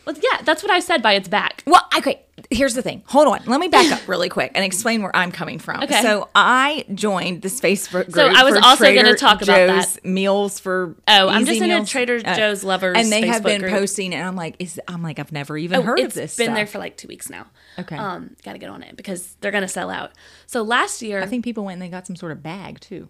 well, 0.06 0.16
yeah, 0.22 0.42
that's 0.44 0.64
what 0.64 0.72
I 0.72 0.80
said 0.80 1.02
by 1.02 1.14
it's 1.14 1.28
back. 1.28 1.64
Well, 1.66 1.82
okay. 1.98 2.22
Here's 2.50 2.74
the 2.74 2.82
thing. 2.82 3.04
Hold 3.06 3.28
on. 3.28 3.42
Let 3.46 3.60
me 3.60 3.68
back 3.68 3.92
up 3.92 4.08
really 4.08 4.28
quick 4.28 4.52
and 4.56 4.66
explain 4.66 5.04
where 5.04 5.16
I'm 5.16 5.32
coming 5.32 5.60
from. 5.60 5.84
Okay. 5.84 6.02
So 6.02 6.28
I 6.34 6.86
joined 6.94 7.44
this 7.44 7.62
Facebook 7.62 8.06
group. 8.06 8.16
So 8.16 8.26
I 8.28 8.44
was 8.44 8.56
for 8.58 8.66
also 8.66 8.84
gonna 8.86 9.02
Trader 9.02 9.16
talk 9.16 9.42
about 9.44 9.68
Joe's 9.68 9.94
that. 9.94 10.06
meals 10.06 10.60
for. 10.60 10.96
Oh, 11.08 11.28
I'm 11.30 11.46
just 11.46 11.62
in 11.62 11.70
a 11.70 11.76
meals. 11.76 11.90
Trader 11.90 12.20
Uh, 12.26 12.36
Joe's 12.36 12.64
lovers 12.64 12.98
and 12.98 13.12
they 13.12 13.28
have 13.28 13.44
been 13.44 13.62
group. 13.62 13.72
posting, 13.74 14.14
and 14.16 14.28
I'm 14.28 14.36
like, 14.36 14.56
is 14.60 14.82
I'm 14.88 15.04
like, 15.04 15.20
I've 15.20 15.32
never 15.32 15.56
even 15.58 15.84
heard 15.84 16.00
Oh, 16.00 16.04
it's 16.04 16.16
of 16.16 16.22
this. 16.22 16.36
been 16.36 16.46
stuff. 16.48 16.56
there 16.56 16.66
for 16.68 16.80
like 16.80 16.98
two 16.98 17.08
weeks 17.08 17.30
now. 17.30 17.46
Okay. 17.78 17.96
Um, 17.96 18.36
got 18.44 18.54
to 18.54 18.58
get 18.60 18.70
on 18.72 18.82
it 18.82 18.98
because 18.98 19.36
they're 19.40 19.52
gonna 19.52 19.68
sell 19.68 19.92
out. 19.92 20.12
So 20.48 20.64
last 20.64 21.02
year, 21.04 21.22
I 21.22 21.28
think 21.28 21.44
people 21.44 21.64
went 21.64 21.74
and 21.74 21.82
they 21.84 21.90
got 21.90 22.08
some 22.08 22.16
sort 22.16 22.32
of 22.32 22.42
bag 22.42 22.80
too, 22.80 23.08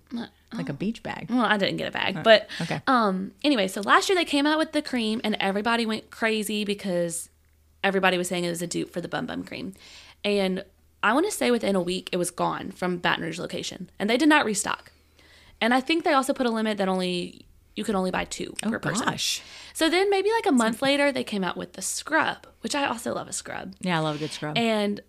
like 0.54 0.70
a 0.70 0.74
beach 0.74 1.02
bag. 1.04 1.28
well, 1.30 1.46
I 1.46 1.58
didn't 1.58 1.78
get 1.78 1.88
a 1.88 1.92
bag, 1.92 2.24
but 2.24 2.50
okay. 2.62 2.82
Um, 2.88 3.32
anyway, 3.44 3.68
so 3.68 3.82
last 3.82 4.10
year 4.10 4.16
they 4.18 4.26
came 4.26 4.46
out 4.46 4.58
with 4.58 4.72
the 4.72 4.82
cream, 4.82 5.22
and 5.24 5.36
everybody 5.40 5.86
went 5.86 6.12
crazy 6.12 6.66
because 6.66 7.30
everybody 7.84 8.18
was 8.18 8.28
saying 8.28 8.44
it 8.44 8.50
was 8.50 8.62
a 8.62 8.68
dupe 8.68 8.92
for 8.92 9.02
the 9.02 9.08
Bum 9.08 9.26
Bum 9.26 9.44
cream, 9.44 9.74
and 10.24 10.64
I 11.04 11.14
want 11.14 11.26
to 11.26 11.32
say 11.32 11.52
within 11.52 11.76
a 11.76 11.82
week 11.82 12.10
it 12.12 12.18
was 12.18 12.32
gone 12.32 12.72
from 12.72 12.98
Baton 12.98 13.24
Rouge 13.24 13.40
location, 13.40 13.90
and 13.98 14.10
they 14.10 14.18
did 14.18 14.30
not 14.30 14.46
restock. 14.46 14.92
And 15.60 15.74
I 15.74 15.80
think 15.80 16.04
they 16.04 16.14
also 16.14 16.34
put 16.34 16.46
a 16.46 16.50
limit 16.50 16.78
that 16.80 16.88
only 16.88 17.46
you 17.76 17.84
could 17.84 17.96
only 17.96 18.12
buy 18.12 18.26
two 18.26 18.54
per 18.62 18.80
person. 18.80 19.06
Gosh. 19.06 19.42
So 19.74 19.90
then 19.90 20.10
maybe 20.10 20.30
like 20.32 20.46
a 20.46 20.52
month 20.52 20.82
later 20.82 21.12
they 21.12 21.24
came 21.24 21.44
out 21.44 21.56
with 21.56 21.74
the 21.74 21.82
scrub, 21.82 22.46
which 22.62 22.76
I 22.76 22.86
also 22.86 23.14
love 23.14 23.28
a 23.28 23.34
scrub. 23.34 23.74
Yeah, 23.80 23.98
I 23.98 24.02
love 24.02 24.18
a 24.18 24.20
good 24.20 24.32
scrub. 24.32 24.58
And 24.58 25.02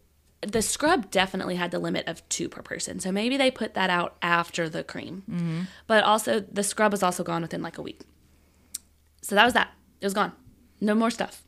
the 0.47 0.63
scrub 0.63 1.11
definitely 1.11 1.57
had 1.57 1.71
the 1.71 1.79
limit 1.79 2.07
of 2.09 2.29
two 2.29 2.49
per 2.49 2.63
person. 2.63 3.01
So 3.01 3.13
maybe 3.13 3.37
they 3.37 3.51
put 3.51 3.75
that 3.75 3.91
out 3.91 4.17
after 4.23 4.69
the 4.69 4.85
cream. 4.85 5.23
Mm-hmm. 5.31 5.63
But 5.87 6.05
also, 6.05 6.41
the 6.41 6.63
scrub 6.63 6.93
was 6.93 7.03
also 7.03 7.23
gone 7.23 7.43
within 7.43 7.63
like 7.63 7.79
a 7.79 7.83
week. 7.83 8.01
So 9.23 9.35
that 9.35 9.45
was 9.45 9.55
that. 9.55 9.73
It 10.01 10.07
was 10.07 10.15
gone. 10.15 10.33
No 10.81 10.95
more 10.95 11.11
stuff. 11.11 11.43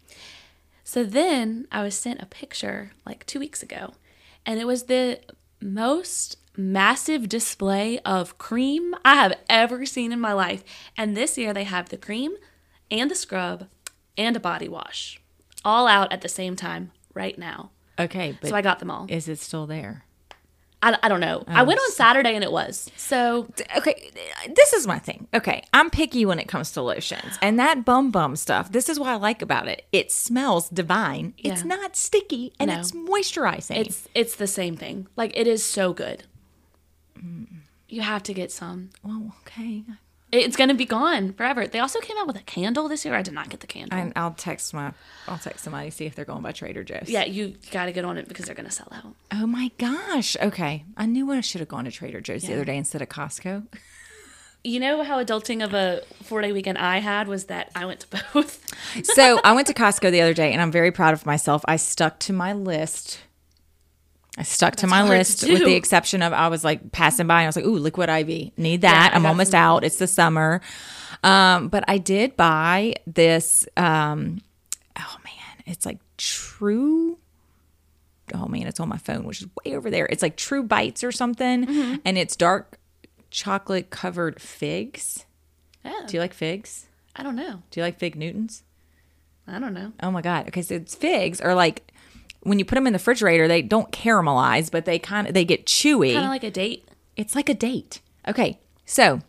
So 0.85 1.03
then 1.03 1.67
I 1.73 1.83
was 1.83 1.97
sent 1.97 2.23
a 2.23 2.27
picture 2.27 2.93
like 3.05 3.27
two 3.27 3.41
weeks 3.41 3.63
ago, 3.63 3.95
and 4.47 4.61
it 4.61 4.67
was 4.67 4.85
the 4.85 5.21
most 5.61 6.37
massive 6.57 7.29
display 7.29 7.99
of 8.01 8.39
cream 8.39 8.95
I 9.05 9.15
have 9.15 9.39
ever 9.49 9.87
seen 9.87 10.13
in 10.13 10.21
my 10.21 10.33
life. 10.33 10.63
And 10.97 11.17
this 11.17 11.37
year 11.37 11.53
they 11.53 11.65
have 11.65 11.89
the 11.89 11.97
cream 11.97 12.35
and 12.91 13.11
the 13.11 13.17
scrub 13.17 13.67
and 14.17 14.37
a 14.37 14.41
body 14.41 14.69
wash 14.69 15.21
all 15.65 15.89
out 15.89 16.13
at 16.13 16.21
the 16.21 16.29
same 16.29 16.55
time 16.55 16.93
right 17.15 17.39
now. 17.39 17.71
Okay, 17.99 18.37
but 18.41 18.51
So 18.51 18.57
I 18.57 18.63
got 18.63 18.79
them 18.79 18.91
all. 18.91 19.07
is 19.09 19.29
it 19.29 19.39
still 19.39 19.67
there? 19.67 20.05
I, 20.83 20.99
I 21.03 21.09
don't 21.09 21.21
know. 21.21 21.45
I 21.47 21.63
oh, 21.63 21.65
went 21.65 21.81
on 21.81 21.91
Saturday 21.93 22.35
and 22.35 22.45
it 22.45 22.53
was. 22.53 22.91
So 22.97 23.49
okay, 23.75 24.11
this 24.55 24.75
is 24.75 24.87
my 24.87 24.99
thing. 24.99 25.29
Okay, 25.33 25.63
I'm 25.73 25.89
picky 25.89 26.27
when 26.27 26.39
it 26.39 26.47
comes 26.47 26.73
to 26.73 26.83
lotions, 26.83 27.39
and 27.41 27.59
that 27.59 27.87
bum 27.87 28.11
bum 28.11 28.37
stuff. 28.37 28.71
This 28.71 28.91
is 28.91 29.01
what 29.01 29.09
I 29.09 29.15
like 29.15 29.41
about 29.41 29.67
it. 29.67 29.87
It 29.93 30.13
smells 30.13 30.69
divine. 30.69 31.33
It's 31.39 31.65
not 31.65 31.97
sticky, 31.97 32.53
and 32.61 32.69
No. 32.69 32.79
it's 32.81 32.93
moisturizing. 32.93 33.77
it's 33.79 34.09
it's 34.15 34.37
the 34.37 34.47
same 34.47 34.77
thing. 34.77 35.07
Like 35.17 35.33
it 35.35 35.47
is 35.47 35.65
so 35.65 35.95
good. 35.95 36.25
Mm. 37.19 37.47
You 37.89 38.03
have 38.03 38.23
to 38.25 38.35
get 38.35 38.53
some. 38.53 38.91
well, 39.03 39.33
okay. 39.41 39.85
It's 40.39 40.57
gonna 40.57 40.75
be 40.75 40.85
gone 40.85 41.33
forever. 41.33 41.67
They 41.67 41.79
also 41.79 42.01
came 42.01 42.17
out 42.19 42.27
with 42.27 42.37
a 42.37 42.43
candle 42.43 42.89
this 42.89 43.05
year. 43.05 43.15
I 43.15 43.23
did 43.23 43.35
not 43.35 43.49
get 43.51 43.61
the 43.61 43.67
candle. 43.67 43.99
And 43.99 44.13
I'll 44.17 44.33
text 44.33 44.75
my, 44.75 44.93
I'll 45.29 45.39
text 45.39 45.65
somebody 45.65 45.91
see 45.91 46.07
if 46.07 46.15
they're 46.15 46.25
going 46.25 46.43
by 46.43 46.53
Trader 46.53 46.83
Joe's. 46.85 47.09
yeah, 47.09 47.25
you 47.25 47.55
got 47.71 47.87
to 47.87 47.93
get 47.93 48.05
on 48.05 48.19
it 48.19 48.29
because 48.29 48.47
they're 48.47 48.55
gonna 48.55 48.71
sell 48.71 48.89
out. 48.93 49.15
Oh 49.33 49.47
my 49.47 49.71
gosh. 49.79 50.37
Okay, 50.43 50.85
I 50.97 51.07
knew 51.07 51.31
I 51.31 51.41
should 51.41 51.61
have 51.61 51.69
gone 51.69 51.85
to 51.85 51.91
Trader 51.91 52.21
Joe's 52.21 52.43
the 52.43 52.55
other 52.55 52.65
day 52.65 52.77
instead 52.77 53.03
of 53.03 53.09
Costco. 53.09 53.67
You 54.67 54.81
know 54.81 55.03
how 55.05 55.23
adulting 55.23 55.63
of 55.63 55.75
a 55.75 56.01
four 56.23 56.41
day 56.41 56.51
weekend 56.51 56.79
I 56.79 56.97
had 57.01 57.29
was 57.29 57.45
that 57.45 57.71
I 57.75 57.85
went 57.85 58.01
to 58.01 58.07
both. 58.33 58.67
so 59.05 59.39
I 59.45 59.53
went 59.53 59.67
to 59.67 59.75
Costco 59.75 60.11
the 60.11 60.23
other 60.23 60.33
day, 60.33 60.55
and 60.55 60.63
I'm 60.63 60.73
very 60.73 60.91
proud 60.91 61.13
of 61.13 61.27
myself. 61.27 61.63
I 61.69 61.77
stuck 61.77 62.19
to 62.21 62.33
my 62.33 62.55
list. 62.55 63.21
I 64.37 64.43
stuck 64.43 64.77
to 64.77 64.87
my 64.89 64.99
hard 64.99 65.11
to 65.11 65.17
list 65.19 65.43
with 65.49 65.65
the 65.65 65.75
exception 65.75 66.21
of 66.23 66.33
I 66.33 66.49
was 66.49 66.65
like 66.65 66.91
passing 66.93 67.27
by 67.29 67.43
and 67.43 67.45
I 67.45 67.49
was 67.49 67.57
like, 67.57 67.65
"Ooh, 67.65 67.79
liquid 67.79 68.09
IV, 68.09 68.51
need 68.59 68.81
that." 68.81 69.13
I 69.13 69.17
I'm 69.17 69.27
almost 69.27 69.53
some- 69.53 69.61
out. 69.61 69.85
It's 69.85 69.97
the 69.99 70.07
summer, 70.09 70.61
um, 71.23 71.69
but 71.69 71.85
I 71.87 71.99
did 71.99 72.37
buy 72.37 72.95
this. 73.07 73.67
Um, 73.77 74.41
oh 74.99 75.17
man, 75.25 75.63
it's 75.67 75.87
like 75.87 75.99
True. 76.17 77.19
Oh 78.35 78.47
man, 78.47 78.67
it's 78.67 78.81
on 78.81 78.89
my 78.89 78.97
phone, 78.99 79.25
which 79.25 79.43
is 79.43 79.49
way 79.65 79.77
over 79.77 79.91
there. 79.91 80.07
It's 80.07 80.23
like 80.23 80.37
True 80.37 80.63
Bites 80.63 81.05
or 81.05 81.13
something, 81.13 81.67
Mm-hmm. 81.67 81.95
and 82.05 82.19
it's 82.19 82.35
dark 82.37 82.79
chocolate 83.31 83.91
covered 83.91 84.41
figs. 84.41 85.27
Oh, 85.85 86.05
Do 86.09 86.17
you 86.17 86.21
like 86.21 86.33
figs? 86.35 86.87
I 87.15 87.23
don't 87.23 87.37
know. 87.37 87.63
Do 87.71 87.79
you 87.81 87.85
like 87.85 87.99
fig 87.99 88.17
Newtons? 88.17 88.63
I 89.47 89.59
don't 89.59 89.75
know. 89.75 89.93
Oh 90.03 90.11
my 90.11 90.23
god. 90.23 90.49
Okay, 90.49 90.63
so 90.63 90.75
it's 90.77 90.95
figs 90.95 91.41
are 91.41 91.55
like 91.55 91.93
when 92.45 92.59
you 92.59 92.65
put 92.65 92.77
them 92.77 92.87
in 92.87 92.93
the 92.93 92.99
refrigerator, 92.99 93.49
they 93.49 93.63
don't 93.63 93.91
caramelize, 93.91 94.71
but 94.71 94.85
they 94.85 94.99
kind 94.99 95.27
of 95.27 95.35
they 95.35 95.45
get 95.45 95.67
chewy. 95.67 96.13
Kind 96.15 96.25
of 96.25 96.31
like 96.31 96.45
a 96.45 96.51
date. 96.51 96.89
it's 97.17 97.35
like 97.35 97.49
a 97.49 97.55
date. 97.55 98.01
Okay. 98.29 98.59
So, 98.87 99.21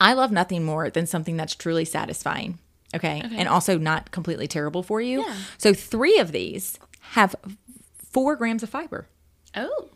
I 0.00 0.12
love 0.14 0.30
nothing 0.32 0.64
more 0.64 0.90
than 0.90 1.06
something 1.06 1.36
that's 1.36 1.54
truly 1.54 1.84
satisfying. 1.84 2.58
Okay? 2.94 3.22
And 3.34 3.48
also 3.48 3.78
not 3.78 4.10
completely 4.10 4.46
terrible 4.46 4.82
for 4.82 5.00
you. 5.00 5.22
Yeah. 5.26 5.36
So, 5.58 5.72
3 5.72 6.18
of 6.18 6.32
these 6.32 6.78
have 7.12 7.34
4 8.10 8.36
grams 8.36 8.62
of 8.62 8.68
fiber. 8.68 9.08
Oh, 9.56 9.88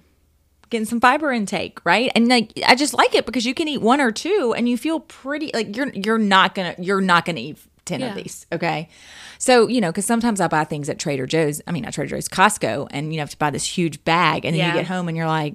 Getting 0.68 0.86
some 0.86 1.00
fiber 1.00 1.30
intake, 1.30 1.78
right? 1.84 2.10
And 2.16 2.26
like 2.26 2.50
I 2.66 2.74
just 2.74 2.92
like 2.92 3.14
it 3.14 3.24
because 3.24 3.46
you 3.46 3.54
can 3.54 3.68
eat 3.68 3.80
one 3.80 4.00
or 4.00 4.10
two 4.10 4.52
and 4.56 4.68
you 4.68 4.76
feel 4.76 4.98
pretty 4.98 5.52
like 5.54 5.76
you're 5.76 5.90
you're 5.90 6.18
not 6.18 6.56
going 6.56 6.74
to 6.74 6.82
you're 6.82 7.00
not 7.00 7.24
going 7.24 7.36
to 7.36 7.42
eat 7.42 7.58
10 7.86 8.02
of 8.02 8.14
these, 8.16 8.46
okay? 8.52 8.88
So, 9.38 9.68
you 9.68 9.80
know, 9.80 9.92
cuz 9.92 10.04
sometimes 10.04 10.40
I 10.40 10.48
buy 10.48 10.64
things 10.64 10.88
at 10.88 10.98
Trader 10.98 11.26
Joe's, 11.26 11.62
I 11.66 11.72
mean 11.72 11.82
not 11.84 11.92
Trader 11.94 12.10
Joe's, 12.10 12.28
Costco, 12.28 12.88
and 12.90 13.12
you 13.12 13.20
have 13.20 13.30
to 13.30 13.36
buy 13.38 13.50
this 13.50 13.64
huge 13.64 14.04
bag 14.04 14.44
and 14.44 14.54
then 14.54 14.60
Yeah. 14.60 14.68
you 14.74 14.80
get 14.80 14.86
home 14.88 15.08
and 15.08 15.16
you're 15.16 15.26
like 15.26 15.54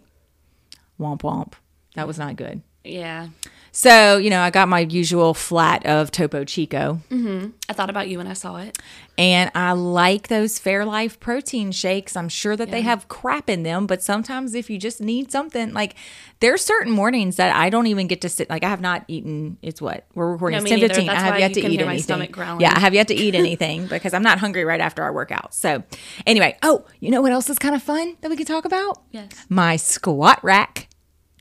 womp 0.99 1.21
womp. 1.21 1.53
That 1.95 2.07
was 2.07 2.17
not 2.17 2.35
good. 2.35 2.61
yeah. 2.83 3.27
So, 3.73 4.17
you 4.17 4.29
know, 4.29 4.41
I 4.41 4.49
got 4.49 4.67
my 4.67 4.81
usual 4.81 5.33
flat 5.33 5.85
of 5.85 6.11
Topo 6.11 6.43
Chico. 6.43 6.99
Mm-hmm. 7.09 7.51
I 7.69 7.73
thought 7.73 7.89
about 7.89 8.09
you 8.09 8.17
when 8.17 8.27
I 8.27 8.33
saw 8.33 8.57
it. 8.57 8.77
And 9.17 9.49
I 9.55 9.71
like 9.71 10.27
those 10.27 10.59
Fairlife 10.59 11.19
protein 11.19 11.71
shakes. 11.71 12.17
I'm 12.17 12.27
sure 12.27 12.57
that 12.57 12.69
they 12.69 12.81
have 12.81 13.07
crap 13.07 13.49
in 13.49 13.63
them, 13.63 13.87
but 13.87 14.01
sometimes 14.01 14.55
if 14.55 14.69
you 14.69 14.77
just 14.77 14.99
need 14.99 15.31
something, 15.31 15.73
like 15.73 15.95
there's 16.39 16.63
certain 16.63 16.91
mornings 16.91 17.37
that 17.37 17.55
I 17.55 17.69
don't 17.69 17.87
even 17.87 18.07
get 18.07 18.21
to 18.21 18.29
sit. 18.29 18.49
Like 18.49 18.63
I 18.63 18.69
have 18.69 18.81
not 18.81 19.05
eaten. 19.07 19.57
It's 19.61 19.81
what 19.81 20.05
we're 20.15 20.31
recording. 20.31 20.57
No, 20.57 20.63
it's 20.63 20.71
10 20.71 20.79
15. 20.79 21.09
I 21.09 21.15
have 21.15 21.39
yet 21.39 21.53
to 21.53 21.61
eat 21.61 21.81
anything. 21.81 22.33
Yeah, 22.59 22.73
I 22.75 22.79
have 22.79 22.93
yet 22.93 23.07
to 23.09 23.13
eat 23.13 23.35
anything 23.35 23.87
because 23.87 24.13
I'm 24.13 24.23
not 24.23 24.39
hungry 24.39 24.65
right 24.65 24.81
after 24.81 25.03
I 25.03 25.11
work 25.11 25.31
out. 25.31 25.53
So 25.53 25.83
anyway, 26.25 26.57
oh, 26.63 26.85
you 26.99 27.09
know 27.09 27.21
what 27.21 27.31
else 27.31 27.49
is 27.49 27.59
kind 27.59 27.75
of 27.75 27.81
fun 27.81 28.17
that 28.21 28.29
we 28.29 28.35
can 28.35 28.45
talk 28.45 28.65
about? 28.65 29.01
Yes. 29.11 29.29
My 29.47 29.77
squat 29.77 30.43
rack. 30.43 30.89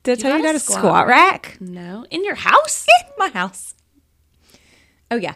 Did 0.03 0.19
I 0.19 0.21
tell 0.21 0.39
you 0.39 0.47
I 0.47 0.51
a 0.51 0.59
squat 0.59 0.79
squat 0.79 1.07
rack? 1.07 1.57
No, 1.59 2.05
in 2.09 2.23
your 2.23 2.35
house? 2.35 2.87
in 3.07 3.11
my 3.17 3.29
house. 3.29 3.75
Oh 5.09 5.15
yeah. 5.17 5.35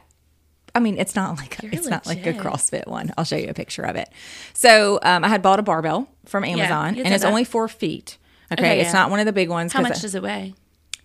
I 0.74 0.80
mean, 0.80 0.98
it's 0.98 1.16
not 1.16 1.38
like 1.38 1.62
You're 1.62 1.72
it's 1.72 1.88
not 1.88 2.06
like 2.06 2.26
a. 2.26 2.34
CrossFit 2.34 2.86
one. 2.88 3.14
I'll 3.18 3.24
show 3.24 3.38
you 3.38 3.48
a 3.48 3.54
picture 3.54 3.84
of 3.84 3.96
it. 3.96 4.10
So 4.54 5.00
um, 5.04 5.24
I 5.24 5.30
had 5.30 5.42
bought 5.42 5.60
a 5.60 5.64
barbell 5.64 6.10
from 6.26 6.44
Amazon, 6.44 6.96
you 6.96 7.04
and 7.04 7.14
it's 7.14 7.24
that. 7.24 7.30
only 7.30 7.46
four 7.46 7.68
feet. 7.70 8.18
Okay, 8.52 8.62
Okay, 8.62 8.80
it's 8.82 8.88
yeah. 8.88 8.94
not 8.94 9.10
one 9.10 9.20
of 9.22 9.26
the 9.26 9.32
big 9.34 9.50
ones. 9.50 9.72
How 9.72 9.82
much 9.82 10.02
does 10.02 10.16
it 10.16 10.22
weigh? 10.22 10.54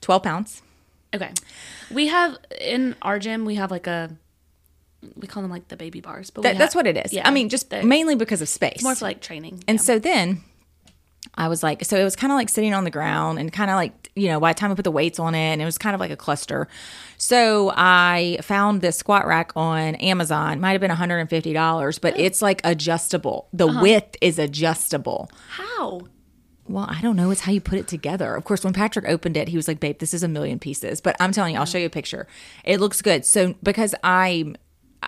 Twelve 0.00 0.22
pounds. 0.22 0.62
Okay. 1.14 1.30
We 1.90 2.08
have 2.08 2.36
in 2.60 2.96
our 3.02 3.18
gym 3.18 3.44
we 3.44 3.56
have 3.56 3.70
like 3.70 3.86
a 3.86 4.10
we 5.16 5.26
call 5.26 5.42
them 5.42 5.50
like 5.50 5.68
the 5.68 5.76
baby 5.76 6.00
bars, 6.00 6.30
but 6.30 6.42
That, 6.42 6.58
that's 6.58 6.74
ha- 6.74 6.78
what 6.78 6.86
it 6.86 6.96
is. 6.96 7.12
Yeah, 7.12 7.26
I 7.26 7.30
mean, 7.30 7.48
just 7.48 7.70
mainly 7.70 8.16
because 8.16 8.42
of 8.42 8.48
space. 8.48 8.82
more 8.82 8.94
for 8.94 9.04
like 9.04 9.20
training. 9.20 9.64
And 9.66 9.78
yeah. 9.78 9.82
so 9.82 9.98
then 9.98 10.42
I 11.40 11.48
was 11.48 11.62
like, 11.62 11.86
so 11.86 11.96
it 11.96 12.04
was 12.04 12.16
kind 12.16 12.30
of 12.30 12.36
like 12.36 12.50
sitting 12.50 12.74
on 12.74 12.84
the 12.84 12.90
ground 12.90 13.38
and 13.38 13.50
kind 13.50 13.70
of 13.70 13.76
like, 13.76 14.10
you 14.14 14.28
know, 14.28 14.38
by 14.38 14.52
the 14.52 14.58
time 14.58 14.70
I 14.70 14.74
put 14.74 14.84
the 14.84 14.90
weights 14.90 15.18
on 15.18 15.34
it, 15.34 15.38
and 15.38 15.62
it 15.62 15.64
was 15.64 15.78
kind 15.78 15.94
of 15.94 16.00
like 16.00 16.10
a 16.10 16.16
cluster. 16.16 16.68
So 17.16 17.72
I 17.74 18.36
found 18.42 18.82
this 18.82 18.98
squat 18.98 19.26
rack 19.26 19.52
on 19.56 19.94
Amazon. 19.94 20.60
Might 20.60 20.72
have 20.72 20.82
been 20.82 20.90
$150, 20.90 22.00
but 22.02 22.20
it's 22.20 22.42
like 22.42 22.60
adjustable. 22.62 23.48
The 23.54 23.68
uh-huh. 23.68 23.80
width 23.80 24.16
is 24.20 24.38
adjustable. 24.38 25.30
how? 25.48 26.02
Well, 26.68 26.86
I 26.90 27.00
don't 27.00 27.16
know. 27.16 27.30
It's 27.30 27.40
how 27.40 27.52
you 27.52 27.60
put 27.62 27.78
it 27.78 27.88
together. 27.88 28.34
Of 28.34 28.44
course, 28.44 28.62
when 28.62 28.74
Patrick 28.74 29.08
opened 29.08 29.38
it, 29.38 29.48
he 29.48 29.56
was 29.56 29.66
like, 29.66 29.80
babe, 29.80 29.98
this 29.98 30.12
is 30.12 30.22
a 30.22 30.28
million 30.28 30.58
pieces. 30.58 31.00
But 31.00 31.16
I'm 31.20 31.32
telling 31.32 31.54
you, 31.54 31.58
I'll 31.58 31.66
show 31.66 31.78
you 31.78 31.86
a 31.86 31.90
picture. 31.90 32.26
It 32.64 32.80
looks 32.80 33.00
good. 33.00 33.24
So 33.24 33.54
because 33.62 33.94
I'm, 34.04 34.56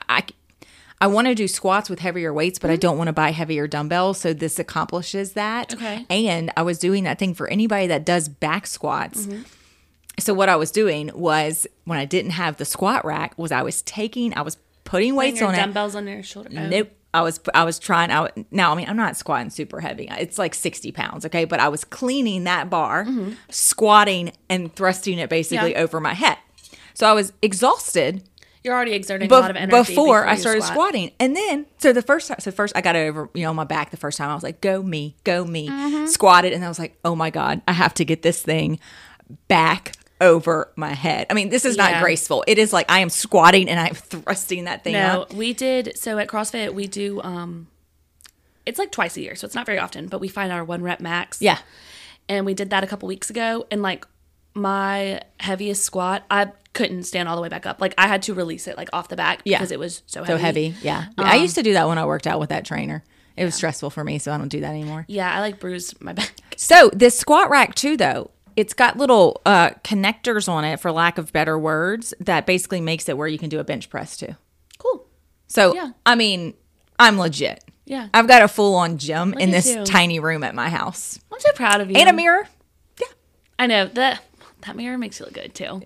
I, 0.08 0.24
I 1.02 1.08
want 1.08 1.26
to 1.26 1.34
do 1.34 1.48
squats 1.48 1.90
with 1.90 1.98
heavier 1.98 2.32
weights, 2.32 2.60
but 2.60 2.70
I 2.70 2.74
mm-hmm. 2.74 2.80
don't 2.80 2.96
want 2.96 3.08
to 3.08 3.12
buy 3.12 3.32
heavier 3.32 3.66
dumbbells. 3.66 4.20
So 4.20 4.32
this 4.32 4.60
accomplishes 4.60 5.32
that. 5.32 5.74
Okay. 5.74 6.06
And 6.08 6.52
I 6.56 6.62
was 6.62 6.78
doing 6.78 7.02
that 7.02 7.18
thing 7.18 7.34
for 7.34 7.48
anybody 7.48 7.88
that 7.88 8.06
does 8.06 8.28
back 8.28 8.68
squats. 8.68 9.26
Mm-hmm. 9.26 9.42
So 10.20 10.32
what 10.32 10.48
I 10.48 10.54
was 10.54 10.70
doing 10.70 11.10
was 11.12 11.66
when 11.86 11.98
I 11.98 12.04
didn't 12.04 12.30
have 12.30 12.56
the 12.56 12.64
squat 12.64 13.04
rack, 13.04 13.36
was 13.36 13.50
I 13.50 13.62
was 13.62 13.82
taking, 13.82 14.32
I 14.38 14.42
was 14.42 14.58
putting 14.84 15.16
weights 15.16 15.42
on 15.42 15.54
it. 15.54 15.56
dumbbells 15.56 15.96
on 15.96 16.06
your 16.06 16.22
shoulder. 16.22 16.50
Oh. 16.56 16.68
Nope. 16.68 16.92
I 17.14 17.20
was 17.22 17.40
I 17.52 17.64
was 17.64 17.78
trying 17.78 18.10
out 18.10 18.32
now 18.50 18.72
I 18.72 18.74
mean 18.74 18.88
I'm 18.88 18.96
not 18.96 19.18
squatting 19.18 19.50
super 19.50 19.80
heavy. 19.80 20.08
It's 20.12 20.38
like 20.38 20.54
60 20.54 20.92
pounds, 20.92 21.26
okay? 21.26 21.44
But 21.44 21.60
I 21.60 21.68
was 21.68 21.84
cleaning 21.84 22.44
that 22.44 22.70
bar, 22.70 23.04
mm-hmm. 23.04 23.32
squatting 23.50 24.32
and 24.48 24.74
thrusting 24.74 25.18
it 25.18 25.28
basically 25.28 25.72
Yeah. 25.72 25.80
over 25.80 26.00
my 26.00 26.14
head. 26.14 26.38
So 26.94 27.06
I 27.06 27.12
was 27.12 27.32
exhausted 27.42 28.22
You're 28.64 28.74
already 28.74 28.92
exerting 28.92 29.28
bef- 29.28 29.36
a 29.38 29.40
lot 29.40 29.50
of 29.50 29.56
energy 29.56 29.76
before, 29.76 30.04
before 30.04 30.26
I 30.26 30.36
started 30.36 30.62
squat. 30.62 30.74
squatting. 30.90 31.10
And 31.18 31.34
then 31.34 31.66
so 31.78 31.92
the 31.92 32.02
first 32.02 32.28
time 32.28 32.38
so 32.40 32.50
first 32.52 32.76
I 32.76 32.80
got 32.80 32.94
over, 32.96 33.28
you 33.34 33.42
know, 33.42 33.50
on 33.50 33.56
my 33.56 33.64
back 33.64 33.90
the 33.90 33.96
first 33.96 34.18
time 34.18 34.30
I 34.30 34.34
was 34.34 34.42
like, 34.44 34.60
go 34.60 34.82
me, 34.82 35.16
go 35.24 35.44
me. 35.44 35.68
Mm-hmm. 35.68 36.06
Squatted 36.06 36.52
and 36.52 36.64
I 36.64 36.68
was 36.68 36.78
like, 36.78 36.96
oh 37.04 37.14
my 37.16 37.30
God, 37.30 37.60
I 37.66 37.72
have 37.72 37.94
to 37.94 38.04
get 38.04 38.22
this 38.22 38.40
thing 38.42 38.78
back 39.48 39.96
over 40.20 40.70
my 40.76 40.92
head. 40.94 41.26
I 41.30 41.34
mean, 41.34 41.48
this 41.48 41.64
is 41.64 41.76
not 41.76 42.00
graceful. 42.00 42.44
It 42.46 42.58
is 42.58 42.72
like 42.72 42.88
I 42.90 43.00
am 43.00 43.10
squatting 43.10 43.68
and 43.68 43.80
I'm 43.80 43.94
thrusting 43.94 44.64
that 44.64 44.84
thing 44.84 44.92
No, 44.92 45.22
up. 45.22 45.32
we 45.34 45.52
did. 45.52 45.98
So 45.98 46.18
at 46.18 46.28
CrossFit, 46.28 46.72
we 46.74 46.86
do. 46.86 47.20
um 47.22 47.66
It's 48.64 48.78
like 48.78 48.92
twice 48.92 49.16
a 49.16 49.20
year, 49.22 49.34
so 49.34 49.44
it's 49.46 49.56
not 49.56 49.66
very 49.66 49.78
often. 49.80 50.06
But 50.06 50.20
we 50.20 50.28
find 50.28 50.52
our 50.52 50.62
one 50.64 50.82
rep 50.82 51.00
max. 51.00 51.42
Yeah. 51.42 51.58
and 52.28 52.46
we 52.46 52.54
did 52.54 52.70
that 52.70 52.84
a 52.84 52.86
couple 52.86 53.08
weeks 53.08 53.28
ago. 53.30 53.66
And 53.72 53.82
like 53.82 54.06
my 54.54 55.20
heaviest 55.40 55.82
squat, 55.84 56.24
I 56.30 56.52
couldn't 56.74 57.04
stand 57.04 57.28
all 57.28 57.36
the 57.36 57.42
way 57.42 57.48
back 57.48 57.66
up. 57.66 57.80
Like 57.80 57.94
I 57.98 58.06
had 58.08 58.22
to 58.22 58.34
release 58.34 58.66
it 58.66 58.76
like 58.76 58.88
off 58.92 59.08
the 59.08 59.16
back 59.16 59.42
Yeah. 59.44 59.58
because 59.58 59.72
it 59.72 59.78
was 59.78 60.02
so 60.06 60.22
heavy. 60.24 60.32
So 60.32 60.42
heavy. 60.42 60.74
Yeah. 60.82 61.06
I 61.18 61.36
used 61.36 61.54
to 61.56 61.62
do 61.62 61.74
that 61.74 61.86
when 61.88 61.98
I 61.98 62.06
worked 62.06 62.26
out 62.26 62.40
with 62.40 62.48
that 62.50 62.64
trainer. 62.64 63.02
It 63.36 63.44
was 63.44 63.54
stressful 63.54 63.90
for 63.90 64.04
me, 64.04 64.18
so 64.18 64.30
I 64.32 64.36
don't 64.38 64.48
do 64.48 64.60
that 64.60 64.70
anymore. 64.70 65.06
Yeah, 65.08 65.32
I 65.34 65.40
like 65.40 65.58
bruised 65.58 66.00
my 66.02 66.12
back. 66.12 66.32
So 66.56 66.90
this 66.92 67.18
squat 67.18 67.48
rack 67.50 67.74
too, 67.74 67.96
though, 67.96 68.30
it's 68.56 68.74
got 68.74 68.98
little 68.98 69.40
uh, 69.46 69.70
connectors 69.84 70.48
on 70.50 70.64
it, 70.66 70.78
for 70.80 70.92
lack 70.92 71.16
of 71.16 71.32
better 71.32 71.58
words, 71.58 72.12
that 72.20 72.44
basically 72.44 72.80
makes 72.82 73.08
it 73.08 73.16
where 73.16 73.26
you 73.26 73.38
can 73.38 73.48
do 73.48 73.58
a 73.58 73.64
bench 73.64 73.88
press 73.88 74.16
too. 74.18 74.36
Cool. 74.78 75.06
So 75.48 75.74
Yeah. 75.74 75.92
I 76.04 76.14
mean, 76.14 76.52
I'm 76.98 77.18
legit. 77.18 77.64
Yeah. 77.86 78.08
I've 78.12 78.28
got 78.28 78.42
a 78.42 78.48
full 78.48 78.74
on 78.76 78.98
gym 78.98 79.32
in 79.34 79.50
this 79.50 79.66
you. 79.74 79.82
tiny 79.84 80.20
room 80.20 80.44
at 80.44 80.54
my 80.54 80.68
house 80.68 81.18
I'm 81.32 81.40
so 81.40 81.52
proud 81.52 81.80
of 81.80 81.90
you. 81.90 81.96
and 81.96 82.08
a 82.08 82.12
mirror. 82.12 82.46
Yeah. 83.00 83.06
I 83.58 83.66
know 83.66 83.86
that 83.86 84.22
that 84.62 84.76
mirror 84.76 84.98
makes 84.98 85.18
you 85.20 85.26
look 85.26 85.34
good 85.34 85.54
too. 85.54 85.82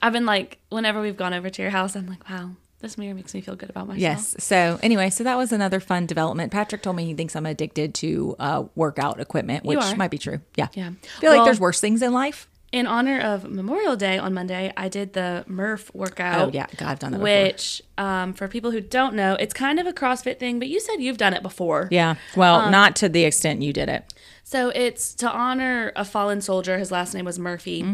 I've 0.00 0.12
been 0.12 0.26
like, 0.26 0.58
whenever 0.70 1.00
we've 1.00 1.16
gone 1.16 1.34
over 1.34 1.50
to 1.50 1.62
your 1.62 1.70
house, 1.72 1.96
I'm 1.96 2.06
like, 2.06 2.28
wow, 2.30 2.50
this 2.80 2.96
mirror 2.96 3.14
makes 3.14 3.34
me 3.34 3.40
feel 3.40 3.56
good 3.56 3.70
about 3.70 3.88
myself. 3.88 4.00
Yes. 4.00 4.36
So 4.38 4.78
anyway, 4.82 5.10
so 5.10 5.24
that 5.24 5.36
was 5.36 5.50
another 5.52 5.80
fun 5.80 6.06
development. 6.06 6.52
Patrick 6.52 6.82
told 6.82 6.94
me 6.96 7.04
he 7.04 7.14
thinks 7.14 7.34
I'm 7.34 7.46
addicted 7.46 7.94
to 7.96 8.36
uh, 8.38 8.64
workout 8.76 9.20
equipment, 9.20 9.64
which 9.64 9.96
might 9.96 10.10
be 10.12 10.18
true. 10.18 10.40
Yeah. 10.56 10.68
Yeah. 10.74 10.90
I 11.16 11.20
feel 11.20 11.32
like 11.32 11.44
there's 11.44 11.58
worse 11.60 11.80
things 11.80 12.02
in 12.02 12.12
life. 12.12 12.48
In 12.70 12.86
honor 12.86 13.18
of 13.18 13.48
Memorial 13.50 13.96
Day 13.96 14.18
on 14.18 14.34
Monday, 14.34 14.70
I 14.76 14.90
did 14.90 15.14
the 15.14 15.42
Murph 15.48 15.90
workout. 15.94 16.48
Oh 16.48 16.50
yeah, 16.52 16.66
God, 16.76 16.88
I've 16.90 16.98
done 16.98 17.12
that 17.12 17.18
before. 17.18 17.42
Which, 17.44 17.80
um, 17.96 18.34
for 18.34 18.46
people 18.46 18.72
who 18.72 18.82
don't 18.82 19.14
know, 19.14 19.36
it's 19.40 19.54
kind 19.54 19.80
of 19.80 19.86
a 19.86 19.92
CrossFit 19.94 20.38
thing, 20.38 20.58
but 20.58 20.68
you 20.68 20.78
said 20.78 20.96
you've 20.98 21.16
done 21.16 21.32
it 21.32 21.42
before. 21.42 21.88
Yeah. 21.90 22.16
Well, 22.36 22.56
Um, 22.60 22.70
not 22.70 22.94
to 22.96 23.08
the 23.08 23.24
extent 23.24 23.62
you 23.62 23.72
did 23.72 23.88
it. 23.88 24.12
So 24.48 24.70
it's 24.70 25.12
to 25.16 25.30
honor 25.30 25.92
a 25.94 26.06
fallen 26.06 26.40
soldier. 26.40 26.78
His 26.78 26.90
last 26.90 27.12
name 27.12 27.26
was 27.26 27.38
Murphy, 27.38 27.84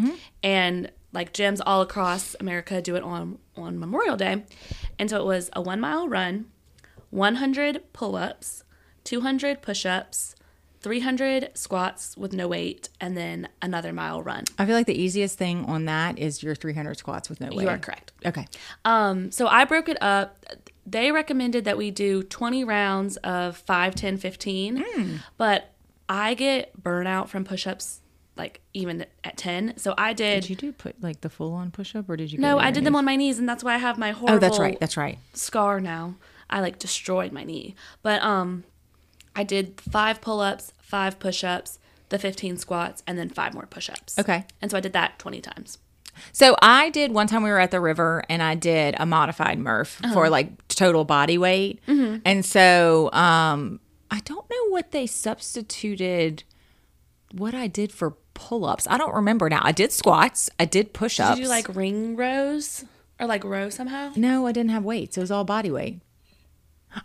and 0.40 0.88
like 1.12 1.32
gyms 1.32 1.60
all 1.66 1.82
across 1.82 2.36
America 2.38 2.80
do 2.80 2.94
it 2.94 3.02
on 3.02 3.40
on 3.56 3.76
Memorial 3.76 4.16
Day, 4.16 4.44
and 4.96 5.10
so 5.10 5.18
it 5.18 5.24
was 5.24 5.50
a 5.54 5.60
one 5.60 5.80
mile 5.80 6.08
run, 6.08 6.44
100 7.10 7.92
pull 7.92 8.14
ups, 8.14 8.62
200 9.02 9.62
push 9.62 9.84
ups, 9.84 10.36
300 10.78 11.50
squats 11.58 12.16
with 12.16 12.32
no 12.32 12.46
weight, 12.46 12.88
and 13.00 13.16
then 13.16 13.48
another 13.60 13.92
mile 13.92 14.22
run. 14.22 14.44
I 14.56 14.64
feel 14.64 14.76
like 14.76 14.86
the 14.86 14.94
easiest 14.96 15.36
thing 15.36 15.64
on 15.64 15.86
that 15.86 16.20
is 16.20 16.40
your 16.40 16.54
300 16.54 16.96
squats 16.96 17.28
with 17.28 17.40
no 17.40 17.48
weight. 17.48 17.62
You 17.62 17.68
are 17.68 17.78
correct. 17.78 18.12
Okay. 18.24 18.46
Um, 18.84 19.32
so 19.32 19.48
I 19.48 19.64
broke 19.64 19.88
it 19.88 20.00
up. 20.00 20.46
They 20.86 21.10
recommended 21.10 21.64
that 21.64 21.76
we 21.76 21.90
do 21.90 22.22
20 22.22 22.62
rounds 22.62 23.16
of 23.24 23.56
5, 23.56 23.96
10, 23.96 24.18
15, 24.18 24.84
but 25.36 25.73
I 26.14 26.34
get 26.34 26.80
burnout 26.80 27.28
from 27.28 27.44
push 27.44 27.66
ups 27.66 28.00
like 28.36 28.60
even 28.72 29.06
at 29.22 29.36
10. 29.36 29.74
So 29.76 29.94
I 29.98 30.12
did. 30.12 30.42
Did 30.42 30.50
you 30.50 30.56
do 30.56 30.72
put 30.72 31.02
like 31.02 31.20
the 31.22 31.28
full 31.30 31.52
on 31.54 31.70
push 31.70 31.94
up 31.96 32.08
or 32.08 32.16
did 32.16 32.32
you? 32.32 32.38
no, 32.38 32.58
I 32.58 32.70
did 32.70 32.84
them 32.84 32.94
on 32.96 33.04
my 33.04 33.16
knees, 33.16 33.38
and 33.38 33.48
that's 33.48 33.62
why 33.64 33.74
I 33.74 33.78
have 33.78 33.98
my 33.98 34.10
horrible 34.12 34.36
Oh, 34.36 34.38
that's 34.38 34.58
right. 34.58 34.78
That's 34.80 34.96
right. 34.96 35.18
scar 35.34 35.80
now. 35.80 36.14
I 36.48 36.60
like 36.60 36.78
destroyed 36.78 37.32
my 37.32 37.42
knee. 37.44 37.74
But 38.02 38.22
um 38.22 38.64
I 39.36 39.42
did 39.42 39.80
five 39.80 40.20
pull-ups, 40.20 40.72
five 40.80 41.18
push-ups, 41.18 41.78
the 42.10 42.18
15 42.20 42.56
squats 42.58 43.02
and 43.06 43.18
then 43.18 43.28
five 43.28 43.52
more 43.54 43.66
push-ups. 43.66 44.18
Okay. 44.18 44.44
And 44.62 44.70
so 44.70 44.76
I 44.76 44.80
did 44.80 44.92
that 44.92 45.18
20 45.18 45.40
times. 45.40 45.78
So 46.32 46.54
I 46.62 46.90
did 46.90 47.10
one 47.12 47.26
time 47.26 47.42
we 47.42 47.50
were 47.50 47.58
at 47.58 47.72
the 47.72 47.80
river 47.80 48.22
and 48.28 48.40
I 48.40 48.54
did 48.54 48.94
a 49.00 49.06
modified 49.06 49.58
Murph 49.58 50.00
Uh-huh. 50.04 50.14
for 50.14 50.28
like 50.30 50.68
total 50.68 51.04
body 51.04 51.38
weight. 51.38 51.80
Mm-hmm. 51.88 52.18
And 52.24 52.44
so 52.44 53.10
um 53.12 53.80
I 54.14 54.20
don't 54.20 54.48
know 54.48 54.68
what 54.68 54.92
they 54.92 55.08
substituted 55.08 56.44
what 57.32 57.52
I 57.52 57.66
did 57.66 57.90
for 57.90 58.12
pull-ups. 58.34 58.86
I 58.88 58.96
don't 58.96 59.12
remember 59.12 59.48
now. 59.48 59.60
I 59.64 59.72
did 59.72 59.90
squats, 59.90 60.48
I 60.56 60.66
did 60.66 60.92
push-ups. 60.92 61.30
Did 61.30 61.38
you 61.38 61.44
do 61.46 61.50
like 61.50 61.74
ring 61.74 62.14
rows 62.14 62.84
or 63.18 63.26
like 63.26 63.42
row 63.42 63.70
somehow? 63.70 64.12
No, 64.14 64.46
I 64.46 64.52
didn't 64.52 64.70
have 64.70 64.84
weights. 64.84 65.16
It 65.16 65.20
was 65.20 65.32
all 65.32 65.42
body 65.42 65.68
weight. 65.68 65.98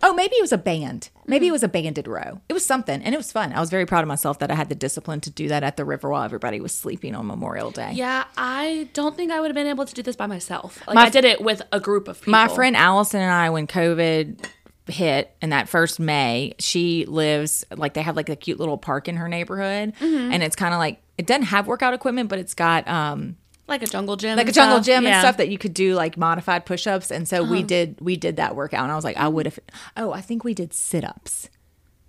Oh, 0.04 0.14
maybe 0.14 0.36
it 0.36 0.42
was 0.42 0.52
a 0.52 0.58
band. 0.60 1.10
Maybe 1.26 1.48
it 1.48 1.50
hmm. 1.50 1.54
was 1.54 1.64
a 1.64 1.68
banded 1.68 2.08
row. 2.08 2.42
It 2.48 2.54
was 2.54 2.64
something, 2.64 3.02
and 3.02 3.16
it 3.16 3.18
was 3.18 3.32
fun. 3.32 3.54
I 3.54 3.60
was 3.60 3.72
very 3.72 3.88
proud 3.88 4.04
of 4.04 4.08
myself 4.08 4.38
that 4.38 4.52
I 4.52 4.54
had 4.54 4.70
the 4.70 4.76
discipline 4.76 5.20
to 5.22 5.32
do 5.32 5.48
that 5.48 5.64
at 5.64 5.78
the 5.78 5.86
river 5.86 6.12
while 6.12 6.22
everybody 6.22 6.62
was 6.62 6.74
sleeping 6.74 7.16
on 7.16 7.26
Memorial 7.26 7.72
Day. 7.72 7.94
Yeah, 7.94 8.26
I 8.38 8.90
don't 8.94 9.18
think 9.18 9.32
I 9.32 9.42
would 9.42 9.48
have 9.48 9.56
been 9.56 9.66
able 9.66 9.88
to 9.88 9.94
do 9.96 10.04
this 10.04 10.16
by 10.16 10.28
myself. 10.28 10.86
Like 10.86 10.94
My- 10.94 11.06
I 11.06 11.10
did 11.10 11.26
it 11.26 11.42
with 11.42 11.64
a 11.72 11.80
group 11.80 12.08
of 12.08 12.20
people. 12.20 12.34
My 12.34 12.48
friend 12.50 12.76
Allison 12.76 13.22
and 13.22 13.32
I, 13.32 13.50
when 13.50 13.66
COVID 13.66 14.48
hit 14.92 15.36
in 15.42 15.50
that 15.52 15.70
first 15.70 16.00
May, 16.00 16.54
she 16.60 17.06
lives 17.06 17.66
like 17.76 17.94
they 17.94 18.02
have 18.02 18.16
like 18.16 18.30
a 18.30 18.36
cute 18.36 18.60
little 18.60 18.78
park 18.78 19.08
in 19.08 19.16
her 19.18 19.28
neighborhood, 19.28 19.94
Mm-hmm. 20.00 20.32
and 20.34 20.44
it's 20.44 20.56
kind 20.56 20.74
of 20.74 20.80
like 20.80 21.02
it 21.18 21.26
doesn't 21.28 21.44
have 21.44 21.68
workout 21.68 21.94
equipment, 21.94 22.30
but 22.30 22.40
it's 22.40 22.54
got 22.54 22.88
um 22.88 23.36
like 23.68 23.84
a 23.84 23.88
jungle 23.88 24.16
gym. 24.16 24.36
like 24.36 24.50
a 24.50 24.52
jungle 24.52 24.78
stuff. 24.78 24.86
gym 24.86 25.06
and 25.06 25.20
stuff 25.22 25.38
that 25.38 25.50
you 25.50 25.58
could 25.60 25.74
do 25.76 25.94
like 25.94 26.18
modified 26.18 26.66
push-ups 26.66 27.12
and 27.12 27.28
so 27.28 27.44
we 27.44 27.62
did 27.62 27.96
we 28.02 28.16
did 28.16 28.38
that 28.38 28.56
workout 28.56 28.82
and 28.82 28.92
i 28.92 28.96
was 28.96 29.04
like 29.04 29.16
i 29.18 29.28
would 29.28 29.46
have 29.46 29.60
oh 29.96 30.12
i 30.12 30.22
think 30.22 30.44
we 30.44 30.56
did 30.56 30.74
sit-ups 30.74 31.50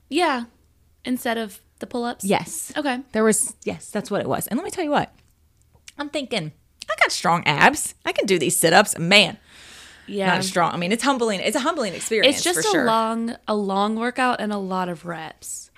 Yeah. 0.09 0.45
Instead 1.05 1.37
of 1.37 1.61
the 1.81 1.87
pull-ups? 1.87 2.25
yes 2.25 2.73
Okay. 2.77 3.01
there 3.13 3.23
was 3.25 3.55
yes 3.65 3.91
that's 3.91 4.11
what 4.11 4.23
it 4.23 4.27
was 4.29 4.47
and 4.47 4.57
let 4.57 4.65
me 4.65 4.71
tell 4.71 4.85
you 4.85 4.91
what 4.91 5.13
i'm 5.99 6.09
thinking 6.09 6.53
i 6.91 6.95
got 6.99 7.13
strong 7.13 7.43
abs 7.47 7.95
i 8.07 8.13
can 8.13 8.25
do 8.25 8.39
these 8.39 8.59
sit-ups 8.59 8.99
man 8.99 9.37
Yeah. 10.11 10.27
not 10.35 10.45
strong. 10.45 10.73
I 10.73 10.77
mean 10.77 10.93
it's 10.93 11.05
humbling. 11.05 11.41
It's 11.41 11.57
a 11.57 11.61
humbling 11.61 11.95
experience 11.95 12.37
it's 12.37 12.45
just 12.45 12.59
a 12.61 12.63
sure. 12.71 12.85
long 12.85 13.37
a 13.49 13.55
long 13.55 13.97
workout 13.97 14.41
and 14.41 14.53
a 14.53 14.59
lot 14.59 14.89
of 14.89 15.05
reps. 15.07 15.71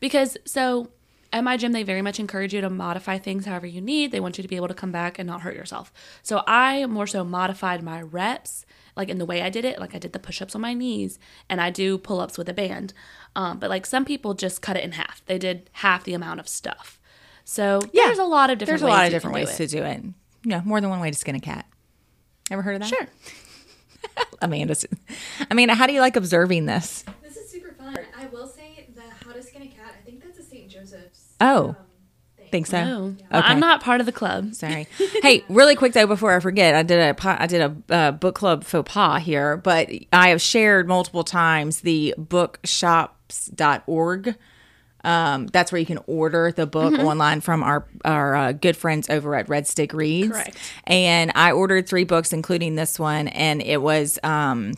Because 0.00 0.36
so 0.44 0.90
at 1.32 1.44
my 1.44 1.56
gym 1.56 1.72
they 1.72 1.82
very 1.82 2.02
much 2.02 2.18
encourage 2.18 2.54
you 2.54 2.60
to 2.60 2.70
modify 2.70 3.18
things 3.18 3.46
however 3.46 3.66
you 3.66 3.80
need. 3.80 4.12
They 4.12 4.20
want 4.20 4.38
you 4.38 4.42
to 4.42 4.48
be 4.48 4.56
able 4.56 4.68
to 4.68 4.74
come 4.74 4.92
back 4.92 5.18
and 5.18 5.26
not 5.26 5.42
hurt 5.42 5.54
yourself. 5.56 5.92
So 6.22 6.42
i 6.46 6.84
more 6.86 7.06
so 7.06 7.24
modified 7.24 7.82
my 7.82 8.00
reps 8.02 8.64
like 8.96 9.08
in 9.08 9.18
the 9.18 9.24
way 9.26 9.42
i 9.42 9.50
did 9.50 9.64
it. 9.64 9.78
Like 9.78 9.94
i 9.94 9.98
did 9.98 10.12
the 10.12 10.18
push-ups 10.18 10.54
on 10.54 10.60
my 10.60 10.74
knees 10.74 11.18
and 11.48 11.60
i 11.60 11.70
do 11.70 11.98
pull-ups 11.98 12.38
with 12.38 12.48
a 12.48 12.54
band. 12.54 12.92
Um, 13.36 13.58
but 13.58 13.70
like 13.70 13.86
some 13.86 14.04
people 14.04 14.34
just 14.34 14.62
cut 14.62 14.76
it 14.76 14.84
in 14.84 14.92
half. 14.92 15.22
They 15.26 15.38
did 15.38 15.70
half 15.72 16.04
the 16.04 16.14
amount 16.14 16.40
of 16.40 16.48
stuff. 16.48 16.98
So 17.44 17.80
Yeah. 17.92 18.06
there's 18.06 18.18
a 18.18 18.24
lot 18.24 18.50
of 18.50 18.58
different 18.58 18.80
there's 18.80 18.82
a 18.82 18.92
ways 18.92 18.98
lot 18.98 19.06
of 19.06 19.12
different 19.12 19.34
ways 19.34 19.56
to 19.56 19.66
do 19.66 19.82
it. 19.82 20.02
Yeah 20.44 20.62
more 20.64 20.80
than 20.80 20.90
one 20.90 21.00
way 21.00 21.10
to 21.10 21.16
skin 21.16 21.34
a 21.34 21.40
cat. 21.40 21.66
Ever 22.50 22.62
heard 22.62 22.76
of 22.76 22.80
that? 22.82 22.88
Sure 22.88 23.06
amanda's 24.42 24.84
i 25.50 25.54
mean 25.54 25.68
how 25.68 25.86
do 25.86 25.92
you 25.92 26.00
like 26.00 26.16
observing 26.16 26.66
this 26.66 27.04
This 27.22 27.36
is 27.36 27.50
super 27.50 27.72
fun. 27.74 27.98
I 28.18 28.26
will 28.26 28.46
say 28.46 28.88
the 28.94 29.02
How 29.26 29.32
to 29.32 29.42
Skin 29.42 29.62
a 29.62 29.66
Cat. 29.66 29.94
I 30.00 30.04
think 30.04 30.22
that's 30.22 30.38
a 30.38 30.42
St. 30.42 30.68
Joseph's. 30.70 31.34
Oh. 31.40 31.68
um, 31.70 31.76
think 32.50 32.66
so 32.66 32.82
no 32.82 33.04
Okay. 33.08 33.24
i'm 33.30 33.60
not 33.60 33.82
part 33.82 34.00
of 34.00 34.06
the 34.06 34.12
club 34.12 34.54
Sorry. 34.54 34.86
hey, 35.22 35.44
really 35.50 35.76
quick 35.76 35.92
though, 35.92 36.06
before 36.06 36.34
I 36.34 36.40
forget, 36.40 36.74
I 36.74 36.82
did 36.82 37.10
a 37.10 37.12
po- 37.14 37.36
I 37.38 37.46
did 37.46 37.60
a 37.60 37.76
uh, 37.94 38.10
book 38.12 38.34
club 38.34 38.64
faux 38.64 38.90
pas 38.90 39.20
here, 39.22 39.58
but 39.58 39.90
I 40.14 40.30
have 40.30 40.40
shared 40.40 40.88
multiple 40.88 41.24
times 41.24 41.82
the 41.82 42.14
bookshops.org. 42.16 44.34
Um, 45.08 45.46
that's 45.46 45.72
where 45.72 45.78
you 45.78 45.86
can 45.86 46.00
order 46.06 46.52
the 46.52 46.66
book 46.66 46.92
Mm-hmm. 46.94 47.04
online 47.06 47.40
from 47.40 47.62
our 47.62 47.86
our 48.04 48.34
uh, 48.36 48.52
good 48.52 48.76
friends 48.76 49.08
over 49.08 49.34
at 49.34 49.48
Red 49.48 49.66
Stick 49.66 49.92
Reads. 49.92 50.30
Correct. 50.32 50.56
And 50.84 51.32
I 51.34 51.52
ordered 51.52 51.88
three 51.88 52.04
books, 52.04 52.32
including 52.32 52.74
this 52.76 52.98
one, 52.98 53.28
and 53.28 53.62
it 53.62 53.80
was. 53.80 54.18
Um, 54.22 54.74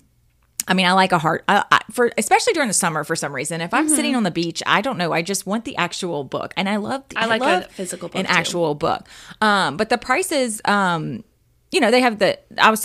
I 0.68 0.74
mean, 0.74 0.86
I 0.86 0.92
like 0.92 1.10
a 1.10 1.18
hard 1.18 1.42
I, 1.48 1.64
I, 1.72 1.80
for 1.90 2.12
especially 2.16 2.52
during 2.52 2.68
the 2.68 2.74
summer 2.74 3.02
for 3.02 3.16
some 3.16 3.34
reason. 3.34 3.60
If 3.60 3.74
I'm 3.74 3.86
Mm-hmm. 3.86 3.94
sitting 3.96 4.14
on 4.14 4.22
the 4.22 4.30
beach, 4.30 4.62
I 4.66 4.82
don't 4.82 4.98
know. 4.98 5.12
I 5.12 5.22
just 5.22 5.44
want 5.46 5.64
the 5.64 5.76
actual 5.76 6.22
book, 6.22 6.54
and 6.56 6.68
I 6.68 6.76
love. 6.76 7.02
I 7.16 7.26
like 7.26 7.42
a 7.42 7.66
physical 7.70 8.08
book, 8.08 8.16
an 8.16 8.26
too. 8.26 8.30
actual 8.32 8.74
book. 8.76 9.08
Um, 9.40 9.76
but 9.76 9.88
the 9.88 9.98
prices, 9.98 10.60
um, 10.66 11.24
you 11.72 11.80
know, 11.80 11.90
they 11.90 12.00
have 12.02 12.20
the. 12.20 12.38
I 12.56 12.70
was 12.70 12.80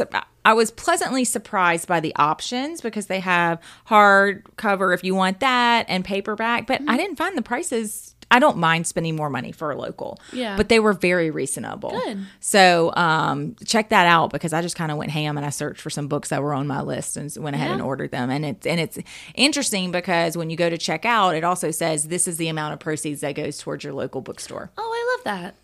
I 0.45 0.53
was 0.53 0.71
pleasantly 0.71 1.25
surprised 1.25 1.87
by 1.87 1.99
the 1.99 2.15
options 2.15 2.79
because 2.79 3.07
they 3.07 3.19
have 3.19 3.59
hardcover 3.89 4.93
if 4.93 5.03
you 5.03 5.15
want 5.15 5.39
that 5.41 5.85
and 5.89 6.05
paperback. 6.05 6.67
But 6.67 6.75
Mm-hmm. 6.81 6.89
I 6.89 6.97
didn't 6.97 7.15
find 7.17 7.37
the 7.37 7.41
prices. 7.41 8.15
I 8.31 8.39
don't 8.39 8.57
mind 8.57 8.85
spending 8.87 9.15
more 9.15 9.29
money 9.29 9.51
for 9.51 9.71
a 9.71 9.75
local. 9.77 10.19
Yeah. 10.33 10.57
But 10.57 10.67
they 10.69 10.79
were 10.79 10.93
very 10.93 11.29
reasonable. 11.31 11.91
Good. 11.91 12.19
So 12.39 12.91
um, 12.95 13.55
check 13.65 13.89
that 13.89 14.07
out 14.07 14.31
because 14.31 14.51
I 14.51 14.61
just 14.61 14.75
kind 14.75 14.91
of 14.91 14.97
went 14.97 15.11
ham 15.11 15.37
and 15.37 15.45
I 15.45 15.49
searched 15.51 15.79
for 15.79 15.89
some 15.89 16.07
books 16.07 16.29
that 16.29 16.41
were 16.43 16.53
on 16.53 16.67
my 16.67 16.81
list 16.81 17.17
and 17.17 17.31
went 17.37 17.55
ahead 17.55 17.71
and 17.71 17.81
ordered 17.81 18.11
them. 18.11 18.29
And 18.29 18.43
it's 18.45 18.65
and 18.65 18.79
it's 18.79 18.97
interesting 19.35 19.91
because 19.91 20.35
when 20.37 20.49
you 20.49 20.57
go 20.57 20.69
to 20.69 20.77
check 20.77 21.05
out, 21.05 21.35
it 21.35 21.43
also 21.43 21.71
says 21.71 22.07
this 22.07 22.27
is 22.27 22.37
the 22.37 22.47
amount 22.49 22.73
of 22.73 22.79
proceeds 22.79 23.21
that 23.21 23.35
goes 23.35 23.57
towards 23.57 23.83
your 23.83 23.93
local 23.93 24.21
bookstore. 24.21 24.69
oh 24.77 24.91
i 24.93 25.15
love 25.17 25.23
that 25.23 25.55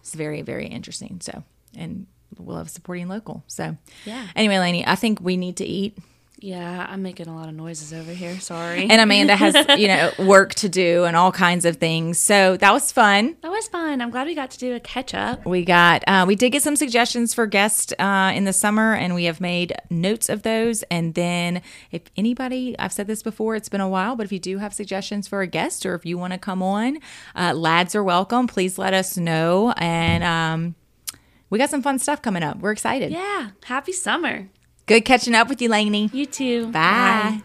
It's 0.00 0.14
very 0.14 0.42
very 0.42 0.66
interesting. 0.66 1.20
So 1.20 1.42
and 1.76 2.06
love 2.38 2.70
supporting 2.70 3.08
local. 3.08 3.44
So 3.46 3.76
Yeah. 4.04 4.26
Anyway, 4.34 4.58
Lainey, 4.58 4.86
I 4.86 4.94
think 4.94 5.20
we 5.20 5.36
need 5.36 5.56
to 5.56 5.64
eat. 5.64 5.98
Yeah, 6.38 6.86
I'm 6.90 7.02
making 7.02 7.28
a 7.28 7.34
lot 7.34 7.48
of 7.48 7.54
noises 7.54 7.94
over 7.94 8.12
here. 8.12 8.38
Sorry. 8.40 8.86
And 8.90 9.00
Amanda 9.00 9.34
has, 9.34 9.54
you 9.78 9.88
know, 9.88 10.12
work 10.18 10.54
to 10.56 10.68
do 10.68 11.04
and 11.04 11.16
all 11.16 11.32
kinds 11.32 11.64
of 11.64 11.76
things. 11.76 12.18
So 12.18 12.58
that 12.58 12.72
was 12.72 12.92
fun. 12.92 13.36
that 13.40 13.50
was 13.50 13.66
fun. 13.68 14.02
I'm 14.02 14.10
glad 14.10 14.26
we 14.26 14.34
got 14.34 14.50
to 14.50 14.58
do 14.58 14.74
a 14.74 14.80
catch 14.80 15.14
up. 15.14 15.46
We 15.46 15.64
got, 15.64 16.04
uh, 16.06 16.24
we 16.28 16.34
did 16.36 16.50
get 16.50 16.62
some 16.62 16.76
suggestions 16.76 17.32
for 17.32 17.46
guests 17.46 17.94
uh, 17.98 18.32
in 18.34 18.44
the 18.44 18.52
summer, 18.52 18.92
and 18.94 19.14
we 19.14 19.24
have 19.24 19.40
made 19.40 19.72
notes 19.88 20.28
of 20.28 20.42
those. 20.42 20.82
And 20.84 21.14
then, 21.14 21.62
if 21.90 22.02
anybody, 22.18 22.78
I've 22.78 22.92
said 22.92 23.06
this 23.06 23.22
before, 23.22 23.56
it's 23.56 23.70
been 23.70 23.80
a 23.80 23.88
while, 23.88 24.14
but 24.14 24.24
if 24.26 24.30
you 24.32 24.38
do 24.38 24.58
have 24.58 24.74
suggestions 24.74 25.26
for 25.26 25.40
a 25.40 25.46
guest 25.46 25.86
or 25.86 25.94
if 25.94 26.04
you 26.04 26.18
want 26.18 26.34
to 26.34 26.38
come 26.38 26.62
on, 26.62 26.98
uh, 27.34 27.54
lads 27.54 27.94
are 27.94 28.04
welcome. 28.04 28.46
Please 28.46 28.76
let 28.76 28.92
us 28.92 29.16
know. 29.16 29.72
And 29.78 30.22
um, 30.22 30.74
we 31.50 31.58
got 31.58 31.70
some 31.70 31.82
fun 31.82 31.98
stuff 31.98 32.22
coming 32.22 32.42
up. 32.42 32.58
We're 32.58 32.72
excited. 32.72 33.12
Yeah. 33.12 33.50
Happy 33.64 33.92
summer. 33.92 34.48
Good 34.86 35.04
catching 35.04 35.34
up 35.34 35.48
with 35.48 35.60
you, 35.60 35.68
Lainey. 35.68 36.10
You 36.12 36.26
too. 36.26 36.70
Bye. 36.70 37.40